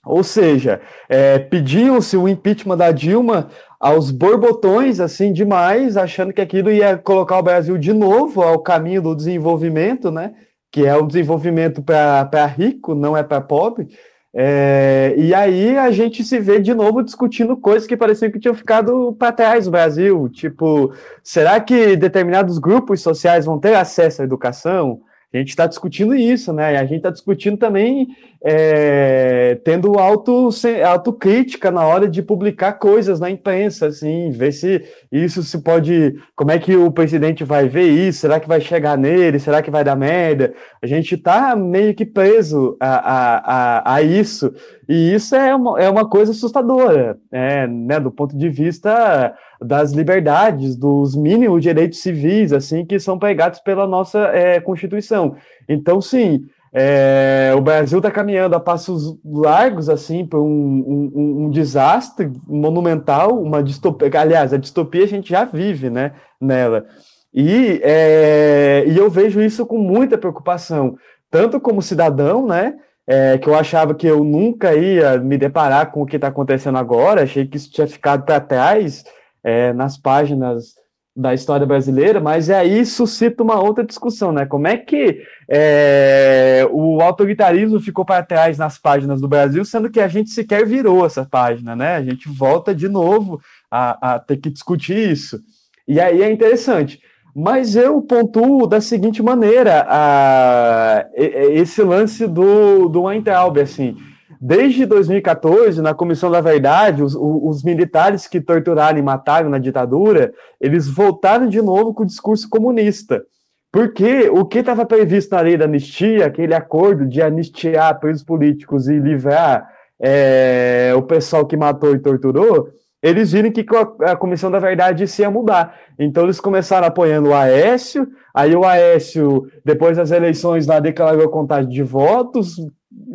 Ou 0.05 0.23
seja, 0.23 0.81
é, 1.07 1.39
pediam-se 1.39 2.17
o 2.17 2.27
impeachment 2.27 2.77
da 2.77 2.91
Dilma 2.91 3.49
aos 3.79 4.11
borbotões, 4.11 4.99
assim, 4.99 5.31
demais, 5.31 5.95
achando 5.95 6.33
que 6.33 6.41
aquilo 6.41 6.71
ia 6.71 6.97
colocar 6.97 7.37
o 7.37 7.43
Brasil 7.43 7.77
de 7.77 7.93
novo 7.93 8.41
ao 8.41 8.59
caminho 8.59 9.01
do 9.01 9.15
desenvolvimento, 9.15 10.11
né? 10.11 10.33
Que 10.71 10.85
é 10.85 10.95
o 10.95 11.05
desenvolvimento 11.05 11.81
para 11.81 12.45
rico, 12.45 12.95
não 12.95 13.15
é 13.15 13.23
para 13.23 13.39
pobre. 13.39 13.87
É, 14.35 15.13
e 15.15 15.33
aí 15.33 15.77
a 15.77 15.91
gente 15.91 16.23
se 16.23 16.39
vê 16.39 16.59
de 16.59 16.73
novo 16.73 17.03
discutindo 17.03 17.55
coisas 17.55 17.87
que 17.87 17.95
pareciam 17.95 18.31
que 18.31 18.39
tinham 18.39 18.55
ficado 18.55 19.15
para 19.17 19.31
trás 19.31 19.65
no 19.65 19.71
Brasil. 19.71 20.27
Tipo, 20.29 20.91
será 21.23 21.59
que 21.59 21.95
determinados 21.95 22.57
grupos 22.57 23.01
sociais 23.01 23.45
vão 23.45 23.59
ter 23.59 23.75
acesso 23.75 24.21
à 24.21 24.25
educação? 24.25 25.01
A 25.31 25.37
gente 25.37 25.49
está 25.49 25.65
discutindo 25.65 26.15
isso, 26.15 26.51
né? 26.53 26.77
A 26.77 26.85
gente 26.85 26.97
está 26.97 27.09
discutindo 27.09 27.57
também 27.57 28.07
é, 28.45 29.57
tendo 29.63 29.97
auto, 29.97 30.49
autocrítica 30.85 31.71
na 31.71 31.85
hora 31.85 32.09
de 32.09 32.21
publicar 32.21 32.73
coisas 32.73 33.17
na 33.17 33.29
imprensa, 33.29 33.87
assim, 33.87 34.31
ver 34.31 34.51
se 34.51 34.83
isso 35.09 35.41
se 35.43 35.59
pode. 35.63 36.15
Como 36.35 36.51
é 36.51 36.59
que 36.59 36.75
o 36.75 36.91
presidente 36.91 37.45
vai 37.45 37.69
ver 37.69 37.87
isso? 37.87 38.19
Será 38.19 38.41
que 38.41 38.47
vai 38.47 38.59
chegar 38.59 38.97
nele? 38.97 39.39
Será 39.39 39.61
que 39.61 39.71
vai 39.71 39.83
dar 39.83 39.95
merda? 39.95 40.53
A 40.81 40.87
gente 40.87 41.15
está 41.15 41.55
meio 41.55 41.95
que 41.95 42.05
preso 42.05 42.75
a, 42.81 42.95
a, 42.95 43.37
a, 43.37 43.95
a, 43.95 44.01
isso, 44.01 44.53
e 44.89 45.13
isso 45.13 45.33
é 45.35 45.55
uma, 45.55 45.81
é 45.81 45.89
uma 45.89 46.09
coisa 46.09 46.33
assustadora, 46.33 47.17
é, 47.31 47.65
né? 47.65 47.97
Do 47.97 48.11
ponto 48.11 48.37
de 48.37 48.49
vista 48.49 49.33
das 49.61 49.93
liberdades, 49.93 50.75
dos 50.75 51.15
mínimos 51.15 51.61
direitos 51.61 52.01
civis, 52.01 52.51
assim, 52.51 52.85
que 52.85 52.99
são 52.99 53.17
pregados 53.17 53.61
pela 53.61 53.87
nossa 53.87 54.19
é, 54.33 54.59
Constituição. 54.59 55.37
Então, 55.69 56.01
sim, 56.01 56.43
é, 56.75 57.53
o 57.55 57.61
Brasil 57.61 57.99
está 57.99 58.09
caminhando 58.09 58.55
a 58.55 58.59
passos 58.59 59.15
largos, 59.23 59.89
assim, 59.89 60.25
para 60.25 60.39
um, 60.39 61.11
um, 61.15 61.45
um, 61.45 61.49
desastre 61.51 62.31
monumental, 62.47 63.39
uma 63.39 63.61
distopia. 63.61 64.09
Aliás, 64.19 64.51
a 64.51 64.57
distopia 64.57 65.03
a 65.03 65.07
gente 65.07 65.29
já 65.29 65.45
vive, 65.45 65.91
né, 65.91 66.13
nela. 66.41 66.87
E, 67.31 67.79
é, 67.83 68.85
e 68.87 68.97
eu 68.97 69.07
vejo 69.07 69.39
isso 69.39 69.67
com 69.67 69.77
muita 69.77 70.17
preocupação, 70.17 70.97
tanto 71.29 71.59
como 71.59 71.79
cidadão, 71.79 72.47
né, 72.47 72.73
é, 73.05 73.37
que 73.37 73.47
eu 73.47 73.53
achava 73.53 73.93
que 73.93 74.07
eu 74.07 74.23
nunca 74.23 74.73
ia 74.73 75.19
me 75.19 75.37
deparar 75.37 75.91
com 75.91 76.01
o 76.01 76.05
que 76.07 76.15
está 76.15 76.29
acontecendo 76.29 76.79
agora, 76.79 77.21
achei 77.21 77.45
que 77.45 77.57
isso 77.57 77.71
tinha 77.71 77.85
ficado 77.85 78.25
para 78.25 78.39
trás, 78.39 79.03
é, 79.43 79.73
nas 79.73 79.95
páginas 79.95 80.73
da 81.15 81.33
história 81.33 81.65
brasileira, 81.65 82.19
mas 82.19 82.49
aí 82.49 82.83
suscita 82.85 83.43
uma 83.43 83.59
outra 83.59 83.83
discussão, 83.83 84.31
né? 84.31 84.47
Como 84.47 84.67
é 84.67 84.77
que 84.77 85.21
é, 85.47 86.67
o 86.71 87.01
autoritarismo 87.01 87.79
ficou 87.79 88.03
para 88.03 88.23
trás 88.23 88.57
nas 88.57 88.79
páginas 88.79 89.21
do 89.21 89.27
Brasil, 89.27 89.63
sendo 89.63 89.91
que 89.91 89.99
a 89.99 90.07
gente 90.07 90.31
sequer 90.31 90.65
virou 90.65 91.05
essa 91.05 91.23
página, 91.23 91.75
né? 91.75 91.95
A 91.95 92.03
gente 92.03 92.27
volta 92.27 92.73
de 92.73 92.89
novo 92.89 93.39
a, 93.69 94.15
a 94.15 94.19
ter 94.19 94.37
que 94.37 94.49
discutir 94.49 95.11
isso. 95.11 95.39
E 95.87 95.99
aí 95.99 96.23
é 96.23 96.31
interessante. 96.31 96.99
Mas 97.35 97.75
eu 97.75 98.01
pontuo 98.01 98.67
da 98.67 98.81
seguinte 98.81 99.21
maneira 99.21 99.85
a, 99.87 101.05
esse 101.15 101.81
lance 101.83 102.27
do, 102.27 102.87
do 102.89 103.03
Weintraub, 103.03 103.59
assim, 103.59 103.97
Desde 104.45 104.85
2014, 104.85 105.81
na 105.81 105.93
Comissão 105.93 106.29
da 106.29 106.41
Verdade, 106.41 107.01
os, 107.01 107.15
os, 107.15 107.63
militares 107.63 108.27
que 108.27 108.41
torturaram 108.41 108.99
e 108.99 109.01
mataram 109.01 109.49
na 109.49 109.57
ditadura, 109.57 110.33
eles 110.59 110.85
voltaram 110.85 111.47
de 111.47 111.61
novo 111.61 111.93
com 111.93 112.03
o 112.03 112.05
discurso 112.05 112.49
comunista. 112.49 113.23
Porque 113.71 114.29
o 114.29 114.43
que 114.43 114.59
estava 114.59 114.85
previsto 114.85 115.33
na 115.33 115.39
lei 115.39 115.55
da 115.55 115.63
anistia, 115.63 116.25
aquele 116.25 116.53
acordo 116.53 117.07
de 117.07 117.21
anistiar 117.21 117.97
presos 118.01 118.21
políticos 118.21 118.89
e 118.89 118.99
livrar 118.99 119.65
é, 119.97 120.91
o 120.93 121.03
pessoal 121.03 121.45
que 121.45 121.55
matou 121.55 121.95
e 121.95 121.99
torturou, 121.99 122.67
eles 123.01 123.31
viram 123.31 123.49
que 123.49 123.65
a 124.01 124.17
Comissão 124.17 124.51
da 124.51 124.59
Verdade 124.59 125.07
se 125.07 125.21
ia 125.21 125.31
mudar. 125.31 125.73
Então 125.97 126.25
eles 126.25 126.41
começaram 126.41 126.85
apoiando 126.85 127.29
o 127.29 127.33
Aécio, 127.33 128.05
aí 128.35 128.53
o 128.53 128.65
Aécio, 128.65 129.49
depois 129.63 129.95
das 129.95 130.11
eleições 130.11 130.67
lá, 130.67 130.81
declarou 130.81 131.29
contagem 131.29 131.69
de 131.69 131.81
votos, 131.81 132.57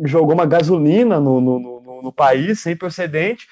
jogou 0.05 0.33
uma 0.33 0.45
gasolina 0.45 1.19
no, 1.19 1.41
no, 1.41 1.59
no, 1.59 2.01
no 2.03 2.11
país, 2.11 2.59
sem 2.59 2.75
procedente, 2.75 3.47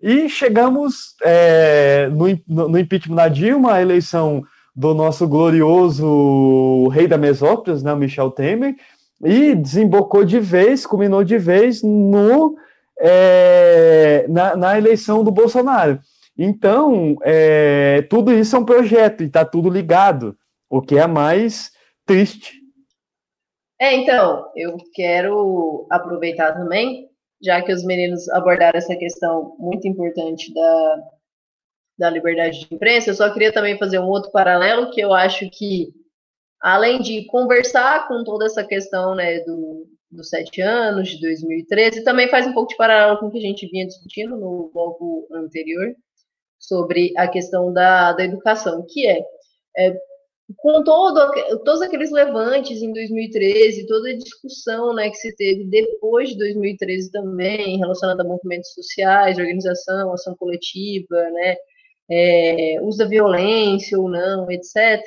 e 0.00 0.28
chegamos 0.28 1.14
é, 1.22 2.08
no, 2.08 2.68
no, 2.68 2.78
impeachment 2.78 3.14
da 3.14 3.28
Dilma, 3.28 3.74
a 3.74 3.82
eleição 3.82 4.42
do 4.74 4.94
nosso 4.94 5.28
glorioso 5.28 6.88
rei 6.88 7.06
da 7.06 7.16
Mesópolis, 7.16 7.82
né, 7.82 7.94
Michel 7.94 8.30
Temer, 8.30 8.74
e 9.22 9.54
desembocou 9.54 10.24
de 10.24 10.40
vez, 10.40 10.84
culminou 10.84 11.22
de 11.22 11.38
vez 11.38 11.82
no, 11.82 12.56
é, 12.98 14.26
na, 14.28 14.56
na, 14.56 14.78
eleição 14.78 15.22
do 15.22 15.30
Bolsonaro. 15.30 16.00
Então, 16.36 17.16
é, 17.22 18.02
tudo 18.10 18.32
isso 18.32 18.56
é 18.56 18.58
um 18.58 18.64
projeto 18.64 19.22
e 19.22 19.26
está 19.26 19.44
tudo 19.44 19.70
ligado, 19.70 20.36
o 20.68 20.82
que 20.82 20.98
é 20.98 21.06
mais 21.06 21.70
triste. 22.04 22.61
É, 23.82 23.96
então, 23.96 24.48
eu 24.54 24.76
quero 24.94 25.88
aproveitar 25.90 26.52
também, 26.52 27.10
já 27.42 27.60
que 27.60 27.72
os 27.72 27.84
meninos 27.84 28.28
abordaram 28.28 28.78
essa 28.78 28.94
questão 28.94 29.56
muito 29.58 29.88
importante 29.88 30.54
da, 30.54 31.02
da 31.98 32.08
liberdade 32.08 32.60
de 32.60 32.72
imprensa, 32.72 33.10
eu 33.10 33.14
só 33.14 33.28
queria 33.32 33.52
também 33.52 33.76
fazer 33.76 33.98
um 33.98 34.06
outro 34.06 34.30
paralelo, 34.30 34.92
que 34.92 35.00
eu 35.00 35.12
acho 35.12 35.50
que, 35.50 35.92
além 36.60 37.02
de 37.02 37.24
conversar 37.26 38.06
com 38.06 38.22
toda 38.22 38.46
essa 38.46 38.64
questão 38.64 39.16
né, 39.16 39.40
do, 39.40 39.88
dos 40.08 40.28
sete 40.28 40.60
anos, 40.60 41.08
de 41.08 41.20
2013, 41.20 42.04
também 42.04 42.28
faz 42.28 42.46
um 42.46 42.52
pouco 42.52 42.68
de 42.68 42.76
paralelo 42.76 43.18
com 43.18 43.26
o 43.26 43.30
que 43.32 43.38
a 43.38 43.42
gente 43.42 43.66
vinha 43.66 43.84
discutindo 43.84 44.36
no 44.36 44.70
bloco 44.72 45.26
anterior, 45.32 45.92
sobre 46.56 47.12
a 47.16 47.26
questão 47.26 47.72
da, 47.72 48.12
da 48.12 48.22
educação, 48.22 48.86
que 48.88 49.08
é, 49.08 49.18
é 49.76 49.98
com 50.56 50.82
todo, 50.82 51.32
todos 51.64 51.82
aqueles 51.82 52.10
levantes 52.10 52.82
em 52.82 52.92
2013, 52.92 53.86
toda 53.86 54.10
a 54.10 54.16
discussão 54.16 54.94
né, 54.94 55.10
que 55.10 55.16
se 55.16 55.34
teve 55.36 55.64
depois 55.64 56.30
de 56.30 56.38
2013 56.38 57.10
também, 57.10 57.78
relacionada 57.78 58.22
a 58.22 58.26
movimentos 58.26 58.72
sociais, 58.72 59.38
organização, 59.38 60.12
ação 60.12 60.34
coletiva, 60.36 61.16
né, 61.30 61.56
é, 62.10 62.78
uso 62.82 62.98
da 62.98 63.06
violência 63.06 63.98
ou 63.98 64.08
não, 64.08 64.50
etc. 64.50 65.02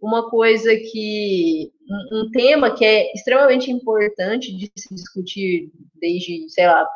Uma 0.00 0.28
coisa 0.28 0.74
que. 0.76 1.72
Um, 1.88 2.20
um 2.20 2.30
tema 2.30 2.74
que 2.74 2.84
é 2.84 3.12
extremamente 3.12 3.70
importante 3.70 4.54
de 4.56 4.70
se 4.76 4.94
discutir 4.94 5.70
desde, 5.94 6.48
sei 6.50 6.66
lá, 6.66 6.86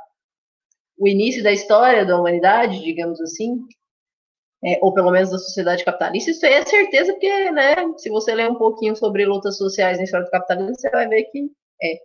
o 0.99 1.09
início 1.09 1.43
da 1.43 1.53
história 1.53 2.05
da 2.05 2.19
humanidade, 2.19 2.83
digamos 2.83 3.21
assim, 3.21 3.65
é, 4.63 4.79
ou 4.83 4.93
pelo 4.93 5.11
menos 5.11 5.31
da 5.31 5.39
sociedade 5.39 5.85
capitalista, 5.85 6.31
isso 6.31 6.45
é 6.45 6.65
certeza, 6.65 7.13
porque, 7.13 7.51
né, 7.51 7.75
se 7.97 8.11
você 8.11 8.35
ler 8.35 8.51
um 8.51 8.57
pouquinho 8.57 8.95
sobre 8.95 9.25
lutas 9.25 9.57
sociais 9.57 9.99
na 9.99 10.05
história 10.05 10.27
do 10.27 10.31
capitalismo, 10.31 10.75
você 10.75 10.91
vai 10.91 11.09
ver 11.09 11.25
que 11.25 11.51
é. 11.83 11.99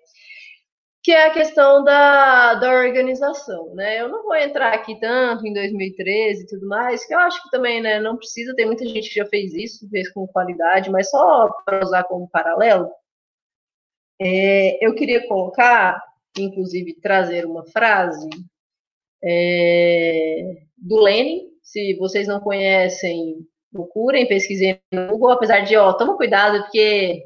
Que 1.04 1.12
é 1.12 1.28
a 1.28 1.34
questão 1.34 1.84
da, 1.84 2.56
da 2.56 2.72
organização, 2.72 3.76
né? 3.76 4.02
Eu 4.02 4.10
não 4.10 4.24
vou 4.24 4.36
entrar 4.36 4.74
aqui 4.74 5.00
tanto 5.00 5.46
em 5.46 5.54
2013 5.54 6.44
e 6.44 6.48
tudo 6.48 6.68
mais, 6.68 7.06
que 7.06 7.14
eu 7.14 7.20
acho 7.20 7.44
que 7.44 7.52
também, 7.52 7.82
né, 7.82 8.00
não 8.00 8.18
precisa, 8.18 8.56
tem 8.56 8.66
muita 8.66 8.86
gente 8.88 9.10
que 9.10 9.16
já 9.16 9.26
fez 9.28 9.54
isso, 9.54 9.90
fez 9.90 10.12
com 10.12 10.26
qualidade, 10.28 10.90
mas 10.90 11.10
só 11.10 11.48
para 11.66 11.84
usar 11.84 12.06
como 12.06 12.30
paralelo, 12.30 12.90
é, 14.20 14.84
eu 14.86 14.96
queria 14.96 15.28
colocar, 15.28 16.02
inclusive, 16.38 16.96
trazer 17.02 17.46
uma 17.46 17.66
frase 17.66 18.30
é, 19.24 20.64
do 20.78 21.02
Lenin, 21.02 21.55
se 21.66 21.96
vocês 21.96 22.28
não 22.28 22.40
conhecem, 22.40 23.46
procurem, 23.74 24.28
pesquisem 24.28 24.80
no 24.94 25.08
Google, 25.08 25.32
apesar 25.32 25.62
de, 25.62 25.76
ó, 25.76 25.92
toma 25.94 26.16
cuidado, 26.16 26.62
porque 26.62 27.24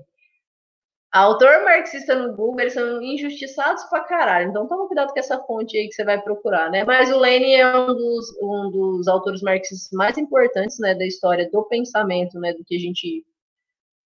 autor 1.11 1.63
marxista 1.63 2.15
no 2.15 2.35
Google, 2.35 2.61
eles 2.61 2.73
são 2.73 3.01
injustiçados 3.01 3.83
pra 3.85 4.05
caralho. 4.05 4.49
Então 4.49 4.67
toma 4.67 4.87
cuidado 4.87 5.11
com 5.11 5.19
essa 5.19 5.37
fonte 5.43 5.77
aí 5.77 5.87
que 5.87 5.93
você 5.93 6.05
vai 6.05 6.21
procurar, 6.21 6.71
né? 6.71 6.85
Mas 6.85 7.11
o 7.11 7.19
Lenin 7.19 7.53
é 7.55 7.77
um 7.77 7.87
dos, 7.87 8.31
um 8.41 8.71
dos 8.71 9.07
autores 9.07 9.41
marxistas 9.41 9.91
mais 9.91 10.17
importantes, 10.17 10.79
né, 10.79 10.95
da 10.95 11.05
história 11.05 11.49
do 11.51 11.63
pensamento, 11.63 12.39
né, 12.39 12.53
do 12.53 12.63
que 12.63 12.75
a 12.75 12.79
gente 12.79 13.25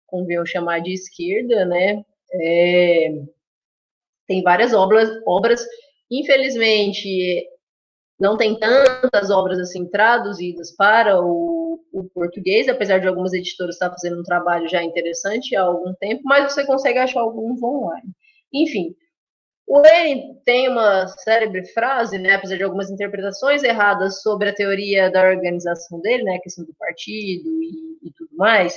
convém 0.06 0.46
chamar 0.46 0.80
de 0.80 0.94
esquerda, 0.94 1.66
né? 1.66 2.06
É, 2.34 3.10
tem 4.28 4.44
várias 4.44 4.74
obras, 4.74 5.10
obras. 5.26 5.66
Infelizmente, 6.12 7.48
não 8.20 8.36
tem 8.36 8.60
tantas 8.60 9.30
obras 9.30 9.58
assim 9.60 9.86
traduzidas 9.90 10.76
para 10.76 11.22
o, 11.22 11.80
o, 11.92 12.04
português, 12.10 12.68
apesar 12.68 13.00
de 13.00 13.08
algumas 13.08 13.34
editoras 13.34 13.76
estar 13.76 13.90
fazendo 13.90 14.20
um 14.20 14.24
trabalho 14.24 14.68
já 14.68 14.84
interessante 14.84 15.56
há 15.56 15.62
algum 15.62 15.94
tempo, 15.94 16.22
mas 16.26 16.52
você 16.52 16.66
consegue 16.66 17.00
achar 17.00 17.22
alguns 17.22 17.64
online. 17.64 18.12
Enfim, 18.54 18.94
o 19.66 19.80
Lenin 19.80 20.36
tem 20.44 20.68
uma 20.68 21.08
célebre 21.08 21.66
frase, 21.68 22.18
né, 22.18 22.36
apesar 22.36 22.58
de 22.58 22.64
algumas 22.64 22.90
interpretações 22.90 23.64
erradas 23.64 24.22
sobre 24.22 24.50
a 24.50 24.54
teoria 24.54 25.10
da 25.10 25.28
organização 25.28 26.02
dele, 26.02 26.24
né, 26.24 26.36
a 26.36 26.42
questão 26.42 26.66
do 26.66 26.74
partido 26.74 27.48
e, 27.64 28.00
e 28.08 28.12
tudo 28.18 28.36
mais, 28.36 28.76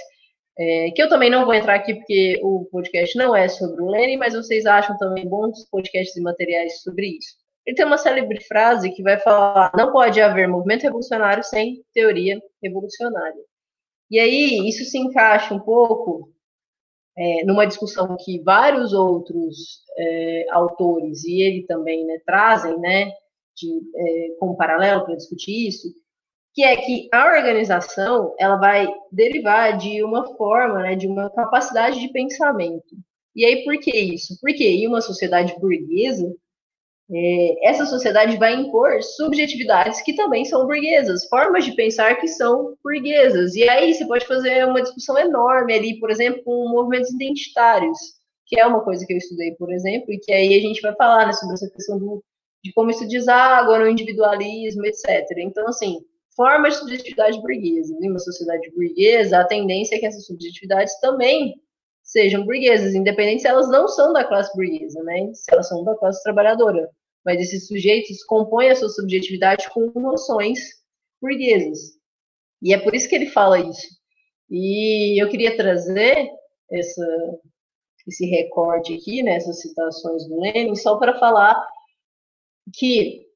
é, 0.57 0.91
que 0.91 1.03
eu 1.03 1.09
também 1.09 1.31
não 1.31 1.45
vou 1.47 1.55
entrar 1.55 1.77
aqui 1.77 1.95
porque 1.95 2.39
o 2.43 2.67
podcast 2.71 3.17
não 3.17 3.35
é 3.35 3.49
sobre 3.49 3.83
o 3.83 3.91
Lenin, 3.91 4.19
mas 4.19 4.35
vocês 4.35 4.67
acham 4.67 4.97
também 4.99 5.27
bons 5.27 5.65
podcasts 5.71 6.15
e 6.17 6.21
materiais 6.21 6.83
sobre 6.83 7.17
isso. 7.17 7.42
Ele 7.67 7.77
tem 7.77 7.87
uma 7.87 7.99
célebre 7.99 8.41
frase 8.45 8.93
que 8.93 9.03
vai 9.03 9.19
falar: 9.19 9.73
não 9.77 9.93
pode 9.93 10.21
haver 10.21 10.49
movimento 10.49 10.83
revolucionário 10.83 11.45
sem 11.45 11.85
teoria 11.93 12.41
revolucionária. 12.63 13.43
E 14.11 14.19
aí, 14.19 14.69
isso 14.69 14.85
se 14.85 14.99
encaixa 14.99 15.55
um 15.55 15.61
pouco 15.61 16.33
é, 17.17 17.45
numa 17.45 17.67
discussão 17.67 18.17
que 18.19 18.43
vários 18.43 18.93
outros 18.93 19.83
é, 19.97 20.47
autores, 20.51 21.25
e 21.25 21.43
ele 21.43 21.67
também, 21.67 22.05
né, 22.07 22.19
trazem, 22.25 22.79
né, 22.79 23.11
de, 23.57 23.81
é, 23.97 24.37
como 24.39 24.57
paralelo 24.57 25.05
para 25.05 25.17
discutir 25.17 25.69
isso, 25.69 25.89
que 26.55 26.63
é 26.63 26.77
que 26.77 27.09
a 27.13 27.27
organização 27.27 28.35
ela 28.39 28.57
vai 28.57 28.87
derivar 29.11 29.77
de 29.79 30.03
uma 30.05 30.27
forma, 30.37 30.83
né, 30.83 30.95
de 30.97 31.07
uma 31.07 31.31
capacidade 31.31 32.01
de 32.01 32.09
pensamento. 32.09 32.97
E 33.35 33.45
aí, 33.45 33.65
por 33.65 33.79
que 33.79 33.97
isso? 33.97 34.37
Porque 34.41 34.65
em 34.65 34.87
uma 34.87 35.01
sociedade 35.01 35.59
burguesa, 35.59 36.31
é, 37.15 37.69
essa 37.69 37.85
sociedade 37.85 38.39
vai 38.39 38.55
impor 38.55 39.03
subjetividades 39.03 40.01
que 40.01 40.15
também 40.15 40.47
são 40.47 40.67
burguesas, 40.67 41.27
formas 41.29 41.65
de 41.65 41.73
pensar 41.75 42.17
que 42.17 42.27
são 42.27 42.75
burguesas. 42.83 43.55
E 43.55 43.69
aí 43.69 43.93
você 43.93 44.07
pode 44.07 44.27
fazer 44.27 44.67
uma 44.67 44.81
discussão 44.81 45.19
enorme 45.19 45.75
ali, 45.75 46.01
por 46.01 46.11
exemplo, 46.11 46.43
com 46.43 46.69
movimentos 46.71 47.11
identitários, 47.11 47.99
que 48.47 48.59
é 48.59 48.67
uma 48.67 48.83
coisa 48.83 49.05
que 49.07 49.13
eu 49.13 49.19
estudei, 49.19 49.53
por 49.57 49.71
exemplo, 49.71 50.11
e 50.11 50.19
que 50.19 50.33
aí 50.33 50.57
a 50.57 50.61
gente 50.61 50.81
vai 50.81 50.95
falar 50.97 51.27
né, 51.27 51.35
sobre 51.35 51.55
essa 51.55 51.69
questão 51.71 51.99
do, 51.99 52.25
de 52.65 52.73
como 52.73 52.91
isso 52.91 53.07
deságua 53.07 53.79
no 53.79 53.89
individualismo, 53.89 54.87
etc. 54.87 55.27
Então, 55.37 55.69
assim, 55.69 56.01
formas 56.35 56.75
de 56.75 56.81
subjetividade 56.81 57.43
burguesa. 57.43 57.95
Em 58.01 58.09
uma 58.09 58.19
sociedade 58.21 58.71
burguesa, 58.71 59.39
a 59.39 59.45
tendência 59.45 59.97
é 59.97 59.99
que 59.99 60.07
essas 60.07 60.25
subjetividades 60.25 60.99
também 61.01 61.57
sejam 62.03 62.45
burguesas, 62.47 62.95
independente 62.95 63.43
se 63.43 63.49
elas 63.49 63.69
não 63.69 63.87
são 63.87 64.15
da 64.15 64.25
classe 64.25 64.51
burguesa, 64.57 65.03
né? 65.03 65.31
Se 65.35 65.53
elas 65.53 65.69
são 65.69 65.85
da 65.85 65.95
classe 65.97 66.23
trabalhadora 66.23 66.89
mas 67.25 67.41
esses 67.41 67.67
sujeitos 67.67 68.25
compõem 68.25 68.71
a 68.71 68.77
sua 68.77 68.89
subjetividade 68.89 69.69
com 69.71 69.93
noções 69.95 70.59
burguesas. 71.21 71.97
E 72.61 72.73
é 72.73 72.79
por 72.79 72.95
isso 72.95 73.09
que 73.09 73.15
ele 73.15 73.27
fala 73.27 73.59
isso. 73.59 73.89
E 74.51 75.23
eu 75.23 75.29
queria 75.29 75.57
trazer 75.57 76.31
essa, 76.71 77.07
esse 78.07 78.27
recorte 78.27 78.95
aqui, 78.95 79.23
nessas 79.23 79.57
né, 79.57 79.63
citações 79.63 80.27
do 80.29 80.41
Lenin, 80.41 80.75
só 80.75 80.97
para 80.97 81.19
falar 81.19 81.57
que, 82.75 83.27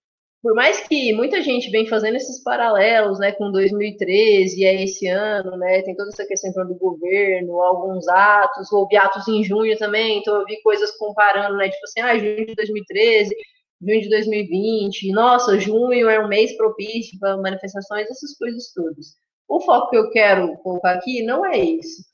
por 0.42 0.54
mais 0.54 0.80
que 0.80 1.12
muita 1.12 1.42
gente 1.42 1.70
vem 1.70 1.86
fazendo 1.86 2.16
esses 2.16 2.42
paralelos 2.42 3.18
né, 3.18 3.32
com 3.32 3.50
2013 3.50 4.60
e 4.60 4.64
é 4.64 4.84
esse 4.84 5.06
ano, 5.08 5.56
né, 5.56 5.82
tem 5.82 5.96
toda 5.96 6.10
essa 6.10 6.26
questão 6.26 6.66
do 6.66 6.74
governo, 6.74 7.60
alguns 7.60 8.06
atos, 8.08 8.72
houve 8.72 8.96
atos 8.96 9.26
em 9.28 9.42
junho 9.42 9.76
também, 9.78 10.18
então 10.18 10.34
eu 10.40 10.44
vi 10.44 10.60
coisas 10.62 10.92
comparando, 10.98 11.56
né, 11.56 11.68
tipo 11.68 11.84
assim, 11.84 12.00
ah, 12.00 12.18
junho 12.18 12.46
de 12.46 12.54
2013 12.54 13.34
junho 13.80 14.00
de 14.00 14.08
2020, 14.08 15.12
nossa, 15.12 15.58
junho 15.58 16.08
é 16.08 16.24
um 16.24 16.28
mês 16.28 16.56
propício 16.56 17.18
para 17.18 17.36
manifestações, 17.36 18.08
essas 18.08 18.36
coisas 18.36 18.72
todas. 18.72 19.16
O 19.48 19.60
foco 19.60 19.90
que 19.90 19.96
eu 19.96 20.10
quero 20.10 20.56
colocar 20.58 20.92
aqui 20.92 21.22
não 21.22 21.44
é 21.44 21.58
esse. 21.58 22.04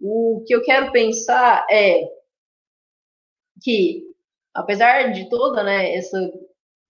O 0.00 0.42
que 0.46 0.54
eu 0.54 0.62
quero 0.62 0.90
pensar 0.92 1.66
é 1.70 2.08
que, 3.62 4.04
apesar 4.52 5.12
de 5.12 5.28
toda 5.28 5.62
né, 5.62 5.94
essa 5.94 6.18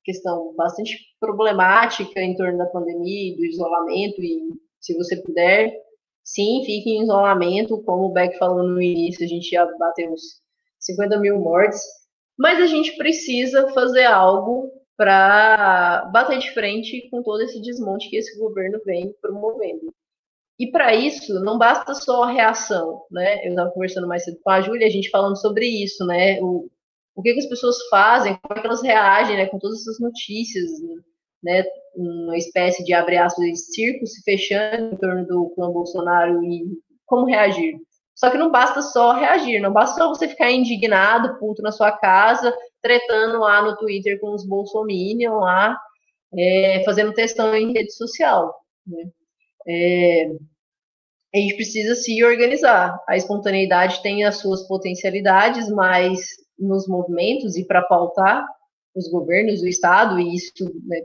questão 0.02 0.54
bastante 0.56 0.98
problemática 1.20 2.20
em 2.20 2.34
torno 2.36 2.58
da 2.58 2.66
pandemia, 2.66 3.36
do 3.36 3.44
isolamento, 3.44 4.22
e 4.22 4.40
se 4.80 4.94
você 4.96 5.16
puder, 5.22 5.72
sim, 6.24 6.64
fique 6.64 6.90
em 6.90 7.02
isolamento, 7.02 7.82
como 7.82 8.06
o 8.06 8.12
Beck 8.12 8.36
falou 8.38 8.62
no 8.64 8.80
início, 8.82 9.24
a 9.24 9.28
gente 9.28 9.50
já 9.50 9.64
bateu 9.78 10.12
uns 10.12 10.40
50 10.80 11.18
mil 11.20 11.38
mortes, 11.38 11.80
mas 12.42 12.60
a 12.60 12.66
gente 12.66 12.96
precisa 12.96 13.68
fazer 13.68 14.04
algo 14.04 14.68
para 14.96 16.10
bater 16.12 16.40
de 16.40 16.52
frente 16.52 17.08
com 17.08 17.22
todo 17.22 17.40
esse 17.40 17.62
desmonte 17.62 18.10
que 18.10 18.16
esse 18.16 18.36
governo 18.36 18.80
vem 18.84 19.14
promovendo. 19.22 19.94
E 20.58 20.68
para 20.68 20.92
isso, 20.92 21.38
não 21.38 21.56
basta 21.56 21.94
só 21.94 22.24
a 22.24 22.32
reação, 22.32 23.02
né? 23.12 23.46
Eu 23.46 23.50
estava 23.50 23.70
conversando 23.70 24.08
mais 24.08 24.24
cedo 24.24 24.40
com 24.42 24.50
a 24.50 24.60
Júlia, 24.60 24.88
a 24.88 24.90
gente 24.90 25.08
falando 25.08 25.40
sobre 25.40 25.68
isso, 25.68 26.04
né? 26.04 26.40
O, 26.40 26.68
o 27.14 27.22
que, 27.22 27.32
que 27.32 27.38
as 27.38 27.46
pessoas 27.46 27.76
fazem, 27.88 28.36
como 28.42 28.58
é 28.58 28.60
que 28.60 28.66
elas 28.66 28.82
reagem, 28.82 29.36
né? 29.36 29.46
Com 29.46 29.60
todas 29.60 29.80
essas 29.82 30.00
notícias, 30.00 30.68
né? 31.40 31.62
Uma 31.94 32.36
espécie 32.36 32.82
de, 32.82 32.92
abre 32.92 33.18
aspas, 33.18 33.72
circo 33.72 34.04
se 34.04 34.20
fechando 34.24 34.94
em 34.94 34.96
torno 34.96 35.24
do 35.28 35.50
clã 35.50 35.70
Bolsonaro 35.70 36.42
e 36.42 36.76
como 37.06 37.24
reagir. 37.24 37.76
Só 38.14 38.30
que 38.30 38.38
não 38.38 38.50
basta 38.50 38.82
só 38.82 39.12
reagir, 39.12 39.60
não 39.60 39.72
basta 39.72 39.96
só 39.96 40.08
você 40.08 40.28
ficar 40.28 40.50
indignado, 40.50 41.38
puto 41.38 41.62
na 41.62 41.72
sua 41.72 41.92
casa, 41.92 42.54
tretando 42.80 43.40
lá 43.40 43.62
no 43.62 43.76
Twitter 43.76 44.20
com 44.20 44.34
os 44.34 44.46
bolsominion 44.46 45.38
lá, 45.38 45.78
é, 46.36 46.82
fazendo 46.84 47.14
textão 47.14 47.54
em 47.54 47.72
rede 47.72 47.92
social. 47.92 48.54
Né? 48.86 49.10
É, 49.66 50.30
a 51.34 51.38
gente 51.38 51.56
precisa 51.56 51.94
se 51.94 52.22
organizar. 52.22 53.00
A 53.08 53.16
espontaneidade 53.16 54.02
tem 54.02 54.24
as 54.24 54.36
suas 54.36 54.66
potencialidades, 54.66 55.70
mas 55.70 56.20
nos 56.58 56.86
movimentos 56.86 57.56
e 57.56 57.64
para 57.64 57.82
pautar 57.82 58.46
os 58.94 59.08
governos, 59.10 59.62
o 59.62 59.68
Estado, 59.68 60.20
e 60.20 60.34
isso 60.34 60.52
está 60.54 60.70
né, 60.84 61.00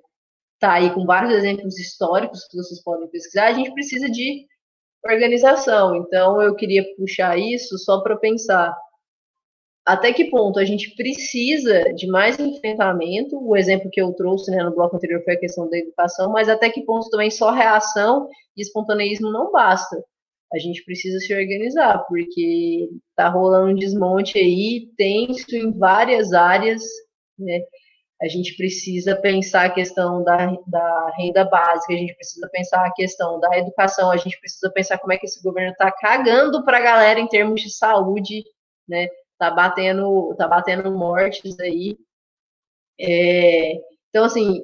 tá 0.59 0.73
aí 0.73 0.93
com 0.93 1.05
vários 1.05 1.33
exemplos 1.33 1.79
históricos 1.79 2.45
que 2.47 2.57
vocês 2.57 2.83
podem 2.83 3.07
pesquisar, 3.07 3.47
a 3.47 3.53
gente 3.53 3.73
precisa 3.73 4.09
de 4.09 4.45
organização. 5.13 5.95
Então, 5.95 6.41
eu 6.41 6.55
queria 6.55 6.83
puxar 6.95 7.37
isso 7.37 7.77
só 7.77 8.01
para 8.01 8.17
pensar 8.17 8.75
até 9.87 10.11
que 10.11 10.25
ponto 10.25 10.59
a 10.59 10.65
gente 10.65 10.93
precisa 10.95 11.93
de 11.93 12.07
mais 12.07 12.37
enfrentamento. 12.37 13.39
O 13.41 13.55
exemplo 13.55 13.89
que 13.89 14.01
eu 14.01 14.11
trouxe 14.11 14.51
né, 14.51 14.61
no 14.61 14.75
bloco 14.75 14.97
anterior 14.97 15.23
foi 15.23 15.35
a 15.35 15.39
questão 15.39 15.69
da 15.69 15.77
educação, 15.77 16.29
mas 16.29 16.49
até 16.49 16.69
que 16.69 16.83
ponto 16.83 17.09
também 17.09 17.31
só 17.31 17.51
reação 17.51 18.27
e 18.57 18.61
espontaneísmo 18.61 19.31
não 19.31 19.49
basta. 19.49 19.97
A 20.53 20.57
gente 20.59 20.83
precisa 20.83 21.19
se 21.19 21.33
organizar, 21.33 22.05
porque 22.07 22.89
está 23.09 23.29
rolando 23.29 23.71
um 23.71 23.75
desmonte 23.75 24.37
aí 24.37 24.89
tenso 24.97 25.55
em 25.55 25.71
várias 25.71 26.33
áreas, 26.33 26.83
né? 27.39 27.61
A 28.22 28.28
gente 28.28 28.55
precisa 28.55 29.15
pensar 29.15 29.65
a 29.65 29.70
questão 29.70 30.24
da, 30.24 30.55
da 30.65 31.13
renda 31.18 31.45
básica, 31.45 31.93
a 31.93 31.97
gente 31.97 32.15
precisa 32.15 32.49
pensar 32.51 32.86
a 32.86 32.91
questão 32.91 33.39
da 33.39 33.57
educação, 33.57 34.09
a 34.09 34.18
gente 34.18 34.39
precisa 34.39 34.72
pensar 34.72 34.97
como 34.97 35.13
é 35.13 35.18
que 35.18 35.26
esse 35.26 35.41
governo 35.43 35.72
está 35.72 35.91
cagando 35.91 36.65
para 36.65 36.78
a 36.78 36.82
galera 36.82 37.20
em 37.20 37.28
termos 37.28 37.61
de 37.61 37.70
saúde, 37.72 38.43
né? 38.88 39.07
Tá 39.38 39.51
batendo, 39.51 40.34
tá 40.36 40.47
batendo 40.47 40.91
mortes 40.91 41.59
aí. 41.59 41.95
É, 42.99 43.74
então, 44.09 44.26
assim, 44.26 44.63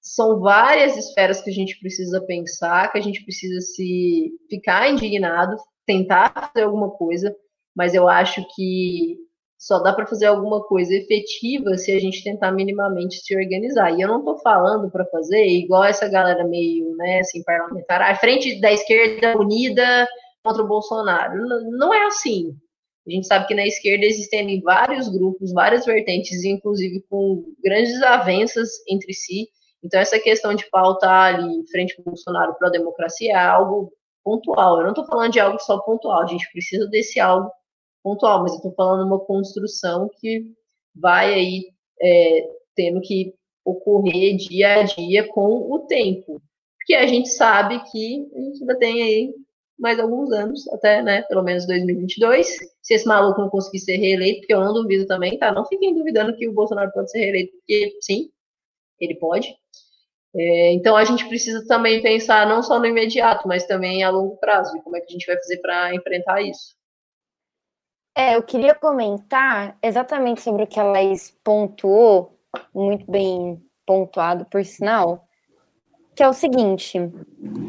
são 0.00 0.38
várias 0.38 0.96
esferas 0.96 1.40
que 1.40 1.50
a 1.50 1.52
gente 1.52 1.80
precisa 1.80 2.24
pensar, 2.24 2.92
que 2.92 2.98
a 2.98 3.00
gente 3.02 3.24
precisa 3.24 3.60
se 3.60 4.30
ficar 4.48 4.88
indignado, 4.90 5.56
tentar 5.86 6.32
fazer 6.32 6.66
alguma 6.66 6.90
coisa, 6.90 7.34
mas 7.74 7.94
eu 7.94 8.08
acho 8.08 8.46
que 8.54 9.16
só 9.58 9.78
dá 9.78 9.92
para 9.92 10.06
fazer 10.06 10.26
alguma 10.26 10.62
coisa 10.64 10.94
efetiva 10.94 11.76
se 11.76 11.92
a 11.92 11.98
gente 11.98 12.22
tentar 12.22 12.52
minimamente 12.52 13.16
se 13.16 13.36
organizar. 13.36 13.92
E 13.92 14.00
eu 14.02 14.08
não 14.08 14.18
estou 14.18 14.38
falando 14.38 14.90
para 14.90 15.06
fazer 15.06 15.46
igual 15.46 15.84
essa 15.84 16.08
galera 16.08 16.44
meio, 16.44 16.94
né, 16.96 17.20
assim, 17.20 17.42
parlamentar, 17.42 18.02
a 18.02 18.14
frente 18.16 18.60
da 18.60 18.72
esquerda 18.72 19.38
unida 19.38 20.06
contra 20.42 20.62
o 20.62 20.68
Bolsonaro. 20.68 21.46
Não 21.70 21.94
é 21.94 22.06
assim. 22.06 22.54
A 23.06 23.10
gente 23.10 23.26
sabe 23.26 23.46
que 23.46 23.54
na 23.54 23.66
esquerda 23.66 24.04
existem 24.04 24.60
vários 24.62 25.08
grupos, 25.08 25.52
várias 25.52 25.84
vertentes, 25.84 26.42
inclusive 26.44 27.04
com 27.08 27.44
grandes 27.62 27.92
desavenças 27.92 28.70
entre 28.88 29.12
si. 29.12 29.48
Então, 29.82 30.00
essa 30.00 30.18
questão 30.18 30.54
de 30.54 30.68
pautar 30.70 31.34
ali 31.34 31.66
frente 31.70 31.94
ao 31.98 32.04
Bolsonaro 32.04 32.54
para 32.54 32.68
a 32.68 32.70
democracia 32.70 33.32
é 33.32 33.36
algo 33.36 33.92
pontual. 34.24 34.78
Eu 34.78 34.84
não 34.84 34.90
estou 34.90 35.06
falando 35.06 35.32
de 35.32 35.40
algo 35.40 35.58
só 35.58 35.78
pontual, 35.80 36.22
a 36.22 36.26
gente 36.26 36.50
precisa 36.50 36.86
desse 36.88 37.20
algo 37.20 37.50
pontual, 38.04 38.42
mas 38.42 38.52
eu 38.52 38.58
estou 38.58 38.74
falando 38.74 39.06
uma 39.06 39.18
construção 39.18 40.10
que 40.20 40.52
vai 40.94 41.32
aí 41.32 41.64
é, 42.00 42.48
tendo 42.76 43.00
que 43.00 43.34
ocorrer 43.64 44.36
dia 44.36 44.80
a 44.80 44.82
dia 44.82 45.26
com 45.26 45.72
o 45.72 45.78
tempo. 45.86 46.40
Porque 46.76 46.94
a 46.94 47.06
gente 47.06 47.30
sabe 47.30 47.82
que 47.90 48.28
a 48.36 48.40
gente 48.40 48.60
ainda 48.60 48.78
tem 48.78 49.02
aí 49.02 49.34
mais 49.78 49.98
alguns 49.98 50.30
anos, 50.30 50.68
até, 50.68 51.02
né, 51.02 51.22
pelo 51.22 51.42
menos 51.42 51.66
2022, 51.66 52.46
se 52.80 52.94
esse 52.94 53.06
maluco 53.06 53.40
não 53.40 53.48
conseguir 53.48 53.80
ser 53.80 53.96
reeleito, 53.96 54.40
porque 54.40 54.54
eu 54.54 54.60
não 54.60 54.72
duvido 54.72 55.06
também, 55.06 55.36
tá? 55.36 55.50
Não 55.50 55.64
fiquem 55.64 55.94
duvidando 55.94 56.36
que 56.36 56.46
o 56.46 56.52
Bolsonaro 56.52 56.92
pode 56.92 57.10
ser 57.10 57.18
reeleito, 57.18 57.56
porque 57.56 57.96
sim, 58.00 58.30
ele 59.00 59.16
pode. 59.16 59.56
É, 60.36 60.72
então 60.72 60.96
a 60.96 61.04
gente 61.04 61.26
precisa 61.28 61.66
também 61.66 62.02
pensar 62.02 62.46
não 62.46 62.62
só 62.62 62.78
no 62.78 62.86
imediato, 62.86 63.48
mas 63.48 63.66
também 63.66 64.04
a 64.04 64.10
longo 64.10 64.36
prazo, 64.36 64.80
como 64.82 64.96
é 64.96 65.00
que 65.00 65.06
a 65.06 65.12
gente 65.12 65.26
vai 65.26 65.36
fazer 65.36 65.58
para 65.58 65.94
enfrentar 65.94 66.42
isso. 66.42 66.76
É, 68.14 68.36
eu 68.36 68.42
queria 68.42 68.74
comentar 68.74 69.76
exatamente 69.82 70.40
sobre 70.40 70.62
o 70.62 70.66
que 70.66 70.78
a 70.78 70.84
Laís 70.84 71.36
pontuou, 71.42 72.38
muito 72.72 73.10
bem 73.10 73.60
pontuado, 73.84 74.44
por 74.44 74.64
sinal, 74.64 75.26
que 76.14 76.22
é 76.22 76.28
o 76.28 76.32
seguinte: 76.32 76.98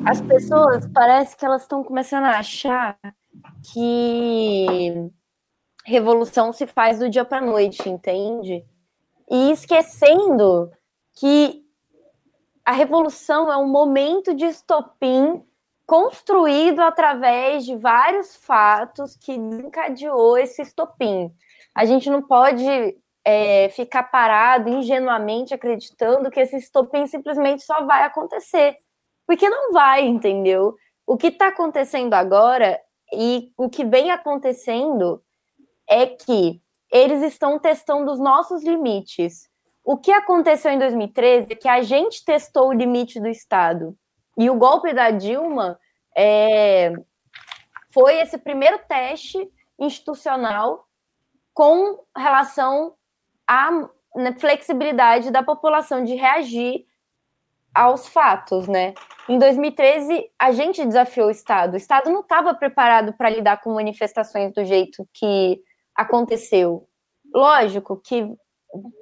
as 0.05 0.21
pessoas 0.21 0.87
parece 0.93 1.35
que 1.35 1.43
elas 1.43 1.63
estão 1.63 1.83
começando 1.83 2.25
a 2.25 2.37
achar 2.37 2.97
que 3.73 5.09
revolução 5.83 6.53
se 6.53 6.67
faz 6.67 6.99
do 6.99 7.09
dia 7.09 7.25
para 7.25 7.45
noite, 7.45 7.89
entende? 7.89 8.63
E 9.29 9.51
esquecendo 9.51 10.71
que 11.13 11.65
a 12.63 12.71
revolução 12.71 13.51
é 13.51 13.57
um 13.57 13.67
momento 13.67 14.33
de 14.33 14.45
estopim 14.45 15.43
construído 15.85 16.81
através 16.81 17.65
de 17.65 17.75
vários 17.75 18.35
fatos 18.35 19.15
que 19.15 19.33
encadeou 19.33 20.37
esse 20.37 20.61
estopim. 20.61 21.31
A 21.73 21.85
gente 21.85 22.09
não 22.09 22.21
pode 22.21 22.65
é, 23.23 23.69
ficar 23.69 24.03
parado 24.03 24.69
ingenuamente 24.69 25.53
acreditando 25.53 26.31
que 26.31 26.39
esse 26.39 26.57
estopim 26.57 27.05
simplesmente 27.07 27.63
só 27.63 27.85
vai 27.85 28.03
acontecer, 28.03 28.75
porque 29.27 29.49
não 29.49 29.73
vai, 29.73 30.05
entendeu? 30.05 30.75
O 31.05 31.17
que 31.17 31.27
está 31.27 31.47
acontecendo 31.47 32.13
agora 32.13 32.79
e 33.13 33.51
o 33.57 33.69
que 33.69 33.83
vem 33.85 34.11
acontecendo 34.11 35.21
é 35.87 36.07
que 36.07 36.61
eles 36.91 37.21
estão 37.21 37.59
testando 37.59 38.11
os 38.11 38.19
nossos 38.19 38.63
limites. 38.63 39.49
O 39.83 39.97
que 39.97 40.11
aconteceu 40.11 40.71
em 40.71 40.79
2013 40.79 41.47
é 41.51 41.55
que 41.55 41.67
a 41.67 41.83
gente 41.83 42.23
testou 42.23 42.69
o 42.69 42.73
limite 42.73 43.19
do 43.19 43.27
Estado. 43.27 43.95
E 44.37 44.49
o 44.49 44.55
golpe 44.55 44.93
da 44.93 45.11
Dilma 45.11 45.79
é, 46.15 46.91
foi 47.93 48.19
esse 48.19 48.37
primeiro 48.37 48.79
teste 48.87 49.49
institucional 49.79 50.85
com 51.53 52.03
relação 52.15 52.95
à 53.47 53.71
né, 54.15 54.33
flexibilidade 54.37 55.31
da 55.31 55.43
população 55.43 56.03
de 56.03 56.15
reagir 56.15 56.85
aos 57.73 58.07
fatos, 58.07 58.67
né? 58.67 58.93
Em 59.27 59.37
2013, 59.37 60.31
a 60.39 60.51
gente 60.51 60.85
desafiou 60.85 61.27
o 61.27 61.31
Estado. 61.31 61.73
O 61.73 61.77
Estado 61.77 62.09
não 62.09 62.21
estava 62.21 62.53
preparado 62.53 63.13
para 63.13 63.29
lidar 63.29 63.61
com 63.61 63.73
manifestações 63.73 64.53
do 64.53 64.63
jeito 64.63 65.07
que 65.13 65.61
aconteceu. 65.93 66.87
Lógico 67.33 67.97
que 67.97 68.27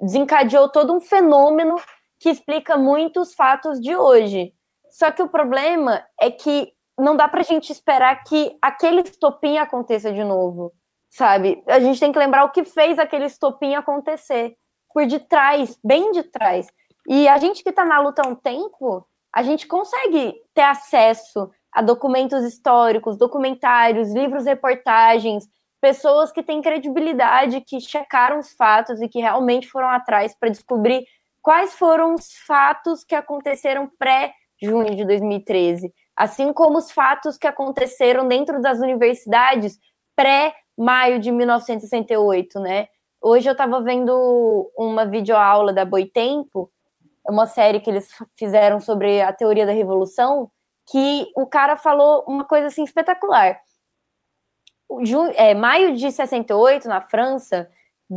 desencadeou 0.00 0.68
todo 0.68 0.92
um 0.92 1.00
fenômeno 1.00 1.76
que 2.18 2.30
explica 2.30 2.76
muitos 2.76 3.34
fatos 3.34 3.80
de 3.80 3.94
hoje. 3.94 4.52
Só 4.94 5.10
que 5.10 5.20
o 5.20 5.28
problema 5.28 6.06
é 6.20 6.30
que 6.30 6.72
não 6.96 7.16
dá 7.16 7.26
para 7.26 7.40
a 7.40 7.44
gente 7.44 7.72
esperar 7.72 8.22
que 8.22 8.56
aquele 8.62 9.00
estopim 9.00 9.58
aconteça 9.58 10.12
de 10.12 10.22
novo, 10.22 10.72
sabe? 11.10 11.64
A 11.66 11.80
gente 11.80 11.98
tem 11.98 12.12
que 12.12 12.18
lembrar 12.18 12.44
o 12.44 12.50
que 12.50 12.62
fez 12.62 12.96
aquele 12.96 13.24
estopim 13.24 13.74
acontecer, 13.74 14.56
por 14.92 15.04
de 15.04 15.18
trás, 15.18 15.76
bem 15.82 16.12
de 16.12 16.22
trás. 16.22 16.68
E 17.08 17.26
a 17.26 17.36
gente 17.38 17.64
que 17.64 17.70
está 17.70 17.84
na 17.84 17.98
luta 17.98 18.22
há 18.24 18.28
um 18.28 18.36
tempo, 18.36 19.04
a 19.32 19.42
gente 19.42 19.66
consegue 19.66 20.40
ter 20.54 20.62
acesso 20.62 21.50
a 21.72 21.82
documentos 21.82 22.44
históricos, 22.44 23.16
documentários, 23.16 24.14
livros, 24.14 24.44
reportagens, 24.44 25.48
pessoas 25.80 26.30
que 26.30 26.40
têm 26.40 26.62
credibilidade, 26.62 27.62
que 27.62 27.80
checaram 27.80 28.38
os 28.38 28.52
fatos 28.52 29.02
e 29.02 29.08
que 29.08 29.18
realmente 29.18 29.68
foram 29.68 29.88
atrás 29.88 30.36
para 30.38 30.50
descobrir 30.50 31.04
quais 31.42 31.74
foram 31.74 32.14
os 32.14 32.32
fatos 32.46 33.02
que 33.02 33.16
aconteceram 33.16 33.90
pré 33.98 34.32
junho 34.64 34.94
de 34.94 35.04
2013, 35.04 35.92
assim 36.16 36.52
como 36.52 36.78
os 36.78 36.90
fatos 36.90 37.36
que 37.36 37.46
aconteceram 37.46 38.26
dentro 38.26 38.60
das 38.60 38.78
universidades 38.78 39.78
pré-maio 40.16 41.18
de 41.18 41.30
1968, 41.30 42.58
né? 42.60 42.88
Hoje 43.20 43.48
eu 43.48 43.52
estava 43.52 43.80
vendo 43.80 44.70
uma 44.76 45.06
videoaula 45.06 45.72
da 45.72 45.84
Boitempo, 45.84 46.70
uma 47.26 47.46
série 47.46 47.80
que 47.80 47.90
eles 47.90 48.08
fizeram 48.36 48.80
sobre 48.80 49.22
a 49.22 49.32
teoria 49.32 49.64
da 49.64 49.72
revolução, 49.72 50.50
que 50.90 51.30
o 51.34 51.46
cara 51.46 51.76
falou 51.76 52.24
uma 52.28 52.44
coisa 52.44 52.66
assim 52.66 52.84
espetacular. 52.84 53.58
é, 55.34 55.54
maio 55.54 55.96
de 55.96 56.12
68, 56.12 56.86
na 56.86 57.00
França, 57.00 57.68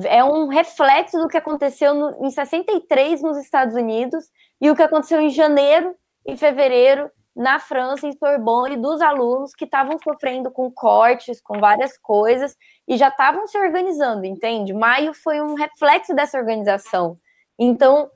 é 0.05 0.23
um 0.23 0.47
reflexo 0.47 1.17
do 1.17 1.27
que 1.27 1.37
aconteceu 1.37 1.93
no, 1.93 2.25
em 2.25 2.29
63 2.29 3.21
nos 3.21 3.37
Estados 3.37 3.75
Unidos 3.75 4.29
e 4.59 4.69
o 4.69 4.75
que 4.75 4.83
aconteceu 4.83 5.21
em 5.21 5.29
janeiro 5.29 5.95
em 6.27 6.35
fevereiro 6.35 7.09
na 7.35 7.59
França, 7.59 8.07
em 8.07 8.17
Sorbonne, 8.17 8.75
dos 8.75 8.99
alunos 8.99 9.53
que 9.53 9.65
estavam 9.65 9.97
sofrendo 10.03 10.49
com 10.49 10.71
cortes, 10.71 11.39
com 11.39 11.59
várias 11.59 11.95
coisas, 11.97 12.57
e 12.87 12.97
já 12.97 13.09
estavam 13.09 13.45
se 13.45 13.57
organizando, 13.57 14.25
entende? 14.25 14.73
Maio 14.73 15.13
foi 15.13 15.39
um 15.39 15.53
reflexo 15.53 16.15
dessa 16.15 16.37
organização. 16.39 17.15
Então, 17.59 18.09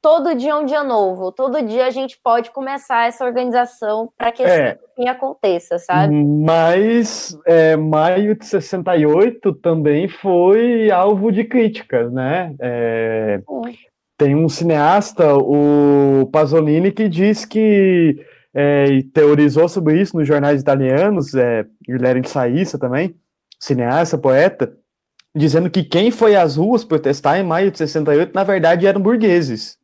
todo 0.00 0.34
dia 0.34 0.52
é 0.52 0.54
um 0.54 0.64
dia 0.64 0.84
novo, 0.84 1.32
todo 1.32 1.60
dia 1.60 1.86
a 1.86 1.90
gente 1.90 2.20
pode 2.22 2.52
começar 2.52 3.08
essa 3.08 3.24
organização 3.24 4.08
para 4.16 4.30
que 4.30 4.44
É. 4.44 4.78
fim 4.94 5.08
aconteça, 5.08 5.76
sabe? 5.78 6.14
Mas 6.24 7.36
é, 7.46 7.74
maio 7.74 8.36
de 8.36 8.46
68 8.46 9.52
também 9.54 10.08
foi 10.08 10.88
alvo 10.88 11.32
de 11.32 11.42
críticas, 11.42 12.12
né? 12.12 12.54
É, 12.60 13.40
tem 14.18 14.34
um 14.34 14.48
cineasta, 14.48 15.36
o 15.36 16.28
Pasolini, 16.32 16.90
que 16.90 17.08
diz 17.08 17.44
que 17.44 18.16
é, 18.52 19.00
teorizou 19.14 19.68
sobre 19.68 20.00
isso 20.00 20.16
nos 20.16 20.26
jornais 20.26 20.60
italianos, 20.60 21.32
é, 21.34 21.64
ele 21.86 22.04
era 22.04 22.20
também, 22.80 23.14
cineasta, 23.60 24.18
poeta, 24.18 24.72
dizendo 25.34 25.70
que 25.70 25.84
quem 25.84 26.10
foi 26.10 26.34
às 26.34 26.56
ruas 26.56 26.84
protestar 26.84 27.38
em 27.38 27.44
maio 27.44 27.70
de 27.70 27.78
68, 27.78 28.34
na 28.34 28.42
verdade, 28.42 28.88
eram 28.88 29.00
burgueses. 29.00 29.78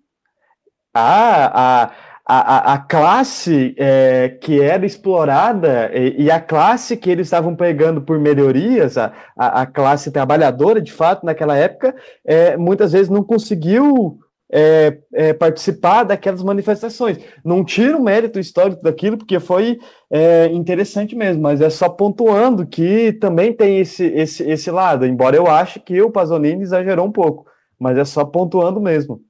A, 0.92 1.84
a, 1.84 1.92
a, 2.26 2.72
a 2.74 2.78
classe 2.78 3.72
é, 3.78 4.30
que 4.40 4.60
era 4.60 4.84
explorada 4.84 5.90
e, 5.94 6.24
e, 6.24 6.30
a 6.30 6.40
classe 6.40 6.96
que 6.96 7.10
eles 7.10 7.28
estavam 7.28 7.54
pegando 7.54 8.02
por 8.02 8.18
melhorias, 8.18 8.98
a, 8.98 9.12
a, 9.38 9.62
a 9.62 9.66
classe 9.66 10.10
trabalhadora, 10.10 10.80
de 10.80 10.92
fato, 10.92 11.24
naquela 11.24 11.56
época, 11.56 11.94
é, 12.24 12.56
muitas 12.56 12.92
vezes 12.92 13.08
não 13.08 13.22
conseguiu 13.22 14.18
é, 14.56 14.98
é, 15.12 15.32
participar 15.32 16.04
daquelas 16.04 16.40
manifestações. 16.40 17.18
Não 17.44 17.64
tira 17.64 17.96
o 17.96 18.02
mérito 18.02 18.38
histórico 18.38 18.80
daquilo, 18.80 19.18
porque 19.18 19.40
foi 19.40 19.80
é, 20.08 20.46
interessante 20.46 21.16
mesmo, 21.16 21.42
mas 21.42 21.60
é 21.60 21.68
só 21.68 21.88
pontuando 21.88 22.64
que 22.64 23.14
também 23.14 23.52
tem 23.52 23.80
esse, 23.80 24.04
esse, 24.04 24.48
esse 24.48 24.70
lado, 24.70 25.04
embora 25.04 25.34
eu 25.34 25.48
ache 25.48 25.80
que 25.80 26.00
o 26.00 26.10
Pasolini 26.10 26.62
exagerou 26.62 27.04
um 27.04 27.10
pouco, 27.10 27.50
mas 27.76 27.98
é 27.98 28.04
só 28.04 28.24
pontuando 28.24 28.80
mesmo. 28.80 29.20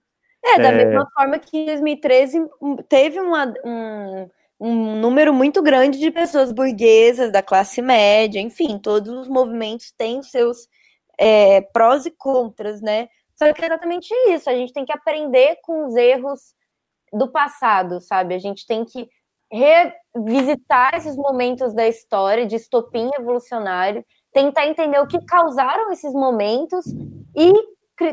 É, 0.44 0.58
da 0.58 0.70
mesma 0.70 1.08
forma 1.16 1.38
que 1.38 1.56
em 1.56 1.64
2013 1.64 2.46
teve 2.86 3.18
uma, 3.18 3.50
um, 3.64 4.28
um 4.60 5.00
número 5.00 5.32
muito 5.32 5.62
grande 5.62 5.98
de 5.98 6.10
pessoas 6.10 6.52
burguesas, 6.52 7.32
da 7.32 7.42
classe 7.42 7.80
média, 7.80 8.38
enfim, 8.40 8.78
todos 8.78 9.10
os 9.10 9.26
movimentos 9.26 9.90
têm 9.96 10.22
seus 10.22 10.68
é, 11.18 11.62
prós 11.62 12.04
e 12.04 12.10
contras, 12.10 12.82
né? 12.82 13.08
Só 13.36 13.52
que 13.52 13.62
é 13.62 13.66
exatamente 13.66 14.14
isso, 14.28 14.48
a 14.48 14.54
gente 14.54 14.72
tem 14.72 14.84
que 14.84 14.92
aprender 14.92 15.58
com 15.62 15.86
os 15.86 15.96
erros 15.96 16.54
do 17.12 17.30
passado, 17.30 18.00
sabe? 18.00 18.34
A 18.34 18.38
gente 18.38 18.66
tem 18.66 18.84
que 18.84 19.08
revisitar 19.50 20.94
esses 20.94 21.16
momentos 21.16 21.74
da 21.74 21.86
história 21.86 22.46
de 22.46 22.56
estopim 22.56 23.10
evolucionário, 23.18 24.04
tentar 24.32 24.66
entender 24.66 24.98
o 24.98 25.06
que 25.06 25.24
causaram 25.24 25.92
esses 25.92 26.12
momentos 26.12 26.84
e 27.36 27.52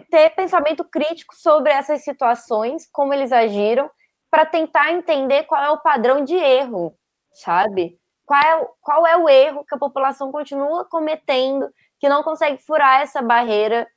ter 0.10 0.30
pensamento 0.36 0.84
crítico 0.84 1.36
sobre 1.36 1.72
essas 1.72 2.04
situações, 2.04 2.88
como 2.92 3.14
eles 3.14 3.32
agiram, 3.32 3.90
para 4.30 4.46
tentar 4.46 4.92
entender 4.92 5.44
qual 5.44 5.64
é 5.64 5.70
o 5.72 5.82
padrão 5.82 6.24
de 6.24 6.36
erro, 6.36 6.96
sabe? 7.34 8.00
Qual 8.24 8.40
é, 8.40 8.68
qual 8.80 9.08
é 9.08 9.18
o 9.18 9.28
erro 9.28 9.66
que 9.66 9.76
a 9.76 9.80
população 9.80 10.32
continua 10.32 10.86
cometendo, 10.86 11.68
que 12.00 12.08
não 12.08 12.24
consegue 12.24 12.62
furar 12.64 13.02
essa 13.02 13.22
barreira 13.22 13.88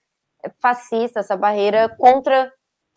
fascista, 0.61 1.21
essa 1.21 1.37
barreira 1.37 1.89
contra 1.89 2.53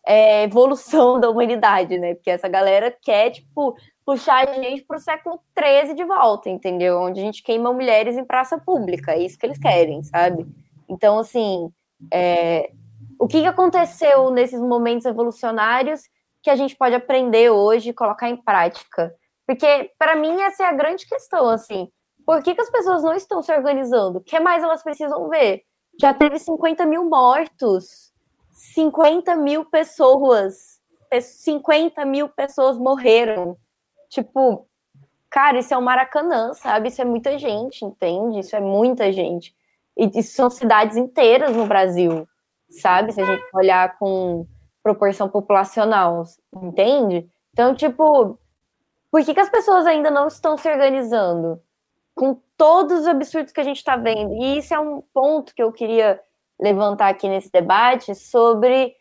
é, 0.06 0.44
evolução 0.44 1.20
da 1.20 1.30
humanidade, 1.30 1.98
né? 2.00 2.16
Porque 2.16 2.32
essa 2.32 2.48
galera 2.48 2.96
quer, 3.02 3.32
tipo, 3.32 3.76
puxar 4.06 4.48
a 4.48 4.54
gente 4.54 4.84
para 4.84 4.98
o 4.98 5.02
século 5.02 5.40
XIII 5.58 5.94
de 5.94 6.06
volta, 6.06 6.50
entendeu? 6.50 7.00
Onde 7.00 7.20
a 7.20 7.24
gente 7.24 7.44
queima 7.44 7.74
mulheres 7.74 8.18
em 8.18 8.24
praça 8.24 8.58
pública, 8.58 9.12
é 9.12 9.20
isso 9.20 9.38
que 9.38 9.46
eles 9.46 9.58
querem, 9.58 10.02
sabe? 10.04 10.48
Então, 10.88 11.20
assim, 11.20 11.70
é, 12.12 12.72
o 13.20 13.28
que 13.28 13.46
aconteceu 13.46 14.30
nesses 14.32 14.62
momentos 14.62 15.06
evolucionários 15.06 16.02
que 16.42 16.50
a 16.50 16.56
gente 16.56 16.76
pode 16.76 16.96
aprender 16.96 17.50
hoje 17.50 17.90
e 17.90 17.94
colocar 17.94 18.30
em 18.30 18.38
prática? 18.38 19.14
Porque, 19.46 19.92
para 20.00 20.16
mim, 20.16 20.42
essa 20.42 20.64
é 20.64 20.66
a 20.68 20.74
grande 20.74 21.06
questão, 21.06 21.50
assim. 21.50 21.90
Por 22.26 22.42
que, 22.44 22.54
que 22.54 22.62
as 22.62 22.70
pessoas 22.70 23.04
não 23.04 23.14
estão 23.14 23.42
se 23.42 23.52
organizando? 23.54 24.20
O 24.20 24.24
que 24.24 24.40
mais 24.40 24.64
elas 24.64 24.84
precisam 24.84 25.30
ver? 25.30 25.64
Já 26.00 26.14
teve 26.14 26.38
50 26.38 26.86
mil 26.86 27.06
mortos, 27.10 28.14
50 28.52 29.36
mil 29.36 29.66
pessoas, 29.66 30.80
50 31.12 32.06
mil 32.06 32.30
pessoas 32.30 32.78
morreram. 32.78 33.58
Tipo, 34.10 34.68
cara, 35.30 35.60
isso 35.60 35.74
é 35.74 35.78
o 35.78 35.82
Maracanã, 35.82 36.54
sabe? 36.54 36.90
Isso 36.90 37.02
é 37.02 37.06
muita 37.06 37.38
gente, 37.38 37.84
entende? 37.84 38.40
Isso 38.40 38.56
é 38.56 38.60
muita 38.60 39.12
gente. 39.12 39.56
E 39.98 40.06
isso 40.20 40.34
são 40.34 40.50
cidades 40.50 40.96
inteiras 40.98 41.56
no 41.56 41.66
Brasil, 41.66 42.28
sabe? 42.70 43.12
Se 43.12 43.22
a 43.22 43.26
gente 43.26 43.44
olhar 43.54 43.98
com 43.98 44.46
proporção 44.84 45.28
populacional, 45.28 46.24
entende? 46.54 47.28
Então, 47.52 47.74
tipo, 47.74 48.40
por 49.12 49.26
que, 49.26 49.34
que 49.34 49.40
as 49.40 49.50
pessoas 49.50 49.88
ainda 49.88 50.12
não 50.12 50.28
estão 50.28 50.56
se 50.56 50.70
organizando? 50.70 51.60
Com 52.18 52.40
todos 52.58 53.02
os 53.02 53.08
absurdos 53.08 53.54
que 53.54 53.62
a 53.62 53.64
gente 53.64 53.78
está 53.78 53.96
vendo. 53.96 54.34
E 54.34 54.58
isso 54.58 54.74
é 54.74 54.80
um 54.80 55.02
ponto 55.14 55.54
que 55.54 55.62
eu 55.62 55.72
queria 55.72 56.20
levantar 56.60 57.10
aqui 57.10 57.30
nesse 57.30 57.52
debate 57.52 58.16
sobre 58.16 58.96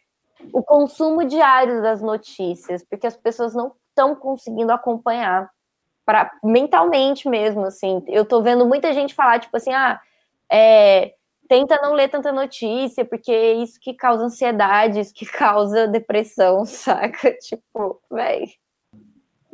o 0.52 0.62
consumo 0.62 1.24
diário 1.24 1.82
das 1.82 2.02
notícias, 2.02 2.84
porque 2.84 3.06
as 3.06 3.16
pessoas 3.16 3.54
não 3.54 3.72
estão 3.88 4.14
conseguindo 4.14 4.70
acompanhar 4.70 5.50
para 6.04 6.30
mentalmente 6.44 7.28
mesmo, 7.28 7.64
assim. 7.64 8.04
Eu 8.06 8.24
tô 8.24 8.42
vendo 8.42 8.66
muita 8.66 8.92
gente 8.92 9.14
falar, 9.14 9.40
tipo 9.40 9.56
assim, 9.56 9.72
ah, 9.72 10.00
é, 10.50 11.14
tenta 11.48 11.80
não 11.82 11.94
ler 11.94 12.08
tanta 12.08 12.30
notícia, 12.30 13.04
porque 13.04 13.32
é 13.32 13.54
isso 13.54 13.80
que 13.80 13.94
causa 13.94 14.24
ansiedade, 14.24 15.00
isso 15.00 15.14
que 15.14 15.26
causa 15.26 15.88
depressão, 15.88 16.64
saca? 16.66 17.32
Tipo, 17.38 18.00
velho. 18.10 18.46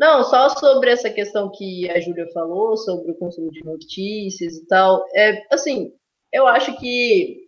Não, 0.02 0.24
só 0.24 0.48
sobre 0.48 0.90
essa 0.90 1.08
questão 1.08 1.48
que 1.48 1.88
a 1.88 2.00
Júlia 2.00 2.26
falou, 2.32 2.76
sobre 2.76 3.12
o 3.12 3.14
consumo 3.14 3.52
de 3.52 3.64
notícias 3.64 4.56
e 4.56 4.66
tal. 4.66 5.06
É, 5.14 5.46
assim, 5.48 5.94
eu 6.32 6.44
acho 6.48 6.76
que 6.80 7.46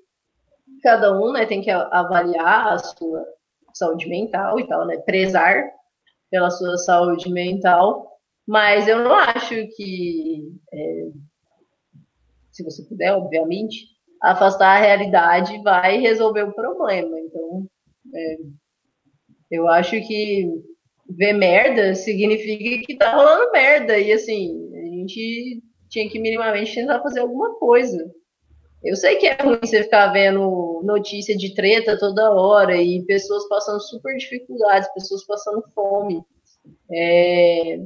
cada 0.80 1.20
um 1.20 1.32
né, 1.32 1.46
tem 1.46 1.60
que 1.60 1.68
avaliar 1.68 2.74
a 2.74 2.78
sua 2.78 3.26
saúde 3.74 4.08
mental 4.08 4.60
e 4.60 4.68
tal, 4.68 4.86
né? 4.86 4.98
Prezar 4.98 5.68
pela 6.30 6.48
sua 6.48 6.76
saúde 6.76 7.28
mental. 7.28 8.20
Mas 8.46 8.86
eu 8.86 9.02
não 9.02 9.16
acho 9.16 9.56
que, 9.74 10.56
é, 10.72 11.08
se 12.52 12.62
você 12.62 12.84
puder, 12.84 13.14
obviamente, 13.14 13.88
afastar 14.22 14.76
a 14.76 14.80
realidade 14.80 15.60
vai 15.64 15.98
resolver 15.98 16.44
o 16.44 16.54
problema. 16.54 17.18
Então, 17.18 17.66
é, 18.14 18.36
eu 19.50 19.66
acho 19.66 20.00
que 20.06 20.73
ver 21.08 21.32
merda 21.32 21.94
significa 21.94 22.86
que 22.86 22.96
tá 22.96 23.14
rolando 23.14 23.50
merda. 23.52 23.98
E 23.98 24.12
assim, 24.12 24.70
a 24.74 24.84
gente 24.84 25.62
tinha 25.88 26.08
que 26.08 26.18
minimamente 26.18 26.74
tentar 26.74 27.00
fazer 27.00 27.20
alguma 27.20 27.54
coisa. 27.56 28.10
Eu 28.82 28.96
sei 28.96 29.16
que 29.16 29.26
é 29.26 29.36
ruim 29.40 29.58
você 29.62 29.82
ficar 29.82 30.08
vendo 30.08 30.82
notícia 30.84 31.36
de 31.36 31.54
treta 31.54 31.98
toda 31.98 32.32
hora 32.32 32.76
e 32.76 33.02
pessoas 33.06 33.48
passando 33.48 33.80
super 33.80 34.14
dificuldades, 34.16 34.92
pessoas 34.92 35.24
passando 35.24 35.64
fome. 35.74 36.22
É, 36.92 37.78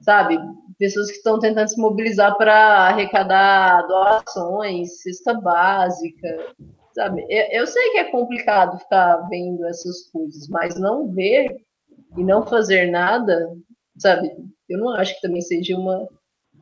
sabe? 0.00 0.38
Pessoas 0.78 1.10
que 1.10 1.16
estão 1.16 1.38
tentando 1.38 1.68
se 1.68 1.80
mobilizar 1.80 2.36
para 2.36 2.88
arrecadar 2.88 3.86
doações, 3.86 5.02
cesta 5.02 5.32
básica, 5.34 6.54
sabe? 6.94 7.24
Eu, 7.28 7.60
eu 7.60 7.66
sei 7.66 7.90
que 7.92 7.98
é 7.98 8.10
complicado 8.10 8.78
ficar 8.78 9.16
vendo 9.28 9.64
essas 9.66 10.08
coisas, 10.10 10.46
mas 10.48 10.78
não 10.78 11.08
ver 11.08 11.56
e 12.16 12.24
não 12.24 12.46
fazer 12.46 12.90
nada, 12.90 13.50
sabe? 13.98 14.30
Eu 14.68 14.78
não 14.78 14.90
acho 14.90 15.14
que 15.14 15.20
também 15.20 15.40
seja 15.40 15.76
uma, 15.76 16.08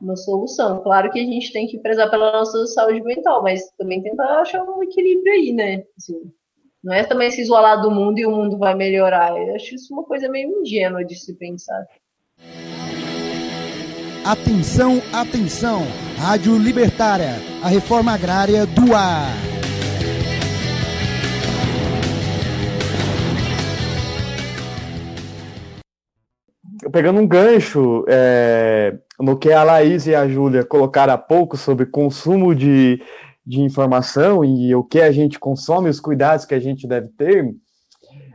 uma 0.00 0.16
solução. 0.16 0.82
Claro 0.82 1.11
que 1.11 1.20
a 1.20 1.24
gente 1.24 1.53
tem 1.53 1.66
que 1.66 1.78
prezar 1.78 2.11
pela 2.11 2.32
nossa 2.32 2.66
saúde 2.66 3.03
mental, 3.03 3.42
mas 3.42 3.70
também 3.78 4.03
tentar 4.03 4.40
achar 4.40 4.62
um 4.64 4.82
equilíbrio 4.82 5.32
aí, 5.32 5.53
né? 5.53 5.84
Assim, 5.96 6.20
não 6.82 6.92
é 6.92 7.05
também 7.05 7.30
se 7.30 7.40
isolar 7.40 7.80
do 7.80 7.90
mundo 7.90 8.18
e 8.18 8.26
o 8.26 8.30
mundo 8.30 8.59
vai 8.59 8.74
melhorar. 8.74 9.36
Eu 9.36 9.55
acho 9.55 9.74
isso 9.74 9.92
uma 9.92 10.05
coisa 10.05 10.28
meio 10.28 10.61
ingênua 10.61 11.05
de 11.05 11.14
se 11.14 11.34
pensar. 11.34 11.86
Atenção, 14.24 15.03
atenção! 15.12 15.82
Rádio 16.16 16.57
Libertária, 16.57 17.40
a 17.61 17.68
reforma 17.68 18.12
agrária 18.12 18.64
do 18.64 18.94
ar. 18.94 19.51
Pegando 26.93 27.20
um 27.20 27.26
gancho 27.26 28.05
é, 28.09 28.95
no 29.18 29.36
que 29.38 29.51
a 29.51 29.64
Laís 29.64 30.07
e 30.07 30.14
a 30.14 30.28
Júlia 30.28 30.64
colocaram 30.64 31.14
há 31.14 31.18
pouco 31.18 31.57
sobre 31.57 31.86
consumo 31.86 32.55
de, 32.55 33.03
de 33.45 33.62
informação 33.62 34.45
e 34.45 34.74
o 34.74 34.84
que 34.84 35.01
a 35.01 35.11
gente 35.11 35.38
consome, 35.38 35.88
os 35.88 35.99
cuidados 35.99 36.45
que 36.45 36.55
a 36.55 36.61
gente 36.61 36.86
deve 36.86 37.09
ter, 37.09 37.53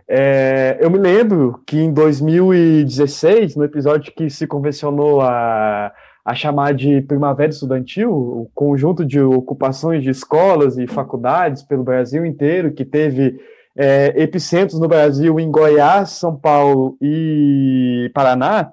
é, 0.09 0.77
eu 0.79 0.89
me 0.89 0.97
lembro 0.97 1.61
que 1.67 1.77
em 1.77 1.91
2016, 1.91 3.57
no 3.57 3.65
episódio 3.65 4.13
que 4.15 4.29
se 4.29 4.47
convencionou 4.47 5.19
a, 5.21 5.91
a 6.23 6.33
chamar 6.33 6.73
de 6.73 7.01
Primavera 7.01 7.49
Estudantil, 7.49 8.11
o 8.11 8.49
conjunto 8.55 9.05
de 9.05 9.19
ocupações 9.19 10.01
de 10.01 10.09
escolas 10.09 10.77
e 10.77 10.87
faculdades 10.87 11.61
pelo 11.61 11.83
Brasil 11.83 12.25
inteiro, 12.25 12.71
que 12.71 12.85
teve 12.85 13.37
é, 13.77 14.13
epicentros 14.15 14.79
no 14.79 14.87
Brasil, 14.87 15.39
em 15.39 15.51
Goiás, 15.51 16.09
São 16.11 16.35
Paulo 16.35 16.97
e 16.99 18.09
Paraná, 18.13 18.71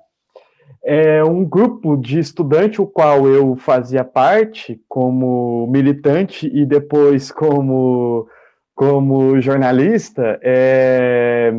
é 0.82 1.22
um 1.24 1.44
grupo 1.44 1.96
de 1.96 2.18
estudante 2.18 2.80
o 2.80 2.86
qual 2.86 3.26
eu 3.26 3.56
fazia 3.56 4.04
parte 4.04 4.80
como 4.88 5.66
militante 5.70 6.50
e 6.52 6.66
depois 6.66 7.30
como, 7.30 8.26
como 8.74 9.40
jornalista, 9.40 10.38
é, 10.42 11.54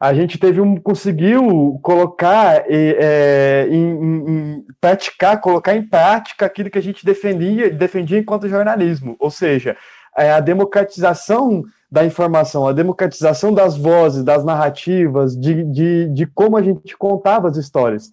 a 0.00 0.12
gente 0.12 0.38
teve 0.38 0.60
um 0.60 0.76
conseguiu 0.76 1.78
colocar 1.82 2.64
é, 2.66 3.66
em, 3.70 3.90
em, 3.90 4.30
em, 4.30 4.64
praticar, 4.80 5.40
colocar 5.40 5.74
em 5.74 5.86
prática 5.86 6.46
aquilo 6.46 6.70
que 6.70 6.78
a 6.78 6.82
gente 6.82 7.04
defendia, 7.04 7.70
defendia 7.70 8.18
enquanto 8.18 8.48
jornalismo, 8.48 9.16
ou 9.18 9.30
seja, 9.30 9.76
é, 10.16 10.30
a 10.30 10.40
democratização 10.40 11.64
da 11.94 12.04
informação, 12.04 12.66
a 12.66 12.72
democratização 12.72 13.54
das 13.54 13.76
vozes, 13.76 14.24
das 14.24 14.44
narrativas, 14.44 15.36
de, 15.36 15.62
de, 15.62 16.08
de 16.08 16.26
como 16.26 16.56
a 16.56 16.62
gente 16.62 16.96
contava 16.96 17.46
as 17.46 17.56
histórias. 17.56 18.12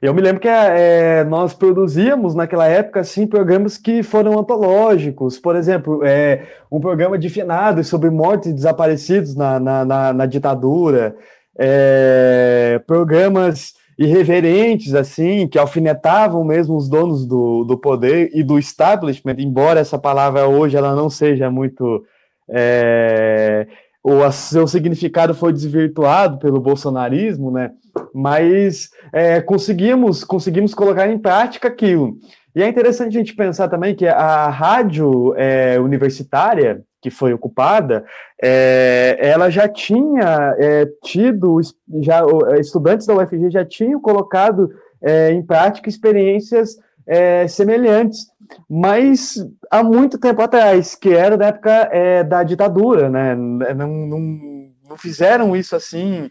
Eu 0.00 0.14
me 0.14 0.22
lembro 0.22 0.40
que 0.40 0.46
é, 0.46 1.24
nós 1.24 1.52
produzíamos 1.52 2.32
naquela 2.32 2.68
época 2.68 3.00
assim 3.00 3.26
programas 3.26 3.76
que 3.76 4.04
foram 4.04 4.38
antológicos, 4.38 5.36
por 5.36 5.56
exemplo, 5.56 6.04
é, 6.04 6.46
um 6.70 6.78
programa 6.78 7.18
de 7.18 7.28
finados 7.28 7.88
sobre 7.88 8.08
mortes 8.08 8.52
e 8.52 8.54
desaparecidos 8.54 9.34
na, 9.34 9.58
na, 9.58 9.84
na, 9.84 10.12
na 10.12 10.26
ditadura, 10.26 11.16
é, 11.58 12.80
programas 12.86 13.74
irreverentes 13.98 14.94
assim 14.94 15.48
que 15.48 15.58
alfinetavam 15.58 16.44
mesmo 16.44 16.76
os 16.76 16.88
donos 16.88 17.26
do, 17.26 17.64
do 17.64 17.76
poder 17.76 18.30
e 18.32 18.44
do 18.44 18.60
establishment, 18.60 19.34
embora 19.38 19.80
essa 19.80 19.98
palavra 19.98 20.46
hoje 20.46 20.76
ela 20.76 20.94
não 20.94 21.10
seja 21.10 21.50
muito 21.50 22.04
é, 22.52 23.66
o 24.02 24.30
seu 24.32 24.66
significado 24.66 25.34
foi 25.34 25.52
desvirtuado 25.52 26.38
pelo 26.38 26.60
bolsonarismo, 26.60 27.50
né? 27.50 27.70
Mas 28.14 28.90
é, 29.12 29.40
conseguimos 29.40 30.24
conseguimos 30.24 30.74
colocar 30.74 31.08
em 31.08 31.18
prática 31.18 31.68
aquilo. 31.68 32.16
E 32.54 32.62
é 32.62 32.68
interessante 32.68 33.16
a 33.16 33.20
gente 33.20 33.36
pensar 33.36 33.68
também 33.68 33.94
que 33.94 34.06
a 34.06 34.48
rádio 34.48 35.34
é, 35.36 35.78
universitária 35.78 36.82
que 37.00 37.10
foi 37.10 37.32
ocupada, 37.32 38.04
é, 38.42 39.16
ela 39.20 39.48
já 39.48 39.66
tinha 39.66 40.54
é, 40.58 40.86
tido, 41.02 41.60
já 42.02 42.22
estudantes 42.58 43.06
da 43.06 43.14
UFG 43.16 43.50
já 43.50 43.64
tinham 43.64 44.00
colocado 44.00 44.70
é, 45.02 45.32
em 45.32 45.42
prática 45.42 45.88
experiências 45.88 46.76
é, 47.10 47.48
semelhantes 47.48 48.30
mas 48.68 49.36
há 49.70 49.82
muito 49.82 50.18
tempo 50.18 50.42
atrás, 50.42 50.94
que 50.94 51.10
era 51.10 51.36
da 51.36 51.46
época 51.46 51.88
é, 51.92 52.24
da 52.24 52.42
ditadura, 52.42 53.08
né? 53.08 53.34
Não, 53.34 53.88
não, 53.88 54.20
não 54.88 54.96
fizeram 54.96 55.54
isso 55.54 55.76
assim 55.76 56.30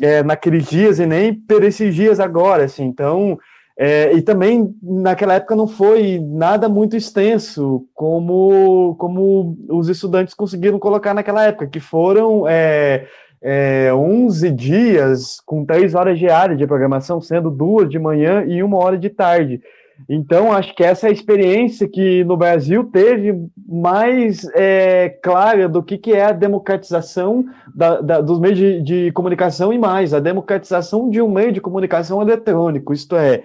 é, 0.00 0.22
naqueles 0.22 0.66
dias 0.66 0.98
e 0.98 1.06
nem 1.06 1.34
por 1.34 1.64
esses 1.64 1.94
dias 1.94 2.20
agora, 2.20 2.64
assim. 2.64 2.84
Então, 2.84 3.38
é, 3.78 4.12
e 4.12 4.22
também 4.22 4.74
naquela 4.82 5.34
época 5.34 5.56
não 5.56 5.66
foi 5.66 6.20
nada 6.22 6.68
muito 6.68 6.96
extenso, 6.96 7.86
como, 7.94 8.94
como 8.98 9.56
os 9.68 9.88
estudantes 9.88 10.34
conseguiram 10.34 10.78
colocar 10.78 11.14
naquela 11.14 11.44
época, 11.44 11.66
que 11.66 11.80
foram 11.80 12.48
é, 12.48 13.06
é, 13.42 13.92
11 13.92 14.50
dias 14.52 15.40
com 15.44 15.64
três 15.64 15.94
horas 15.94 16.18
diárias 16.18 16.58
de 16.58 16.66
programação, 16.66 17.20
sendo 17.20 17.50
duas 17.50 17.88
de 17.88 17.98
manhã 17.98 18.44
e 18.46 18.62
uma 18.62 18.78
hora 18.78 18.96
de 18.96 19.10
tarde. 19.10 19.60
Então, 20.08 20.52
acho 20.52 20.74
que 20.74 20.84
essa 20.84 21.06
é 21.06 21.10
a 21.10 21.12
experiência 21.12 21.88
que 21.88 22.22
no 22.24 22.36
Brasil 22.36 22.84
teve 22.84 23.34
mais 23.66 24.46
é, 24.54 25.08
clara 25.22 25.68
do 25.68 25.82
que, 25.82 25.98
que 25.98 26.12
é 26.12 26.26
a 26.26 26.32
democratização 26.32 27.44
da, 27.74 28.00
da, 28.00 28.20
dos 28.20 28.38
meios 28.38 28.58
de, 28.58 28.82
de, 28.82 29.12
comunicação 29.12 29.72
e 29.72 29.78
mais, 29.78 30.14
a 30.14 30.20
democratização 30.20 31.10
de 31.10 31.20
um 31.20 31.30
meio 31.30 31.50
de 31.50 31.60
comunicação 31.60 32.22
eletrônico, 32.22 32.92
isto 32.92 33.16
é, 33.16 33.42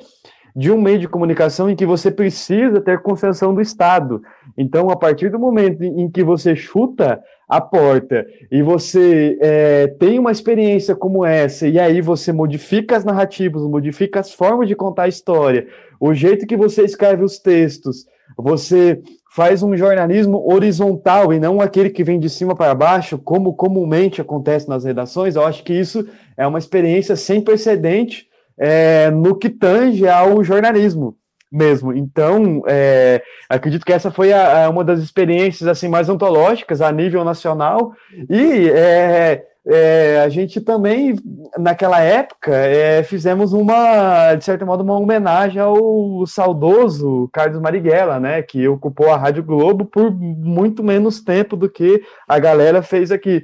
de 0.55 0.71
um 0.71 0.81
meio 0.81 0.99
de 0.99 1.07
comunicação 1.07 1.69
em 1.69 1.75
que 1.75 1.85
você 1.85 2.11
precisa 2.11 2.81
ter 2.81 3.01
concessão 3.01 3.53
do 3.53 3.61
Estado. 3.61 4.21
Então, 4.57 4.89
a 4.89 4.95
partir 4.95 5.29
do 5.29 5.39
momento 5.39 5.83
em 5.83 6.09
que 6.09 6.23
você 6.23 6.55
chuta 6.55 7.21
a 7.47 7.59
porta 7.59 8.25
e 8.49 8.61
você 8.61 9.37
é, 9.41 9.87
tem 9.87 10.17
uma 10.17 10.31
experiência 10.31 10.95
como 10.95 11.25
essa, 11.25 11.67
e 11.67 11.79
aí 11.79 11.99
você 11.99 12.31
modifica 12.31 12.95
as 12.95 13.03
narrativas, 13.03 13.63
modifica 13.63 14.19
as 14.19 14.33
formas 14.33 14.67
de 14.67 14.75
contar 14.75 15.03
a 15.03 15.09
história, 15.09 15.67
o 15.99 16.13
jeito 16.13 16.47
que 16.47 16.55
você 16.55 16.83
escreve 16.83 17.23
os 17.23 17.39
textos, 17.39 18.05
você 18.37 19.01
faz 19.33 19.63
um 19.63 19.75
jornalismo 19.75 20.45
horizontal 20.49 21.33
e 21.33 21.39
não 21.39 21.61
aquele 21.61 21.89
que 21.89 22.03
vem 22.03 22.19
de 22.19 22.29
cima 22.29 22.55
para 22.55 22.73
baixo, 22.73 23.17
como 23.17 23.53
comumente 23.53 24.21
acontece 24.21 24.67
nas 24.67 24.83
redações, 24.83 25.35
eu 25.35 25.45
acho 25.45 25.63
que 25.63 25.73
isso 25.73 26.07
é 26.37 26.47
uma 26.47 26.59
experiência 26.59 27.15
sem 27.15 27.41
precedente 27.41 28.30
é, 28.57 29.09
no 29.11 29.35
que 29.35 29.49
tange 29.49 30.07
ao 30.07 30.43
jornalismo 30.43 31.15
mesmo. 31.51 31.93
Então, 31.93 32.63
é, 32.65 33.21
acredito 33.49 33.85
que 33.85 33.91
essa 33.91 34.09
foi 34.09 34.31
a, 34.31 34.65
a, 34.65 34.69
uma 34.69 34.83
das 34.83 35.01
experiências 35.01 35.67
assim 35.67 35.89
mais 35.89 36.07
ontológicas 36.07 36.81
a 36.81 36.91
nível 36.91 37.25
nacional 37.25 37.93
e 38.29 38.69
é, 38.69 39.43
é, 39.67 40.21
a 40.21 40.29
gente 40.29 40.59
também, 40.59 41.15
naquela 41.57 41.99
época, 41.99 42.55
é, 42.55 43.03
fizemos 43.03 43.53
uma, 43.53 44.33
de 44.33 44.43
certo 44.43 44.65
modo, 44.65 44.81
uma 44.81 44.97
homenagem 44.97 45.61
ao 45.61 46.25
saudoso 46.25 47.29
Carlos 47.31 47.61
Marighella, 47.61 48.19
né, 48.19 48.41
que 48.41 48.67
ocupou 48.67 49.11
a 49.11 49.17
Rádio 49.17 49.43
Globo 49.43 49.85
por 49.85 50.11
muito 50.11 50.83
menos 50.83 51.21
tempo 51.21 51.55
do 51.55 51.69
que 51.69 52.01
a 52.27 52.39
galera 52.39 52.81
fez 52.81 53.11
aqui. 53.11 53.43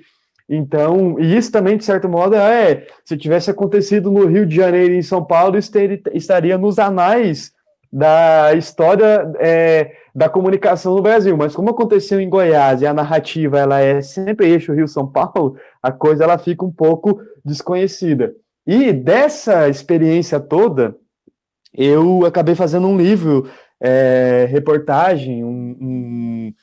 Então, 0.50 1.20
e 1.20 1.36
isso 1.36 1.52
também, 1.52 1.78
de 1.78 1.84
certo 1.84 2.08
modo, 2.08 2.36
é, 2.36 2.88
se 3.04 3.18
tivesse 3.18 3.50
acontecido 3.52 4.10
no 4.10 4.26
Rio 4.26 4.45
de 4.45 4.56
Janeiro 4.56 4.93
e 4.93 4.98
em 4.98 5.02
São 5.02 5.24
Paulo, 5.24 5.58
estaria 5.58 6.58
nos 6.58 6.80
anais 6.80 7.52
da 7.91 8.54
história 8.54 9.32
é, 9.39 9.91
da 10.14 10.30
comunicação 10.30 10.95
no 10.95 11.02
Brasil, 11.02 11.36
mas 11.38 11.56
como 11.56 11.70
aconteceu 11.70 12.20
em 12.20 12.30
Goiás 12.30 12.82
e 12.82 12.88
a 12.88 12.93
narrativa 12.93 13.60
ela 13.60 13.80
é 13.80 14.02
sempre 14.02 14.48
eixo 14.48 14.74
Rio-São 14.74 15.08
Paulo, 15.08 15.58
a 15.82 15.91
coisa 15.91 16.24
ela 16.24 16.38
fica 16.38 16.66
um 16.66 16.72
pouco 16.72 17.22
desconhecida. 17.45 18.34
E 18.66 18.91
dessa 18.91 19.70
experiência 19.70 20.39
toda, 20.39 20.95
eu 21.74 22.26
acabei 22.26 22.56
fazendo 22.56 22.88
um 22.88 22.98
livro, 22.98 23.50
é, 23.80 24.48
reportagem, 24.50 25.43
um, 25.43 25.78
um, 25.80 26.54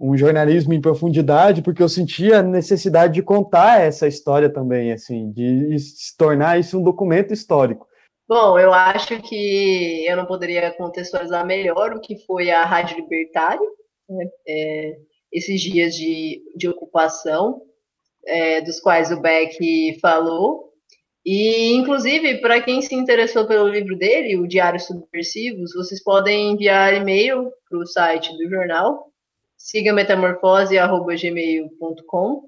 um, 0.00 0.16
jornalismo 0.16 0.72
em 0.72 0.80
profundidade, 0.80 1.62
porque 1.62 1.82
eu 1.82 1.88
sentia 1.88 2.38
a 2.38 2.42
necessidade 2.42 3.14
de 3.14 3.22
contar 3.22 3.80
essa 3.80 4.06
história 4.06 4.50
também, 4.50 4.92
assim, 4.92 5.30
de 5.30 5.78
se 5.78 6.16
tornar 6.16 6.58
isso 6.58 6.78
um 6.78 6.82
documento 6.82 7.32
histórico. 7.32 7.86
Bom, 8.26 8.58
eu 8.58 8.72
acho 8.72 9.20
que 9.20 10.06
eu 10.06 10.16
não 10.16 10.24
poderia 10.24 10.70
contextualizar 10.72 11.44
melhor 11.46 11.92
o 11.92 12.00
que 12.00 12.24
foi 12.26 12.50
a 12.50 12.64
Rádio 12.64 12.96
Libertária, 12.96 13.68
né? 14.08 14.26
é, 14.48 14.96
esses 15.30 15.60
dias 15.60 15.94
de, 15.94 16.42
de 16.56 16.68
ocupação, 16.68 17.60
é, 18.26 18.62
dos 18.62 18.80
quais 18.80 19.10
o 19.10 19.20
Beck 19.20 19.98
falou. 20.00 20.72
E, 21.24 21.72
inclusive, 21.72 22.40
para 22.40 22.60
quem 22.60 22.82
se 22.82 22.94
interessou 22.94 23.46
pelo 23.46 23.68
livro 23.68 23.96
dele, 23.96 24.36
o 24.36 24.46
Diário 24.46 24.78
Subversivos, 24.78 25.72
vocês 25.74 26.02
podem 26.02 26.52
enviar 26.52 26.94
e-mail 26.94 27.50
para 27.68 27.78
o 27.78 27.86
site 27.86 28.30
do 28.36 28.48
jornal, 28.48 29.10
siga 29.64 29.92
metamorfose.gmail.com, 29.94 32.42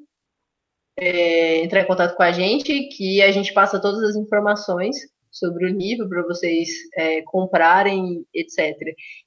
é, 0.99 1.65
entrar 1.65 1.81
em 1.81 1.87
contato 1.87 2.15
com 2.15 2.23
a 2.23 2.31
gente, 2.31 2.91
que 2.91 3.23
a 3.23 3.33
gente 3.33 3.55
passa 3.55 3.81
todas 3.81 4.03
as 4.03 4.17
informações 4.17 4.95
sobre 5.31 5.65
o 5.65 5.69
livro 5.69 6.07
para 6.11 6.21
vocês 6.23 6.69
é, 6.95 7.23
comprarem, 7.23 8.27
etc. 8.35 8.77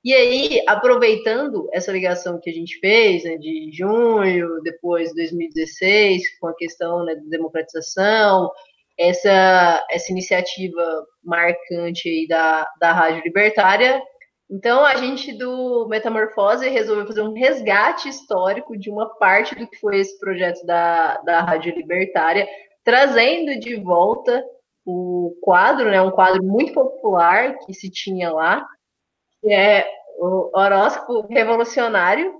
E 0.03 0.13
aí, 0.13 0.61
aproveitando 0.67 1.67
essa 1.73 1.91
ligação 1.91 2.39
que 2.39 2.51
a 2.51 2.53
gente 2.53 2.77
fez 2.79 3.23
né, 3.23 3.37
de 3.37 3.71
junho, 3.73 4.61
depois 4.61 5.11
2016, 5.15 6.37
com 6.39 6.47
a 6.47 6.55
questão 6.55 7.03
né, 7.03 7.15
da 7.15 7.27
democratização, 7.27 8.51
essa, 8.99 9.83
essa 9.89 10.11
iniciativa 10.11 11.07
marcante 11.23 12.27
da, 12.27 12.69
da 12.79 12.91
Rádio 12.91 13.23
Libertária. 13.23 13.99
Então, 14.51 14.83
a 14.83 14.95
gente 14.95 15.31
do 15.31 15.87
Metamorfose 15.87 16.67
resolveu 16.69 17.05
fazer 17.05 17.21
um 17.21 17.33
resgate 17.33 18.09
histórico 18.09 18.75
de 18.75 18.89
uma 18.89 19.07
parte 19.07 19.53
do 19.53 19.67
que 19.67 19.77
foi 19.77 19.99
esse 19.99 20.17
projeto 20.17 20.65
da, 20.65 21.17
da 21.17 21.41
Rádio 21.41 21.75
Libertária, 21.75 22.47
trazendo 22.83 23.59
de 23.59 23.75
volta 23.75 24.43
o 24.83 25.37
quadro, 25.43 25.91
né, 25.91 26.01
um 26.01 26.09
quadro 26.09 26.43
muito 26.43 26.73
popular 26.73 27.59
que 27.59 27.75
se 27.75 27.91
tinha 27.91 28.33
lá, 28.33 28.67
que 29.39 29.53
é 29.53 29.87
o 30.17 30.49
horóscopo 30.57 31.31
revolucionário. 31.31 32.33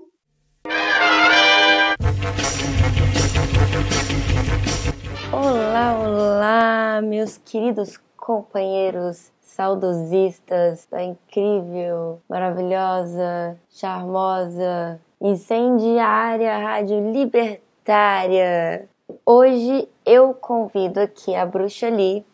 Olá, 5.32 5.96
olá, 5.96 7.00
meus 7.02 7.38
queridos 7.38 8.00
companheiros 8.16 9.32
saudosistas 9.60 10.86
da 10.90 11.02
incrível, 11.02 12.22
maravilhosa, 12.26 13.58
charmosa, 13.68 14.98
incendiária 15.20 16.56
Rádio 16.56 17.12
Libertária 17.12 17.70
Libertária! 17.90 18.88
Hoje 19.26 19.88
eu 20.06 20.32
convido 20.32 21.00
aqui 21.00 21.34
a 21.34 21.44
Bruxa 21.44 21.88
Lee 21.88 22.24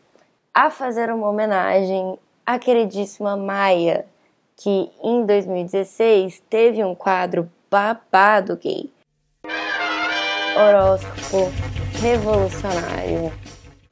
a 0.53 0.70
fazer 0.70 1.11
uma 1.11 1.29
homenagem 1.29 2.18
à 2.45 2.59
queridíssima 2.59 3.37
Maia, 3.37 4.05
que 4.57 4.91
em 5.03 5.24
2016 5.24 6.43
teve 6.51 6.85
um 6.85 6.95
quadro 6.95 7.51
babado 7.70 8.57
gay. 8.57 8.93
Horóscopo 10.57 11.51
revolucionário. 12.01 13.46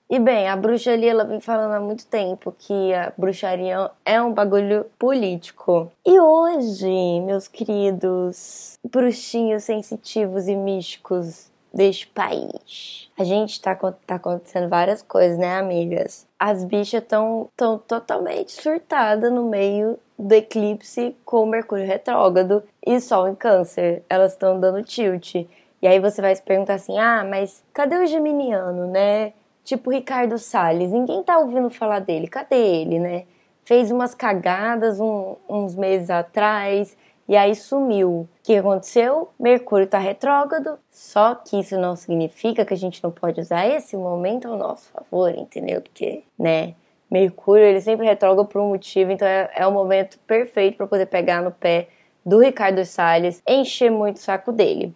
E 0.08 0.18
bem, 0.18 0.48
a 0.48 0.54
bruxaria 0.54 1.10
ela 1.10 1.24
vem 1.24 1.40
falando 1.40 1.72
há 1.72 1.80
muito 1.80 2.06
tempo 2.06 2.54
que 2.58 2.92
a 2.92 3.12
bruxaria 3.16 3.90
é 4.04 4.20
um 4.20 4.32
bagulho 4.32 4.84
político. 4.98 5.90
E 6.04 6.20
hoje, 6.20 7.20
meus 7.22 7.48
queridos 7.48 8.78
bruxinhos 8.84 9.64
sensitivos 9.64 10.46
e 10.46 10.54
místicos 10.54 11.50
deste 11.72 12.06
país, 12.06 13.10
a 13.18 13.24
gente 13.24 13.60
tá, 13.60 13.74
tá 13.74 14.14
acontecendo 14.16 14.68
várias 14.68 15.00
coisas, 15.00 15.38
né, 15.38 15.56
amigas? 15.56 16.26
As 16.38 16.64
bichas 16.64 17.02
estão 17.02 17.48
tão 17.56 17.78
totalmente 17.78 18.52
surtadas 18.52 19.32
no 19.32 19.48
meio 19.48 19.98
do 20.18 20.32
eclipse 20.34 21.16
com 21.24 21.46
Mercúrio 21.46 21.86
retrógrado 21.86 22.62
e 22.86 23.00
Sol 23.00 23.26
em 23.26 23.34
Câncer. 23.34 24.04
Elas 24.08 24.32
estão 24.32 24.60
dando 24.60 24.82
tilt. 24.82 25.34
E 25.34 25.86
aí 25.86 25.98
você 25.98 26.20
vai 26.22 26.36
se 26.36 26.42
perguntar 26.42 26.74
assim: 26.74 26.98
ah, 26.98 27.26
mas 27.28 27.64
cadê 27.72 27.96
o 27.96 28.06
Geminiano, 28.06 28.86
né? 28.86 29.32
Tipo 29.64 29.90
Ricardo 29.90 30.36
Salles, 30.38 30.92
ninguém 30.92 31.22
tá 31.22 31.38
ouvindo 31.38 31.70
falar 31.70 32.00
dele, 32.00 32.28
cadê 32.28 32.54
ele, 32.54 32.98
né? 32.98 33.24
Fez 33.64 33.90
umas 33.90 34.14
cagadas 34.14 35.00
um, 35.00 35.36
uns 35.48 35.74
meses 35.74 36.10
atrás 36.10 36.94
e 37.26 37.34
aí 37.34 37.54
sumiu. 37.54 38.10
O 38.10 38.28
que 38.42 38.56
aconteceu? 38.56 39.30
Mercúrio 39.40 39.86
tá 39.86 39.98
retrógrado, 39.98 40.78
só 40.90 41.34
que 41.34 41.58
isso 41.58 41.80
não 41.80 41.96
significa 41.96 42.64
que 42.64 42.74
a 42.74 42.76
gente 42.76 43.02
não 43.02 43.10
pode 43.10 43.40
usar 43.40 43.66
esse 43.66 43.96
momento 43.96 44.46
ao 44.48 44.58
nosso 44.58 44.90
favor, 44.90 45.30
entendeu? 45.34 45.80
Porque, 45.80 46.24
né? 46.38 46.74
Mercúrio, 47.10 47.64
ele 47.64 47.80
sempre 47.80 48.04
retrógrado 48.04 48.46
por 48.46 48.60
um 48.60 48.68
motivo, 48.68 49.12
então 49.12 49.26
é, 49.26 49.50
é 49.54 49.66
o 49.66 49.72
momento 49.72 50.18
perfeito 50.26 50.76
para 50.76 50.86
poder 50.86 51.06
pegar 51.06 51.40
no 51.40 51.50
pé 51.50 51.88
do 52.24 52.38
Ricardo 52.38 52.84
Salles, 52.84 53.42
encher 53.48 53.90
muito 53.90 54.16
o 54.16 54.20
saco 54.20 54.52
dele. 54.52 54.94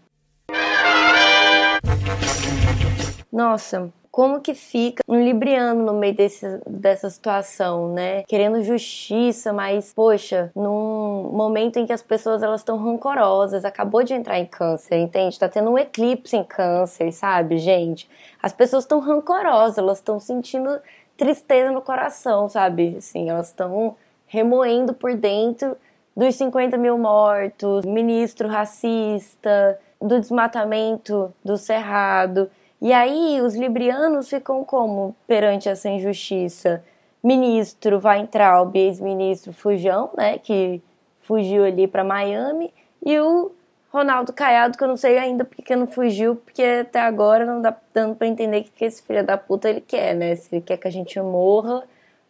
Nossa, 3.33 3.91
como 4.11 4.41
que 4.41 4.55
fica 4.55 5.03
um 5.07 5.23
libriano 5.23 5.85
no 5.85 5.93
meio 5.93 6.15
desse, 6.15 6.61
dessa 6.67 7.09
situação, 7.11 7.93
né? 7.93 8.23
Querendo 8.25 8.63
justiça, 8.63 9.53
mas 9.53 9.93
poxa, 9.93 10.51
num 10.55 11.31
momento 11.33 11.79
em 11.79 11.87
que 11.87 11.93
as 11.93 12.03
pessoas 12.03 12.43
elas 12.43 12.61
estão 12.61 12.77
rancorosas, 12.77 13.65
acabou 13.65 14.03
de 14.03 14.15
entrar 14.15 14.39
em 14.39 14.47
câncer, 14.47 14.97
entende? 14.97 15.39
Tá 15.39 15.49
tendo 15.49 15.71
um 15.71 15.79
eclipse 15.79 16.37
em 16.37 16.45
câncer, 16.45 17.13
sabe, 17.13 17.59
gente? 17.59 18.09
As 18.43 18.53
pessoas 18.53 18.85
estão 18.85 19.01
rancorosas, 19.01 19.79
elas 19.79 19.99
estão 19.99 20.19
sentindo 20.19 20.81
tristeza 21.17 21.71
no 21.71 21.83
coração, 21.83 22.49
sabe? 22.49 22.97
Assim, 22.99 23.29
elas 23.29 23.49
estão 23.49 23.97
remoendo 24.27 24.95
por 24.95 25.15
dentro 25.15 25.77
dos 26.17 26.35
50 26.35 26.77
mil 26.77 26.99
mortos, 26.99 27.85
ministro 27.85 28.49
racista, 28.49 29.79
do 30.01 30.21
desmatamento 30.21 31.33
do 31.45 31.57
cerrado. 31.57 32.51
E 32.81 32.93
aí 32.93 33.41
os 33.41 33.55
librianos 33.55 34.29
ficam 34.29 34.65
como 34.65 35.15
perante 35.27 35.69
essa 35.69 35.89
injustiça? 35.89 36.85
Ministro 37.23 38.01
Weintraub, 38.03 38.75
ex-ministro 38.77 39.53
Fujão, 39.53 40.11
né, 40.17 40.39
que 40.39 40.81
fugiu 41.21 41.65
ali 41.65 41.89
para 41.89 42.05
Miami, 42.05 42.73
e 43.05 43.19
o 43.19 43.51
Ronaldo 43.91 44.33
Caiado, 44.33 44.79
que 44.79 44.85
eu 44.85 44.89
não 44.89 44.97
sei 44.97 45.19
ainda 45.19 45.45
porque 45.45 45.75
não 45.75 45.87
fugiu, 45.87 46.37
porque 46.37 46.63
até 46.63 47.01
agora 47.01 47.45
não 47.45 47.61
dá 47.61 47.75
dando 47.93 48.15
para 48.15 48.27
entender 48.27 48.61
o 48.61 48.65
que 48.65 48.85
esse 48.85 49.03
filho 49.03 49.25
da 49.25 49.37
puta 49.37 49.69
ele 49.69 49.81
quer, 49.81 50.15
né? 50.15 50.37
Se 50.37 50.55
ele 50.55 50.63
quer 50.63 50.77
que 50.77 50.87
a 50.87 50.91
gente 50.91 51.19
morra 51.21 51.83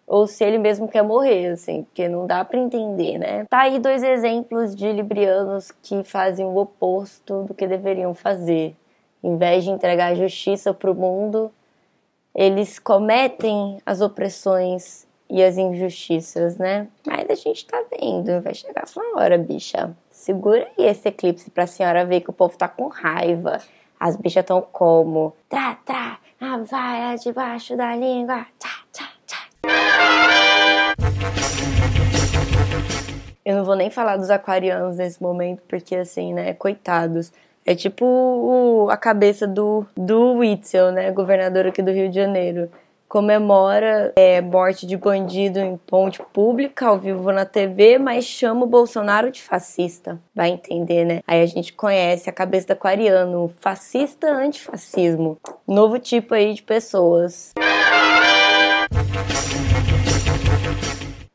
ou 0.06 0.26
se 0.26 0.42
ele 0.42 0.56
mesmo 0.56 0.88
quer 0.88 1.02
morrer, 1.02 1.48
assim, 1.48 1.82
porque 1.82 2.08
não 2.08 2.26
dá 2.26 2.44
para 2.44 2.58
entender, 2.58 3.18
né? 3.18 3.44
Tá 3.50 3.62
aí 3.62 3.78
dois 3.78 4.02
exemplos 4.02 4.74
de 4.74 4.90
librianos 4.90 5.70
que 5.82 6.02
fazem 6.02 6.46
o 6.46 6.56
oposto 6.56 7.42
do 7.42 7.52
que 7.52 7.66
deveriam 7.66 8.14
fazer. 8.14 8.74
Em 9.22 9.36
vez 9.36 9.64
de 9.64 9.70
entregar 9.70 10.14
justiça 10.14 10.72
para 10.72 10.90
o 10.90 10.94
mundo, 10.94 11.50
eles 12.34 12.78
cometem 12.78 13.78
as 13.84 14.00
opressões 14.00 15.06
e 15.28 15.42
as 15.42 15.58
injustiças, 15.58 16.56
né? 16.56 16.86
Mas 17.06 17.28
a 17.28 17.34
gente 17.34 17.66
tá 17.66 17.82
vendo, 17.90 18.40
vai 18.40 18.54
chegar 18.54 18.86
sua 18.86 19.02
hora, 19.16 19.36
bicha. 19.36 19.94
Segura 20.10 20.68
aí 20.78 20.86
esse 20.86 21.08
eclipse 21.08 21.50
pra 21.50 21.66
senhora 21.66 22.04
ver 22.04 22.20
que 22.20 22.30
o 22.30 22.32
povo 22.32 22.56
tá 22.56 22.68
com 22.68 22.88
raiva. 22.88 23.60
As 23.98 24.16
bichas 24.16 24.44
tão 24.44 24.62
como? 24.62 25.34
Trá, 25.48 25.76
a 26.40 26.56
vaia 26.58 27.16
debaixo 27.16 27.76
da 27.76 27.96
língua. 27.96 28.46
Tchá, 28.58 28.70
tchá, 28.92 29.08
tchá. 29.26 29.48
Eu 33.44 33.56
não 33.56 33.64
vou 33.64 33.74
nem 33.74 33.90
falar 33.90 34.16
dos 34.16 34.30
aquarianos 34.30 34.98
nesse 34.98 35.20
momento, 35.20 35.62
porque 35.66 35.96
assim, 35.96 36.32
né, 36.32 36.54
coitados. 36.54 37.32
É 37.68 37.74
tipo 37.74 38.06
o, 38.06 38.88
a 38.88 38.96
cabeça 38.96 39.46
do, 39.46 39.84
do 39.94 40.36
Witzel, 40.36 40.90
né? 40.90 41.10
Governador 41.10 41.66
aqui 41.66 41.82
do 41.82 41.90
Rio 41.90 42.08
de 42.08 42.14
Janeiro. 42.14 42.70
Comemora 43.06 44.14
é, 44.16 44.40
morte 44.40 44.86
de 44.86 44.96
bandido 44.96 45.58
em 45.58 45.76
ponte 45.76 46.22
pública, 46.32 46.86
ao 46.86 46.98
vivo 46.98 47.30
na 47.30 47.44
TV, 47.44 47.98
mas 47.98 48.24
chama 48.24 48.64
o 48.64 48.66
Bolsonaro 48.66 49.30
de 49.30 49.42
fascista. 49.42 50.18
Vai 50.34 50.48
entender, 50.48 51.04
né? 51.04 51.20
Aí 51.26 51.42
a 51.42 51.46
gente 51.46 51.74
conhece 51.74 52.30
a 52.30 52.32
cabeça 52.32 52.68
do 52.68 52.72
aquariano, 52.72 53.52
fascista 53.60 54.28
antifascismo. 54.28 55.36
Novo 55.66 55.98
tipo 55.98 56.32
aí 56.32 56.54
de 56.54 56.62
pessoas. 56.62 57.52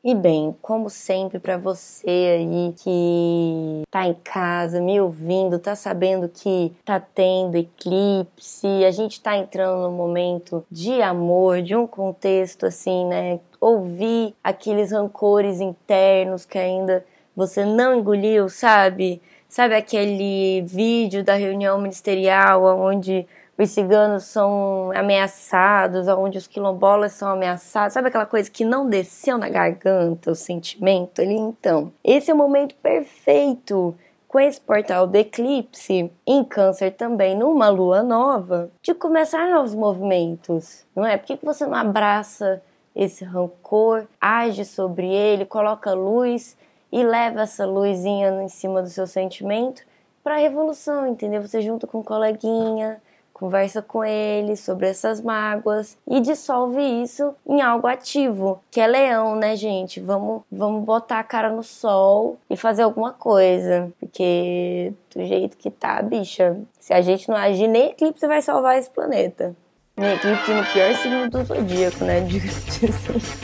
E 0.05 0.13
bem, 0.13 0.53
como 0.61 0.89
sempre, 0.89 1.39
para 1.39 1.55
você 1.55 2.09
aí 2.09 2.73
que 2.75 3.83
tá 3.89 4.05
em 4.05 4.13
casa, 4.13 4.81
me 4.81 4.99
ouvindo, 4.99 5.57
tá 5.57 5.77
sabendo 5.77 6.27
que 6.27 6.73
tá 6.83 6.99
tendo 6.99 7.55
eclipse, 7.55 8.67
a 8.85 8.91
gente 8.91 9.21
tá 9.21 9.37
entrando 9.37 9.83
num 9.83 9.95
momento 9.95 10.65
de 10.69 11.01
amor, 11.01 11.61
de 11.61 11.73
um 11.73 11.87
contexto 11.87 12.65
assim, 12.65 13.05
né? 13.05 13.39
Ouvir 13.61 14.35
aqueles 14.43 14.91
rancores 14.91 15.61
internos 15.61 16.43
que 16.43 16.57
ainda 16.57 17.05
você 17.33 17.63
não 17.63 17.95
engoliu, 17.95 18.49
sabe? 18.49 19.21
Sabe 19.47 19.73
aquele 19.73 20.63
vídeo 20.63 21.23
da 21.23 21.35
reunião 21.35 21.79
ministerial 21.79 22.65
onde 22.77 23.25
os 23.57 23.69
ciganos 23.69 24.23
são 24.23 24.91
ameaçados, 24.95 26.07
onde 26.07 26.37
os 26.37 26.47
quilombolas 26.47 27.13
são 27.13 27.29
ameaçados, 27.29 27.93
sabe 27.93 28.07
aquela 28.07 28.25
coisa 28.25 28.49
que 28.49 28.65
não 28.65 28.89
desceu 28.89 29.37
na 29.37 29.47
garganta, 29.47 30.31
o 30.31 30.35
sentimento 30.35 31.21
ali? 31.21 31.35
Então, 31.35 31.91
esse 32.03 32.31
é 32.31 32.33
o 32.33 32.37
momento 32.37 32.75
perfeito 32.75 33.95
com 34.27 34.39
esse 34.39 34.59
portal 34.59 35.05
do 35.05 35.15
eclipse, 35.15 36.11
em 36.25 36.43
câncer 36.43 36.91
também, 36.91 37.37
numa 37.37 37.69
lua 37.69 38.01
nova, 38.01 38.71
de 38.81 38.91
começar 38.95 39.47
novos 39.47 39.75
movimentos, 39.75 40.83
não 40.95 41.05
é? 41.05 41.15
Por 41.17 41.27
que 41.27 41.45
você 41.45 41.67
não 41.67 41.75
abraça 41.75 42.59
esse 42.95 43.23
rancor, 43.23 44.07
age 44.19 44.65
sobre 44.65 45.07
ele, 45.07 45.45
coloca 45.45 45.93
luz 45.93 46.57
e 46.91 47.03
leva 47.03 47.41
essa 47.41 47.65
luzinha 47.65 48.29
em 48.41 48.49
cima 48.49 48.81
do 48.81 48.89
seu 48.89 49.05
sentimento 49.05 49.83
para 50.23 50.35
a 50.35 50.39
revolução, 50.39 51.07
entendeu? 51.07 51.41
Você 51.41 51.61
junto 51.61 51.85
com 51.85 51.99
um 51.99 52.03
coleguinha, 52.03 52.99
conversa 53.43 53.81
com 53.81 54.05
ele 54.05 54.55
sobre 54.55 54.87
essas 54.87 55.19
mágoas 55.19 55.97
e 56.07 56.21
dissolve 56.21 56.81
isso 56.81 57.35
em 57.45 57.61
algo 57.61 57.87
ativo, 57.87 58.63
que 58.71 58.79
é 58.79 58.87
leão, 58.87 59.35
né, 59.35 59.53
gente? 59.57 59.99
Vamos, 59.99 60.43
vamos 60.49 60.85
botar 60.85 61.19
a 61.19 61.23
cara 61.25 61.49
no 61.49 61.61
sol 61.61 62.39
e 62.49 62.55
fazer 62.55 62.83
alguma 62.83 63.11
coisa, 63.11 63.91
porque 63.99 64.93
do 65.13 65.25
jeito 65.25 65.57
que 65.57 65.69
tá, 65.69 66.01
bicha, 66.01 66.57
se 66.79 66.93
a 66.93 67.01
gente 67.01 67.27
não 67.27 67.35
agir, 67.35 67.67
nem 67.67 67.89
eclipse 67.89 68.25
vai 68.25 68.41
salvar 68.41 68.77
esse 68.77 68.89
planeta. 68.89 69.53
Nem 69.97 70.13
eclipse 70.13 70.53
no 70.53 70.63
pior 70.67 70.95
signo 70.95 71.29
do 71.29 71.43
zodíaco, 71.43 72.05
né? 72.05 72.21
Diga 72.21 72.47
assim. 72.47 73.43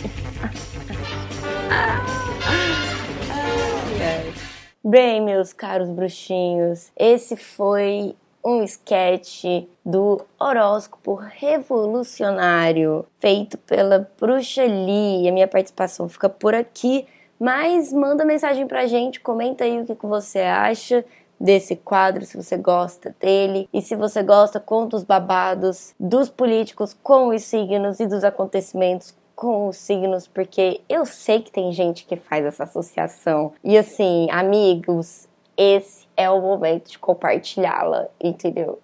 Bem, 4.82 5.22
meus 5.22 5.52
caros 5.52 5.90
bruxinhos, 5.90 6.90
esse 6.98 7.36
foi 7.36 8.16
um 8.44 8.64
sketch 8.64 9.44
do 9.86 10.22
horóscopo 10.40 11.16
revolucionário 11.16 13.06
feito 13.20 13.58
pela 13.58 14.10
Bruxa 14.20 14.64
Lee. 14.64 15.28
A 15.28 15.32
minha 15.32 15.48
participação 15.48 16.08
fica 16.08 16.30
por 16.30 16.54
aqui, 16.54 17.06
mas 17.40 17.94
manda 17.94 18.26
mensagem 18.26 18.68
pra 18.68 18.88
gente, 18.88 19.20
comenta 19.20 19.64
aí 19.64 19.82
o 19.82 19.86
que, 19.86 19.96
que 19.96 20.06
você 20.06 20.40
acha 20.40 21.06
desse 21.40 21.76
quadro, 21.76 22.26
se 22.26 22.36
você 22.36 22.58
gosta 22.58 23.16
dele. 23.20 23.70
E 23.74 23.82
se 23.82 23.96
você 23.96 24.22
gosta, 24.22 24.60
conta 24.60 24.98
os 24.98 25.04
babados 25.04 25.94
dos 26.00 26.30
políticos 26.30 26.96
com 27.02 27.30
os 27.30 27.44
signos 27.44 28.00
e 28.00 28.06
dos 28.06 28.24
acontecimentos 28.24 29.16
com 29.40 29.70
os 29.70 29.78
signos, 29.78 30.28
porque 30.28 30.82
eu 30.90 31.06
sei 31.06 31.42
que 31.42 31.50
tem 31.50 31.72
gente 31.72 32.06
que 32.06 32.18
faz 32.18 32.44
essa 32.44 32.66
associação. 32.66 33.54
E 33.64 33.78
assim, 33.78 34.28
amigos, 34.30 35.29
esse 35.62 36.08
é 36.16 36.30
o 36.30 36.40
momento 36.40 36.90
de 36.90 36.98
compartilhá-la, 36.98 38.08
entendeu? 38.18 38.82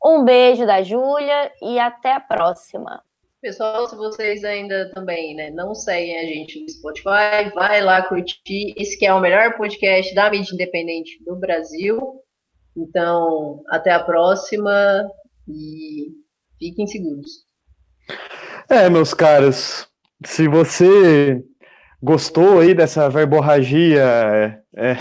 Um 0.04 0.24
beijo 0.24 0.66
da 0.66 0.82
Júlia 0.82 1.52
e 1.62 1.78
até 1.78 2.12
a 2.12 2.20
próxima. 2.20 3.02
Pessoal, 3.40 3.86
se 3.86 3.94
vocês 3.94 4.42
ainda 4.42 4.90
também 4.92 5.34
né, 5.36 5.50
não 5.50 5.72
seguem 5.72 6.18
a 6.18 6.24
gente 6.24 6.60
no 6.60 6.68
Spotify, 6.68 7.54
vai 7.54 7.80
lá 7.80 8.02
curtir. 8.02 8.74
Esse 8.76 8.98
que 8.98 9.06
é 9.06 9.14
o 9.14 9.20
melhor 9.20 9.56
podcast 9.56 10.12
da 10.14 10.28
mídia 10.28 10.54
independente 10.54 11.22
do 11.24 11.36
Brasil. 11.36 12.20
Então, 12.76 13.62
até 13.68 13.92
a 13.92 14.02
próxima 14.02 15.08
e 15.48 16.12
fiquem 16.58 16.86
seguros. 16.86 17.46
É, 18.68 18.90
meus 18.90 19.14
caros, 19.14 19.88
se 20.24 20.46
você 20.46 21.42
gostou 22.02 22.60
aí 22.60 22.74
dessa 22.74 23.08
verborragia 23.08 24.02
é, 24.02 24.58
é, 24.76 24.96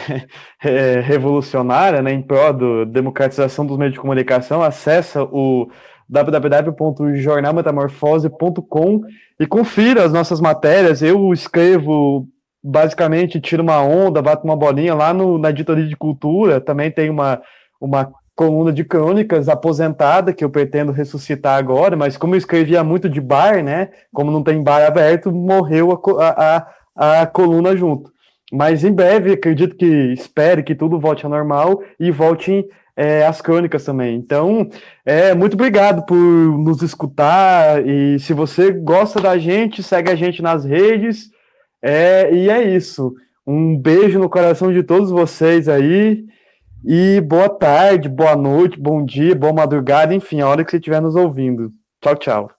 é, 0.64 1.02
revolucionária, 1.02 2.02
né, 2.02 2.12
em 2.12 2.22
prol 2.22 2.54
da 2.54 2.86
democratização 2.86 3.66
dos 3.66 3.78
meios 3.78 3.94
de 3.94 4.00
comunicação, 4.00 4.64
acessa 4.64 5.22
o 5.24 5.70
www.jornalmetamorfose.com 6.10 9.02
e 9.40 9.46
confira 9.46 10.04
as 10.04 10.12
nossas 10.14 10.42
matérias. 10.42 11.02
Eu 11.02 11.34
escrevo, 11.34 12.28
basicamente, 12.64 13.42
tiro 13.42 13.62
uma 13.62 13.82
onda, 13.82 14.22
bato 14.22 14.46
uma 14.46 14.56
bolinha 14.56 14.96
lá 14.96 15.14
no, 15.14 15.38
na 15.38 15.50
editoria 15.50 15.86
de 15.86 15.96
cultura. 15.96 16.62
Também 16.62 16.90
tem 16.90 17.10
uma, 17.10 17.42
uma 17.80 18.12
coluna 18.38 18.72
de 18.72 18.86
crônicas 18.86 19.50
aposentada 19.50 20.32
que 20.32 20.46
eu 20.46 20.50
pretendo 20.50 20.92
ressuscitar 20.92 21.58
agora, 21.58 21.98
mas 21.98 22.16
como 22.16 22.36
eu 22.36 22.38
escrevia 22.38 22.84
muito 22.84 23.10
de 23.10 23.20
bar, 23.20 23.64
né? 23.64 23.90
Como 24.14 24.32
não 24.32 24.44
tem 24.44 24.62
bar 24.62 24.86
aberto, 24.86 25.32
morreu 25.32 25.92
a, 26.20 26.68
a, 26.96 27.22
a 27.22 27.26
coluna 27.26 27.76
junto. 27.76 28.12
Mas 28.54 28.84
em 28.84 28.94
breve, 28.94 29.34
acredito 29.34 29.76
que 29.76 30.14
espere 30.14 30.62
que 30.62 30.76
tudo 30.76 31.00
volte 31.00 31.26
ao 31.26 31.32
normal 31.32 31.82
e 32.00 32.12
volte 32.12 32.64
é, 32.96 33.26
as 33.26 33.42
crônicas 33.42 33.84
também. 33.84 34.16
Então, 34.16 34.70
é, 35.04 35.34
muito 35.34 35.56
obrigado 35.56 36.06
por 36.06 36.16
nos 36.16 36.84
escutar. 36.84 37.86
E 37.86 38.20
se 38.20 38.34
você 38.34 38.72
gosta 38.72 39.20
da 39.20 39.36
gente, 39.40 39.82
segue 39.82 40.12
a 40.12 40.16
gente 40.16 40.44
nas 40.44 40.64
redes. 40.64 41.32
É, 41.82 42.32
e 42.32 42.50
é 42.52 42.62
isso. 42.62 43.16
Um 43.46 43.76
beijo 43.76 44.20
no 44.20 44.30
coração 44.30 44.72
de 44.72 44.84
todos 44.84 45.10
vocês 45.10 45.68
aí. 45.68 46.24
E 46.84 47.20
boa 47.22 47.50
tarde, 47.50 48.08
boa 48.08 48.36
noite, 48.36 48.80
bom 48.80 49.04
dia, 49.04 49.36
boa 49.36 49.54
madrugada, 49.54 50.14
enfim, 50.14 50.42
a 50.42 50.48
hora 50.48 50.64
que 50.64 50.72
você 50.72 50.78
estiver 50.78 51.02
nos 51.02 51.16
ouvindo. 51.16 51.72
Tchau, 52.02 52.16
tchau. 52.16 52.57